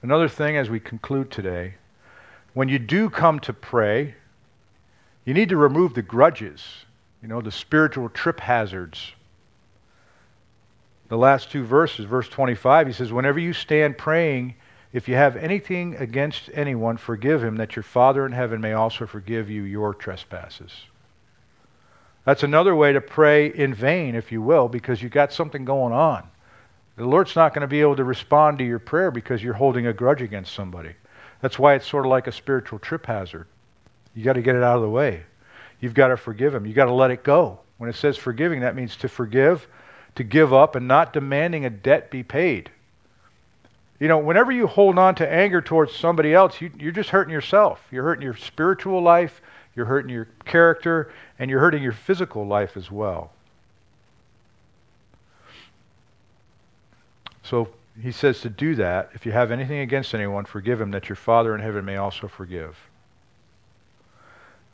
Another 0.03 0.29
thing 0.29 0.57
as 0.57 0.69
we 0.69 0.81
conclude 0.81 1.31
today 1.31 1.75
when 2.55 2.69
you 2.69 2.81
do 2.81 3.09
come 3.09 3.39
to 3.39 3.53
pray, 3.53 4.17
you 5.25 5.35
need 5.35 5.51
to 5.51 5.57
remove 5.57 5.95
the 5.95 6.03
grudges, 6.03 6.61
you 7.23 7.29
know, 7.29 7.41
the 7.41 7.53
spiritual 7.53 8.09
trip 8.09 8.41
hazards. 8.41 9.13
The 11.11 11.17
last 11.17 11.53
two 11.53 11.63
verses, 11.63 12.07
verse 12.07 12.29
25, 12.29 12.89
he 12.89 12.93
says, 12.93 13.13
Whenever 13.13 13.39
you 13.39 13.53
stand 13.53 13.99
praying, 13.99 14.57
if 14.93 15.09
you 15.09 15.15
have 15.15 15.37
anything 15.37 15.97
against 15.97 16.51
anyone, 16.53 16.97
forgive 16.97 17.43
him, 17.43 17.57
that 17.57 17.77
your 17.77 17.83
Father 17.83 18.27
in 18.27 18.33
heaven 18.33 18.61
may 18.61 18.73
also 18.73 19.07
forgive 19.07 19.49
you 19.49 19.63
your 19.63 19.95
trespasses. 19.95 20.73
That's 22.25 22.43
another 22.43 22.77
way 22.77 22.93
to 22.93 23.01
pray 23.01 23.47
in 23.47 23.75
vain, 23.75 24.15
if 24.15 24.31
you 24.31 24.43
will, 24.43 24.69
because 24.69 25.03
you've 25.03 25.13
got 25.13 25.33
something 25.33 25.65
going 25.65 25.93
on. 25.93 26.29
The 26.97 27.07
Lord's 27.07 27.35
not 27.35 27.55
going 27.55 27.63
to 27.63 27.67
be 27.67 27.81
able 27.81 27.97
to 27.97 28.05
respond 28.05 28.59
to 28.59 28.65
your 28.65 28.79
prayer 28.79 29.11
because 29.11 29.43
you're 29.43 29.55
holding 29.55 29.87
a 29.87 29.93
grudge 29.93 30.23
against 30.23 30.53
somebody. 30.53 30.95
That's 31.41 31.59
why 31.59 31.75
it's 31.75 31.87
sort 31.87 32.05
of 32.05 32.11
like 32.11 32.27
a 32.27 32.33
spiritual 32.33 32.79
trip 32.79 33.07
hazard. 33.07 33.47
You 34.15 34.23
got 34.23 34.35
to 34.35 34.43
get 34.43 34.57
it 34.57 34.63
out 34.63 34.77
of 34.77 34.83
the 34.83 34.91
way. 34.91 35.23
You've 35.81 35.95
got 35.95 36.09
to 36.09 36.17
forgive 36.17 36.55
him. 36.55 36.67
You've 36.67 36.77
got 36.77 36.85
to 36.85 36.93
let 36.93 37.11
it 37.11 37.25
go. 37.25 37.61
When 37.79 37.89
it 37.89 37.97
says 37.97 38.17
forgiving, 38.17 38.61
that 38.61 38.77
means 38.77 38.95
to 38.97 39.09
forgive, 39.09 39.67
to 40.15 40.23
give 40.23 40.53
up, 40.53 40.77
and 40.77 40.87
not 40.87 41.13
demanding 41.13 41.65
a 41.65 41.71
debt 41.71 42.11
be 42.11 42.23
paid. 42.23 42.71
You 44.03 44.09
know, 44.09 44.19
whenever 44.19 44.51
you 44.51 44.67
hold 44.67 44.99
on 44.99 45.15
to 45.15 45.33
anger 45.33 45.63
towards 45.63 45.95
somebody 45.95 46.35
else, 46.35 46.61
you, 46.61 46.73
you're 46.77 46.91
just 46.91 47.11
hurting 47.11 47.33
yourself. 47.33 47.81
You're 47.93 48.03
hurting 48.03 48.25
your 48.25 48.35
spiritual 48.35 49.01
life, 49.01 49.41
you're 49.77 49.87
hurting 49.87 50.11
your 50.11 50.27
character, 50.45 51.13
and 51.39 51.49
you're 51.49 51.61
hurting 51.61 51.85
your 51.85 51.93
physical 51.93 52.45
life 52.45 52.77
as 52.77 52.91
well. 52.91 53.31
So 57.45 57.69
he 58.03 58.11
says 58.11 58.41
to 58.41 58.49
do 58.51 58.75
that. 58.75 59.11
If 59.15 59.25
you 59.25 59.31
have 59.31 59.53
anything 59.53 59.79
against 59.79 60.17
anyone, 60.17 60.47
forgive 60.47 60.81
him, 60.81 60.91
that 60.91 61.09
your 61.09 61.15
Father 61.15 61.55
in 61.55 61.61
heaven 61.61 61.85
may 61.85 61.97
also 61.97 62.27
forgive. 62.27 62.77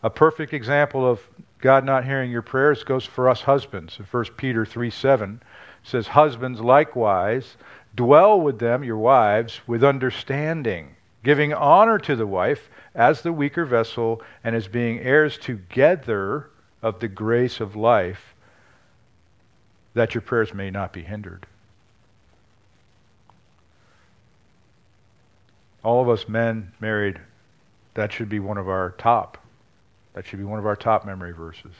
A 0.02 0.08
perfect 0.08 0.54
example 0.54 1.06
of 1.06 1.20
God 1.60 1.84
not 1.84 2.06
hearing 2.06 2.30
your 2.30 2.40
prayers 2.40 2.82
goes 2.82 3.04
for 3.04 3.28
us 3.28 3.42
husbands. 3.42 3.98
1 4.10 4.24
Peter 4.38 4.64
3 4.64 4.88
7 4.88 5.42
says, 5.82 6.06
Husbands 6.08 6.60
likewise, 6.60 7.56
dwell 7.94 8.40
with 8.40 8.58
them, 8.58 8.84
your 8.84 8.98
wives, 8.98 9.60
with 9.66 9.84
understanding, 9.84 10.94
giving 11.22 11.52
honor 11.52 11.98
to 11.98 12.16
the 12.16 12.26
wife 12.26 12.70
as 12.94 13.22
the 13.22 13.32
weaker 13.32 13.64
vessel, 13.64 14.22
and 14.44 14.56
as 14.56 14.66
being 14.66 14.98
heirs 15.00 15.38
together 15.38 16.50
of 16.82 16.98
the 17.00 17.08
grace 17.08 17.60
of 17.60 17.76
life, 17.76 18.34
that 19.94 20.14
your 20.14 20.22
prayers 20.22 20.54
may 20.54 20.70
not 20.70 20.92
be 20.92 21.02
hindered. 21.02 21.46
all 25.88 26.02
of 26.02 26.08
us 26.08 26.28
men 26.28 26.72
married, 26.80 27.18
that 27.94 28.12
should 28.12 28.28
be 28.28 28.40
one 28.40 28.58
of 28.58 28.68
our 28.68 28.90
top. 28.98 29.38
That 30.12 30.26
should 30.26 30.38
be 30.38 30.44
one 30.44 30.58
of 30.58 30.66
our 30.66 30.76
top 30.76 31.06
memory 31.06 31.32
verses. 31.32 31.72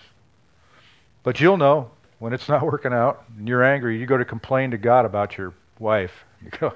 But 1.22 1.40
you'll 1.40 1.56
know 1.56 1.90
when 2.18 2.32
it's 2.32 2.48
not 2.48 2.62
working 2.62 2.92
out 2.92 3.24
and 3.36 3.46
you're 3.46 3.62
angry, 3.62 3.98
you 3.98 4.06
go 4.06 4.16
to 4.16 4.24
complain 4.24 4.70
to 4.70 4.78
God 4.78 5.04
about 5.04 5.36
your 5.36 5.52
wife. 5.78 6.12
You 6.40 6.50
go, 6.50 6.72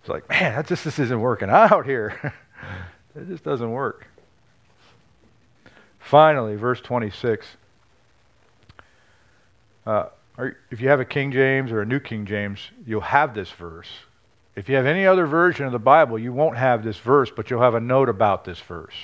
it's 0.00 0.08
like, 0.08 0.28
man, 0.28 0.56
that 0.56 0.66
just 0.66 0.82
this 0.82 0.98
isn't 0.98 1.20
working 1.20 1.48
out 1.48 1.86
here. 1.86 2.34
it 3.14 3.28
just 3.28 3.44
doesn't 3.44 3.70
work. 3.70 4.08
Finally, 6.00 6.56
verse 6.56 6.80
26. 6.80 7.46
Uh, 9.86 10.06
if 10.70 10.80
you 10.80 10.88
have 10.88 10.98
a 10.98 11.04
King 11.04 11.30
James 11.30 11.70
or 11.70 11.80
a 11.80 11.86
New 11.86 12.00
King 12.00 12.26
James, 12.26 12.58
you'll 12.84 13.02
have 13.02 13.34
this 13.34 13.50
verse. 13.52 13.88
If 14.56 14.68
you 14.68 14.74
have 14.74 14.86
any 14.86 15.06
other 15.06 15.26
version 15.26 15.66
of 15.66 15.72
the 15.72 15.78
Bible, 15.78 16.18
you 16.18 16.32
won't 16.32 16.56
have 16.56 16.82
this 16.82 16.98
verse, 16.98 17.30
but 17.34 17.50
you'll 17.50 17.62
have 17.62 17.74
a 17.74 17.80
note 17.80 18.08
about 18.08 18.44
this 18.44 18.58
verse. 18.58 18.94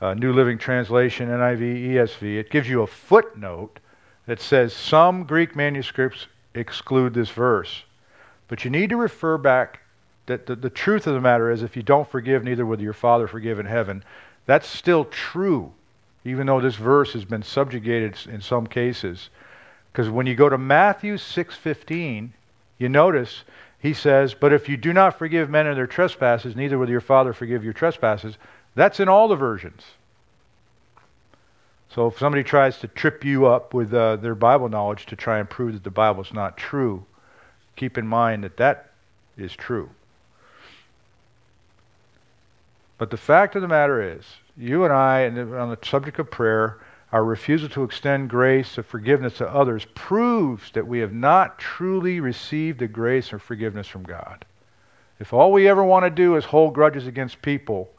Uh, 0.00 0.14
New 0.14 0.32
Living 0.32 0.56
Translation, 0.56 1.28
NIV, 1.28 1.90
ESV. 1.90 2.38
It 2.38 2.50
gives 2.50 2.68
you 2.68 2.82
a 2.82 2.86
footnote 2.86 3.80
that 4.26 4.40
says 4.40 4.72
some 4.72 5.24
Greek 5.24 5.54
manuscripts 5.54 6.28
exclude 6.54 7.14
this 7.14 7.30
verse. 7.30 7.84
But 8.48 8.64
you 8.64 8.70
need 8.70 8.90
to 8.90 8.96
refer 8.96 9.38
back 9.38 9.80
that 10.26 10.46
the, 10.46 10.56
the 10.56 10.70
truth 10.70 11.06
of 11.06 11.14
the 11.14 11.20
matter 11.20 11.50
is 11.50 11.62
if 11.62 11.76
you 11.76 11.82
don't 11.82 12.08
forgive, 12.08 12.44
neither 12.44 12.66
will 12.66 12.80
your 12.80 12.92
Father 12.92 13.26
forgive 13.26 13.58
in 13.58 13.66
heaven. 13.66 14.04
That's 14.46 14.66
still 14.66 15.04
true, 15.04 15.72
even 16.24 16.46
though 16.46 16.60
this 16.60 16.76
verse 16.76 17.12
has 17.12 17.24
been 17.24 17.42
subjugated 17.42 18.16
in 18.28 18.40
some 18.40 18.66
cases. 18.66 19.30
Because 19.92 20.08
when 20.08 20.26
you 20.26 20.34
go 20.34 20.48
to 20.48 20.58
Matthew 20.58 21.16
6.15, 21.16 22.30
you 22.78 22.88
notice 22.88 23.44
he 23.80 23.94
says, 23.94 24.34
But 24.34 24.52
if 24.52 24.68
you 24.68 24.76
do 24.76 24.92
not 24.92 25.18
forgive 25.18 25.50
men 25.50 25.64
their 25.74 25.86
trespasses, 25.86 26.54
neither 26.54 26.78
will 26.78 26.90
your 26.90 27.00
Father 27.00 27.32
forgive 27.32 27.64
your 27.64 27.72
trespasses. 27.72 28.36
That's 28.74 29.00
in 29.00 29.08
all 29.08 29.28
the 29.28 29.36
versions. 29.36 29.82
So 31.94 32.06
if 32.06 32.18
somebody 32.18 32.44
tries 32.44 32.78
to 32.78 32.88
trip 32.88 33.24
you 33.24 33.46
up 33.46 33.74
with 33.74 33.92
uh, 33.92 34.16
their 34.16 34.36
Bible 34.36 34.68
knowledge 34.68 35.06
to 35.06 35.16
try 35.16 35.38
and 35.38 35.50
prove 35.50 35.72
that 35.72 35.82
the 35.82 35.90
Bible 35.90 36.22
is 36.22 36.32
not 36.32 36.56
true, 36.56 37.04
keep 37.74 37.98
in 37.98 38.06
mind 38.06 38.44
that 38.44 38.56
that 38.58 38.92
is 39.36 39.52
true. 39.52 39.90
But 42.96 43.10
the 43.10 43.16
fact 43.16 43.56
of 43.56 43.62
the 43.62 43.68
matter 43.68 44.00
is, 44.16 44.24
you 44.56 44.84
and 44.84 44.92
I, 44.92 45.26
on 45.26 45.70
the 45.70 45.78
subject 45.82 46.18
of 46.18 46.30
prayer, 46.30 46.78
Our 47.12 47.24
refusal 47.24 47.68
to 47.70 47.82
extend 47.82 48.30
grace 48.30 48.78
of 48.78 48.86
forgiveness 48.86 49.38
to 49.38 49.48
others 49.48 49.84
proves 49.94 50.70
that 50.72 50.86
we 50.86 51.00
have 51.00 51.12
not 51.12 51.58
truly 51.58 52.20
received 52.20 52.78
the 52.78 52.86
grace 52.86 53.32
or 53.32 53.40
forgiveness 53.40 53.88
from 53.88 54.04
God. 54.04 54.44
If 55.18 55.32
all 55.32 55.50
we 55.50 55.68
ever 55.68 55.82
want 55.82 56.04
to 56.04 56.10
do 56.10 56.36
is 56.36 56.44
hold 56.44 56.72
grudges 56.72 57.06
against 57.08 57.42
people, 57.42 57.90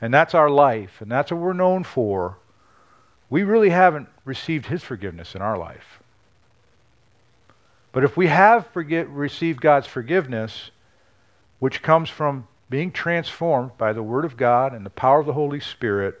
and 0.00 0.14
that's 0.14 0.34
our 0.34 0.48
life, 0.48 1.00
and 1.00 1.12
that's 1.12 1.30
what 1.30 1.40
we're 1.40 1.52
known 1.52 1.84
for, 1.84 2.38
we 3.30 3.42
really 3.42 3.70
haven't 3.70 4.08
received 4.24 4.66
His 4.66 4.82
forgiveness 4.82 5.34
in 5.34 5.42
our 5.42 5.58
life. 5.58 6.00
But 7.92 8.04
if 8.04 8.16
we 8.16 8.26
have 8.26 8.66
forget, 8.68 9.08
received 9.08 9.60
God's 9.60 9.86
forgiveness, 9.86 10.70
which 11.58 11.82
comes 11.82 12.08
from 12.08 12.46
being 12.70 12.92
transformed 12.92 13.76
by 13.78 13.92
the 13.92 14.02
Word 14.02 14.24
of 14.24 14.36
God 14.36 14.72
and 14.72 14.84
the 14.84 14.90
power 14.90 15.20
of 15.20 15.26
the 15.26 15.32
Holy 15.32 15.60
Spirit, 15.60 16.20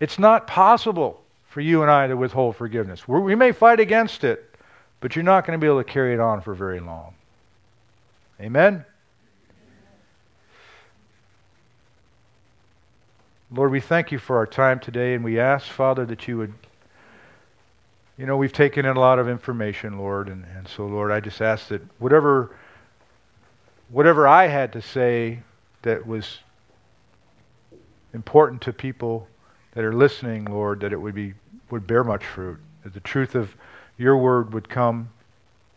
it's 0.00 0.18
not 0.18 0.46
possible 0.46 1.22
for 1.48 1.60
you 1.60 1.82
and 1.82 1.90
I 1.90 2.06
to 2.06 2.16
withhold 2.16 2.56
forgiveness. 2.56 3.06
We're, 3.06 3.20
we 3.20 3.34
may 3.34 3.52
fight 3.52 3.80
against 3.80 4.24
it, 4.24 4.54
but 5.00 5.16
you're 5.16 5.22
not 5.22 5.46
going 5.46 5.58
to 5.58 5.62
be 5.62 5.66
able 5.66 5.82
to 5.82 5.90
carry 5.90 6.14
it 6.14 6.20
on 6.20 6.40
for 6.40 6.54
very 6.54 6.80
long. 6.80 7.14
Amen? 8.40 8.84
Lord, 13.54 13.70
we 13.70 13.80
thank 13.80 14.10
you 14.10 14.18
for 14.18 14.38
our 14.38 14.46
time 14.46 14.80
today, 14.80 15.12
and 15.12 15.22
we 15.22 15.38
ask, 15.38 15.66
Father, 15.66 16.06
that 16.06 16.26
you 16.26 16.38
would. 16.38 16.54
You 18.16 18.24
know, 18.24 18.36
we've 18.36 18.52
taken 18.52 18.86
in 18.86 18.96
a 18.96 19.00
lot 19.00 19.18
of 19.18 19.28
information, 19.28 19.98
Lord, 19.98 20.28
and, 20.28 20.44
and 20.56 20.66
so, 20.66 20.86
Lord, 20.86 21.10
I 21.12 21.20
just 21.20 21.42
ask 21.42 21.68
that 21.68 21.82
whatever, 21.98 22.54
whatever 23.90 24.26
I 24.26 24.46
had 24.46 24.72
to 24.74 24.80
say 24.82 25.40
that 25.82 26.06
was 26.06 26.38
important 28.14 28.62
to 28.62 28.72
people 28.72 29.28
that 29.72 29.84
are 29.84 29.94
listening, 29.94 30.46
Lord, 30.46 30.80
that 30.80 30.92
it 30.92 31.00
would 31.00 31.14
be 31.14 31.34
would 31.70 31.86
bear 31.86 32.04
much 32.04 32.24
fruit, 32.24 32.58
that 32.84 32.94
the 32.94 33.00
truth 33.00 33.34
of 33.34 33.54
your 33.98 34.16
word 34.16 34.54
would 34.54 34.68
come 34.68 35.10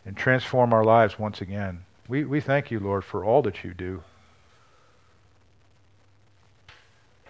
and 0.04 0.16
transform 0.16 0.72
our 0.72 0.84
lives 0.84 1.18
once 1.18 1.40
again. 1.40 1.84
We, 2.08 2.24
we 2.24 2.40
thank 2.40 2.70
you, 2.70 2.80
Lord, 2.80 3.04
for 3.04 3.24
all 3.24 3.42
that 3.42 3.64
you 3.64 3.74
do. 3.74 4.02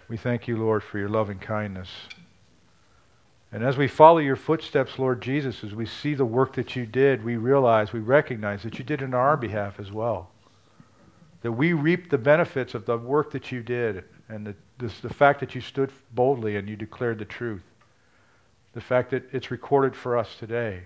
We 0.09 0.17
thank 0.17 0.47
you, 0.47 0.57
Lord, 0.57 0.83
for 0.83 0.99
your 0.99 1.09
loving 1.09 1.39
kindness. 1.39 1.89
And 3.53 3.65
as 3.65 3.77
we 3.77 3.89
follow 3.89 4.19
your 4.19 4.37
footsteps, 4.37 4.99
Lord 4.99 5.23
Jesus, 5.23 5.65
as 5.65 5.75
we 5.75 5.87
see 5.87 6.15
the 6.15 6.25
work 6.25 6.55
that 6.55 6.77
you 6.77 6.87
did, 6.87 7.25
we 7.25 7.37
realize, 7.37 7.93
we 7.93 8.01
recognize 8.01 8.63
that 8.63 8.79
you 8.79 8.85
did 8.85 9.03
it 9.03 9.07
on 9.07 9.15
our 9.15 9.37
behalf 9.37 9.81
as 9.81 9.91
well. 9.91 10.31
That 11.43 11.53
we 11.53 11.73
reap 11.73 12.11
the 12.11 12.19
benefits 12.19 12.75
of 12.75 12.87
the 12.87 12.99
work 12.99 13.31
that 13.33 13.51
you 13.51 13.63
did 13.63 14.05
and 14.29 14.47
the, 14.47 14.55
this, 14.79 14.99
the 15.01 15.13
fact 15.13 15.41
that 15.41 15.55
you 15.55 15.61
stood 15.61 15.91
boldly 16.13 16.57
and 16.57 16.69
you 16.69 16.77
declared 16.77 17.19
the 17.19 17.25
truth 17.25 17.63
the 18.77 18.81
fact 18.83 19.11
that 19.11 19.25
it's 19.33 19.51
recorded 19.51 19.97
for 19.97 20.19
us 20.19 20.37
today 20.39 20.83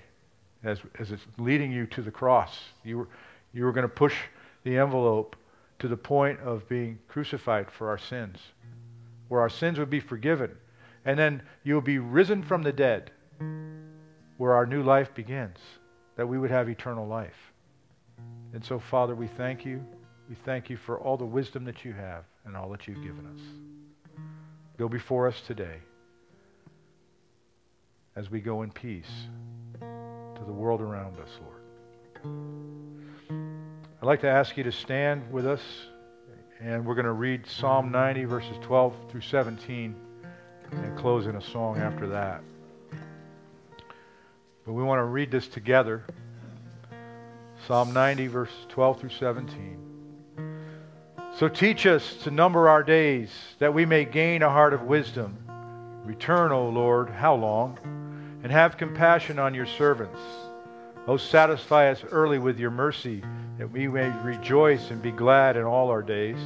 as, 0.63 0.79
as 1.01 1.11
it's 1.11 1.25
leading 1.39 1.73
you 1.73 1.87
to 1.87 2.03
the 2.03 2.11
cross. 2.11 2.57
You 2.85 2.99
were, 2.99 3.09
you 3.53 3.65
were 3.65 3.73
going 3.73 3.83
to 3.83 3.89
push 3.89 4.15
the 4.63 4.79
envelope 4.79 5.35
to 5.81 5.89
the 5.89 5.97
point 5.97 6.39
of 6.39 6.69
being 6.69 7.01
crucified 7.09 7.69
for 7.69 7.89
our 7.89 7.99
sins, 7.99 8.39
where 9.31 9.41
our 9.41 9.49
sins 9.49 9.79
would 9.79 9.89
be 9.89 10.01
forgiven. 10.01 10.51
And 11.05 11.17
then 11.17 11.43
you 11.63 11.75
will 11.75 11.81
be 11.81 11.99
risen 11.99 12.43
from 12.43 12.63
the 12.63 12.73
dead, 12.73 13.13
where 14.37 14.53
our 14.53 14.67
new 14.67 14.83
life 14.83 15.15
begins, 15.15 15.57
that 16.17 16.27
we 16.27 16.37
would 16.37 16.51
have 16.51 16.69
eternal 16.69 17.07
life. 17.07 17.53
And 18.53 18.63
so, 18.65 18.81
Father, 18.81 19.15
we 19.15 19.29
thank 19.29 19.65
you. 19.65 19.83
We 20.29 20.35
thank 20.45 20.69
you 20.69 20.77
for 20.77 20.99
all 20.99 21.17
the 21.17 21.25
wisdom 21.25 21.65
that 21.65 21.85
you 21.85 21.93
have 21.93 22.25
and 22.45 22.57
all 22.57 22.69
that 22.71 22.89
you've 22.89 23.03
given 23.03 23.25
us. 23.27 23.41
Go 24.77 24.89
before 24.89 25.29
us 25.29 25.41
today 25.47 25.77
as 28.17 28.31
we 28.31 28.41
go 28.41 28.63
in 28.63 28.73
peace 28.73 29.11
to 29.79 30.43
the 30.45 30.53
world 30.53 30.81
around 30.81 31.19
us, 31.21 31.31
Lord. 31.41 31.63
I'd 34.03 34.07
like 34.07 34.23
to 34.23 34.29
ask 34.29 34.57
you 34.57 34.65
to 34.65 34.73
stand 34.73 35.31
with 35.31 35.47
us, 35.47 35.63
and 36.61 36.85
we're 36.85 36.95
going 36.95 37.07
to 37.07 37.13
read 37.13 37.47
Psalm 37.47 37.91
90, 37.91 38.25
verses 38.25 38.57
12 38.63 38.95
through 39.11 39.21
17, 39.23 39.95
and 40.71 40.99
close 40.99 41.27
in 41.27 41.37
a 41.37 41.43
song 41.43 41.79
after 41.79 42.07
that. 42.09 42.43
But 44.67 44.73
we 44.75 44.83
want 44.83 44.99
to 45.01 45.05
read 45.05 45.31
this 45.31 45.49
together. 45.49 46.05
Psalm 47.67 47.93
90, 47.93 48.27
verses 48.29 48.67
12 48.69 49.01
through 49.01 49.11
17. 49.11 49.79
So 51.37 51.49
teach 51.49 51.87
us 51.87 52.15
to 52.25 52.31
number 52.31 52.69
our 52.69 52.83
days, 52.83 53.31
that 53.59 53.73
we 53.73 53.87
may 53.87 54.05
gain 54.05 54.43
a 54.43 54.51
heart 54.51 54.75
of 54.75 54.83
wisdom. 54.83 55.39
Return, 56.05 56.53
O 56.53 56.69
Lord, 56.69 57.11
how 57.11 57.35
long? 57.35 57.79
and 58.43 58.51
have 58.51 58.77
compassion 58.77 59.39
on 59.39 59.55
your 59.55 59.67
servants. 59.67 60.19
O 61.11 61.17
satisfy 61.17 61.91
us 61.91 62.05
early 62.13 62.39
with 62.39 62.61
your 62.61 62.71
mercy, 62.71 63.21
that 63.59 63.69
we 63.69 63.89
may 63.89 64.09
rejoice 64.23 64.93
and 64.93 65.03
be 65.03 65.11
glad 65.11 65.57
in 65.57 65.65
all 65.65 65.89
our 65.89 66.03
days. 66.03 66.39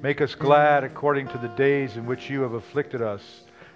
Make 0.00 0.22
us 0.22 0.34
glad 0.34 0.82
according 0.82 1.28
to 1.28 1.36
the 1.36 1.48
days 1.48 1.98
in 1.98 2.06
which 2.06 2.30
you 2.30 2.40
have 2.40 2.54
afflicted 2.54 3.02
us, 3.02 3.20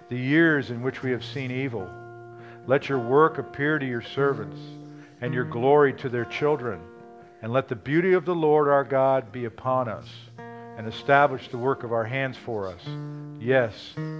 the 0.09 0.17
years 0.17 0.71
in 0.71 0.81
which 0.81 1.03
we 1.03 1.11
have 1.11 1.23
seen 1.23 1.51
evil. 1.51 1.87
Let 2.65 2.89
your 2.89 2.97
work 2.97 3.37
appear 3.37 3.77
to 3.77 3.85
your 3.85 4.01
servants, 4.01 4.59
and 5.21 5.35
your 5.35 5.43
glory 5.43 5.93
to 5.97 6.09
their 6.09 6.25
children. 6.25 6.79
And 7.43 7.53
let 7.53 7.67
the 7.67 7.75
beauty 7.75 8.13
of 8.13 8.25
the 8.25 8.33
Lord 8.33 8.67
our 8.69 8.83
God 8.83 9.31
be 9.31 9.45
upon 9.45 9.87
us, 9.87 10.07
and 10.39 10.87
establish 10.87 11.47
the 11.49 11.59
work 11.59 11.83
of 11.83 11.93
our 11.93 12.05
hands 12.05 12.37
for 12.37 12.67
us. 12.67 12.81
Yes, 13.39 13.75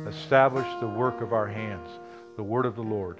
establish 0.08 0.68
the 0.80 0.86
work 0.86 1.22
of 1.22 1.34
our 1.34 1.48
hands. 1.48 1.90
The 2.36 2.44
word 2.44 2.68
of 2.68 2.76
the 2.76 2.84
Lord. 2.84 3.20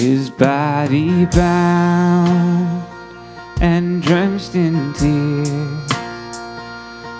His 0.00 0.30
body 0.30 1.26
bound 1.26 2.86
and 3.60 4.02
drenched 4.02 4.54
in 4.54 4.94
tears, 4.94 5.48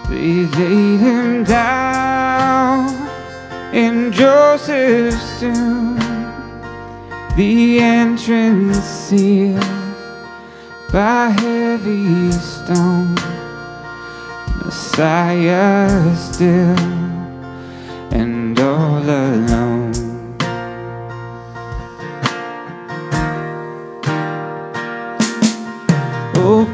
they 0.09 0.47
laid 0.57 1.01
him 1.01 1.45
down 1.45 2.89
in 3.74 4.11
Joseph's 4.11 5.41
tomb, 5.41 5.99
the 7.37 7.81
entrance 7.81 8.78
sealed 8.78 9.61
by 10.91 11.28
heavy 11.39 12.33
stone. 12.33 13.14
Messiah 14.64 16.16
still 16.16 16.78
and 18.11 18.59
all 18.59 19.03
alone. 19.03 19.89
Oh, 26.43 26.64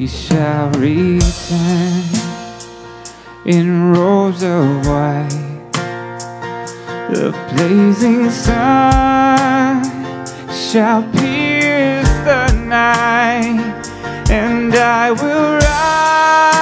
You 0.00 0.08
shall 0.08 0.70
return 0.70 2.04
in 3.44 3.92
robes 3.92 4.42
of 4.42 4.86
white. 4.86 5.28
The 7.10 7.36
blazing 7.52 8.30
sun 8.30 9.84
shall 10.50 11.02
pierce 11.12 12.08
the 12.24 12.50
night, 12.64 13.84
and 14.30 14.74
I 14.74 15.10
will 15.10 15.58
rise. 15.58 16.59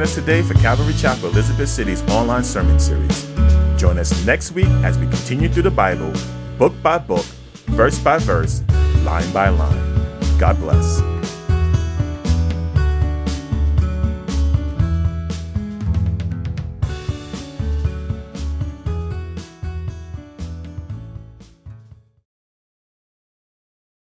joining 0.00 0.08
us 0.08 0.14
today 0.14 0.40
for 0.40 0.54
Calvary 0.54 0.94
Chapel, 0.94 1.28
Elizabeth 1.28 1.68
City's 1.68 2.02
online 2.08 2.42
sermon 2.42 2.80
series. 2.80 3.26
Join 3.76 3.98
us 3.98 4.24
next 4.24 4.52
week 4.52 4.68
as 4.82 4.98
we 4.98 5.06
continue 5.06 5.46
through 5.46 5.64
the 5.64 5.70
Bible, 5.70 6.10
book 6.56 6.72
by 6.82 6.96
book, 6.96 7.26
verse 7.66 7.98
by 7.98 8.16
verse, 8.16 8.62
line 9.04 9.30
by 9.30 9.50
line. 9.50 10.38
God 10.38 10.58
bless. 10.58 11.09